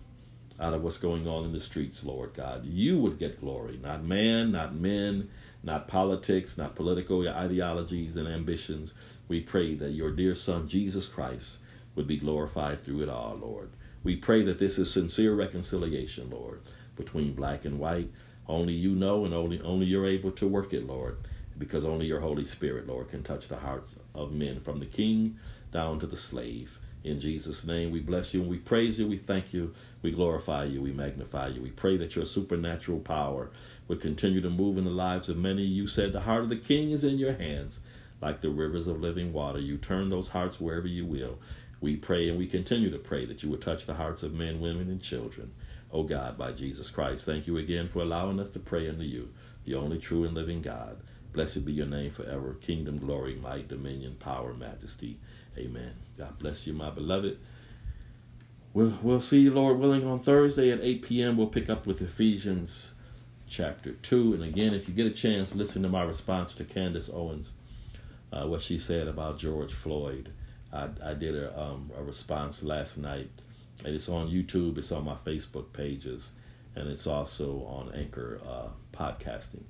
out 0.60 0.74
of 0.74 0.82
what's 0.82 0.98
going 0.98 1.28
on 1.28 1.44
in 1.44 1.52
the 1.52 1.60
streets, 1.60 2.04
Lord 2.04 2.34
God. 2.34 2.66
You 2.66 2.98
would 3.00 3.20
get 3.20 3.42
glory, 3.42 3.78
not 3.82 4.04
man, 4.04 4.52
not 4.52 4.74
men, 4.74 5.30
not 5.64 5.88
politics, 5.88 6.58
not 6.58 6.76
political 6.76 7.28
ideologies 7.28 8.16
and 8.16 8.28
ambitions. 8.28 8.94
We 9.28 9.42
pray 9.42 9.76
that 9.76 9.92
your 9.92 10.12
dear 10.12 10.36
Son, 10.36 10.68
Jesus 10.68 11.10
Christ, 11.10 11.60
would 11.96 12.08
be 12.08 12.18
glorified 12.18 12.84
through 12.84 13.04
it 13.04 13.10
all, 13.10 13.36
Lord. 13.36 13.70
We 14.04 14.16
pray 14.16 14.44
that 14.44 14.60
this 14.60 14.78
is 14.78 14.92
sincere 14.92 15.34
reconciliation, 15.34 16.30
Lord, 16.30 16.62
between 16.96 17.34
black 17.34 17.66
and 17.66 17.80
white. 17.80 18.12
Only 18.48 18.74
you 18.74 18.96
know 18.96 19.26
and 19.26 19.34
only, 19.34 19.60
only 19.62 19.88
you're 19.88 20.08
able 20.08 20.32
to 20.34 20.48
work 20.48 20.74
it, 20.74 20.86
Lord 20.86 21.18
because 21.58 21.86
only 21.86 22.06
your 22.06 22.20
Holy 22.20 22.46
Spirit, 22.46 22.88
Lord, 22.88 23.10
can 23.10 23.24
touch 23.24 23.48
the 23.48 23.58
hearts 23.58 23.96
of 24.14 24.32
men 24.32 24.60
from 24.60 24.80
the 24.80 24.86
king 24.86 25.38
down 25.72 26.00
to 26.00 26.08
the 26.08 26.18
slave. 26.18 26.80
In 27.04 27.20
Jesus' 27.20 27.68
name, 27.68 27.92
we 27.92 28.00
bless 28.00 28.34
you 28.34 28.42
and 28.42 28.50
we 28.50 28.58
praise 28.58 29.00
you. 29.00 29.08
We 29.08 29.18
thank 29.18 29.54
you. 29.54 29.74
We 30.02 30.12
glorify 30.12 30.66
you. 30.66 30.82
We 30.82 30.92
magnify 30.92 31.50
you. 31.50 31.62
We 31.62 31.70
pray 31.70 31.98
that 31.98 32.16
your 32.16 32.26
supernatural 32.26 33.00
power 33.00 33.52
would 33.88 34.02
continue 34.02 34.42
to 34.42 34.50
move 34.50 34.78
in 34.78 34.86
the 34.86 34.90
lives 34.90 35.30
of 35.30 35.38
many. 35.38 35.62
You 35.62 35.88
said 35.88 36.14
the 36.14 36.22
heart 36.22 36.42
of 36.44 36.50
the 36.50 36.58
king 36.58 36.90
is 36.90 37.04
in 37.04 37.20
your 37.20 37.34
hands, 37.34 37.80
like 38.22 38.42
the 38.42 38.50
rivers 38.50 38.88
of 38.88 39.02
living 39.02 39.34
water. 39.34 39.60
You 39.60 39.78
turn 39.78 40.10
those 40.10 40.30
hearts 40.30 40.60
wherever 40.60 40.88
you 40.88 41.06
will. 41.06 41.38
We 41.80 41.96
pray 41.96 42.28
and 42.28 42.40
we 42.40 42.48
continue 42.48 42.90
to 42.90 42.98
pray 42.98 43.26
that 43.28 43.44
you 43.44 43.50
would 43.52 43.62
touch 43.62 43.86
the 43.86 43.94
hearts 43.94 44.24
of 44.24 44.34
men, 44.34 44.60
women, 44.60 44.90
and 44.90 45.02
children. 45.02 45.54
Oh 45.92 46.04
God, 46.04 46.38
by 46.38 46.54
Jesus 46.54 46.90
Christ, 46.90 47.26
thank 47.26 47.46
you 47.46 47.58
again 47.58 47.88
for 47.88 48.00
allowing 48.00 48.40
us 48.40 48.50
to 48.52 48.60
pray 48.60 48.90
unto 48.90 49.04
you, 49.04 49.30
the 49.66 49.76
only 49.76 50.00
true 50.00 50.24
and 50.24 50.34
living 50.34 50.64
God. 50.64 50.98
Blessed 51.36 51.66
be 51.66 51.74
your 51.74 51.86
name 51.86 52.12
forever. 52.12 52.56
Kingdom, 52.62 52.98
glory, 52.98 53.36
might, 53.36 53.68
dominion, 53.68 54.16
power, 54.16 54.54
majesty. 54.54 55.20
Amen. 55.58 55.92
God 56.18 56.40
bless 56.40 56.66
you, 56.66 56.72
my 56.72 56.90
beloved. 56.90 57.38
We'll, 58.74 58.98
we'll 59.02 59.20
see 59.20 59.42
you, 59.42 59.54
Lord 59.54 59.78
willing, 59.78 60.08
on 60.08 60.20
Thursday 60.20 60.72
at 60.72 60.80
8 60.80 61.02
p.m. 61.02 61.36
We'll 61.36 61.48
pick 61.48 61.70
up 61.70 61.86
with 61.86 62.02
Ephesians 62.02 62.94
chapter 63.50 63.92
2. 63.92 64.36
And 64.36 64.44
again, 64.46 64.74
if 64.74 64.88
you 64.88 64.94
get 64.94 65.08
a 65.08 65.12
chance, 65.12 65.54
listen 65.54 65.84
to 65.84 65.90
my 65.90 66.04
response 66.04 66.56
to 66.56 66.64
Candace 66.64 67.10
Owens, 67.14 67.52
uh, 68.32 68.48
what 68.48 68.62
she 68.62 68.78
said 68.80 69.10
about 69.10 69.38
George 69.38 69.74
Floyd. 69.74 70.32
I, 70.72 70.88
I 71.04 71.16
did 71.16 71.36
a, 71.36 71.60
um, 71.60 71.92
a 71.98 72.04
response 72.04 72.64
last 72.64 72.98
night, 72.98 73.30
and 73.84 73.94
it's 73.94 74.08
on 74.08 74.30
YouTube, 74.30 74.78
it's 74.78 74.94
on 74.94 75.04
my 75.04 75.16
Facebook 75.26 75.74
pages, 75.74 76.32
and 76.78 76.88
it's 76.88 77.08
also 77.08 77.66
on 77.66 77.92
Anchor 77.94 78.40
uh, 78.48 78.70
podcasting. 78.94 79.64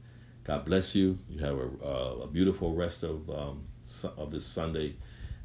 God 0.46 0.64
bless 0.64 0.96
you. 0.96 1.18
You 1.28 1.40
have 1.40 1.58
a, 1.58 1.70
uh, 1.84 2.24
a 2.24 2.28
beautiful 2.28 2.74
rest 2.74 3.04
of 3.04 3.30
um, 3.30 3.64
of 4.18 4.32
this 4.32 4.46
Sunday. 4.46 4.96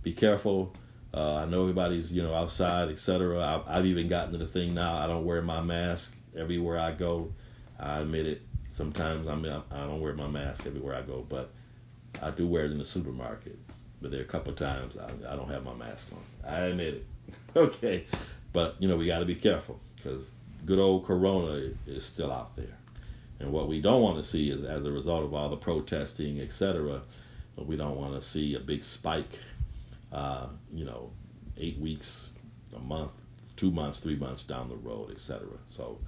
Be 0.03 0.13
careful. 0.13 0.75
Uh, 1.13 1.37
I 1.37 1.45
know 1.47 1.63
everybody's 1.63 2.13
you 2.13 2.23
know 2.23 2.35
outside, 2.35 2.91
etc. 2.91 3.41
I've, 3.41 3.67
I've 3.67 3.87
even 3.87 4.09
gotten 4.09 4.33
to 4.33 4.39
the 4.39 4.47
thing 4.47 4.75
now. 4.75 4.97
I 4.97 5.07
don't 5.07 5.25
wear 5.25 5.41
my 5.43 5.63
mask 5.63 6.17
everywhere 6.37 6.79
I 6.79 6.93
go. 6.93 7.33
I 7.79 8.01
admit 8.01 8.27
it. 8.27 8.43
Sometimes 8.73 9.27
I'm 9.27 9.45
I 9.47 9.81
don't 9.81 10.01
wear 10.01 10.15
my 10.15 10.29
mask 10.29 10.67
everywhere 10.67 10.95
I 10.95 11.03
go, 11.03 11.27
but 11.29 11.51
I 12.23 12.31
do 12.31 12.47
wear 12.47 12.67
it 12.67 12.71
in 12.71 12.79
the 12.79 12.85
supermarket. 12.85 13.59
But 14.03 14.11
there 14.11 14.21
are 14.21 14.25
a 14.25 14.27
couple 14.27 14.53
times 14.53 14.99
I, 14.99 15.33
I 15.33 15.37
don't 15.37 15.51
have 15.51 15.65
my 15.65 15.75
mask 15.75 16.13
on. 16.13 16.51
I 16.51 16.61
admit 16.67 16.95
it. 16.95 17.07
okay, 17.57 18.05
but 18.53 18.77
you 18.79 18.87
know 18.87 18.97
we 18.97 19.07
got 19.07 19.21
to 19.21 19.25
be 19.25 19.35
careful 19.35 19.81
because 19.97 20.35
good 20.67 20.79
old 20.79 21.07
Corona 21.07 21.71
is 21.87 22.05
still 22.05 22.31
out 22.31 22.55
there. 22.55 22.77
And 23.41 23.53
what 23.53 23.69
we 23.69 23.81
don't 23.81 24.03
want 24.03 24.19
to 24.19 24.23
see 24.23 24.51
is, 24.51 24.63
as 24.65 24.85
a 24.85 24.93
result 24.93 25.25
of 25.25 25.35
all 25.35 25.49
the 25.49 25.57
protesting, 25.57 26.41
etc., 26.41 27.01
we 27.57 27.77
don't 27.77 27.97
want 27.97 28.15
to 28.15 28.23
see 28.23 28.55
a 28.55 28.61
big 28.61 28.85
spike. 28.85 29.39
Uh, 30.13 30.47
you 30.73 30.85
know, 30.85 31.11
eight 31.57 31.79
weeks, 31.79 32.33
a 32.75 32.79
month, 32.79 33.13
two 33.57 33.71
months, 33.71 34.01
three 34.01 34.17
months 34.17 34.45
down 34.45 34.69
the 34.69 34.77
road, 34.77 35.11
etc. 35.11 35.47
So 35.69 35.99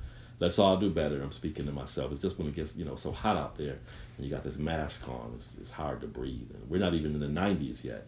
let's 0.41 0.59
all 0.59 0.77
do 0.77 0.91
better. 0.91 1.23
I'm 1.23 1.33
speaking 1.33 1.67
to 1.67 1.73
myself. 1.73 2.11
It's 2.13 2.21
just 2.21 2.39
when 2.39 2.49
it 2.49 2.55
gets 2.55 2.77
you 2.77 2.85
know 2.85 2.97
so 2.97 3.13
hot 3.13 3.37
out 3.37 3.57
there, 3.57 3.79
and 4.17 4.27
you 4.27 4.31
got 4.31 4.45
this 4.45 4.59
mask 4.59 5.09
on, 5.09 5.33
it's, 5.37 5.57
it's 5.61 5.71
hard 5.71 6.01
to 6.01 6.07
breathe. 6.07 6.51
And 6.53 6.69
we're 6.69 6.81
not 6.81 6.95
even 6.95 7.15
in 7.15 7.21
the 7.21 7.41
90s 7.41 7.85
yet. 7.85 8.07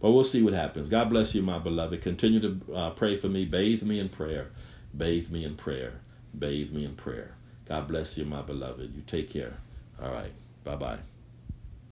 But 0.00 0.10
we'll 0.10 0.24
see 0.24 0.42
what 0.42 0.52
happens. 0.52 0.88
God 0.88 1.08
bless 1.08 1.34
you, 1.34 1.42
my 1.42 1.58
beloved. 1.58 2.02
Continue 2.02 2.40
to 2.40 2.74
uh, 2.74 2.90
pray 2.90 3.16
for 3.16 3.28
me. 3.28 3.46
Bathe 3.46 3.82
me 3.82 3.98
in 4.00 4.10
prayer. 4.10 4.48
Bathe 4.96 5.30
me 5.30 5.44
in 5.44 5.56
prayer. 5.56 5.94
Bathe 6.38 6.72
me 6.72 6.84
in 6.84 6.94
prayer. 6.94 7.34
God 7.66 7.88
bless 7.88 8.18
you, 8.18 8.24
my 8.24 8.42
beloved. 8.42 8.94
You 8.94 9.02
take 9.06 9.30
care. 9.30 9.54
All 10.02 10.10
right. 10.10 10.32
Bye 10.64 10.76
bye. 10.76 10.98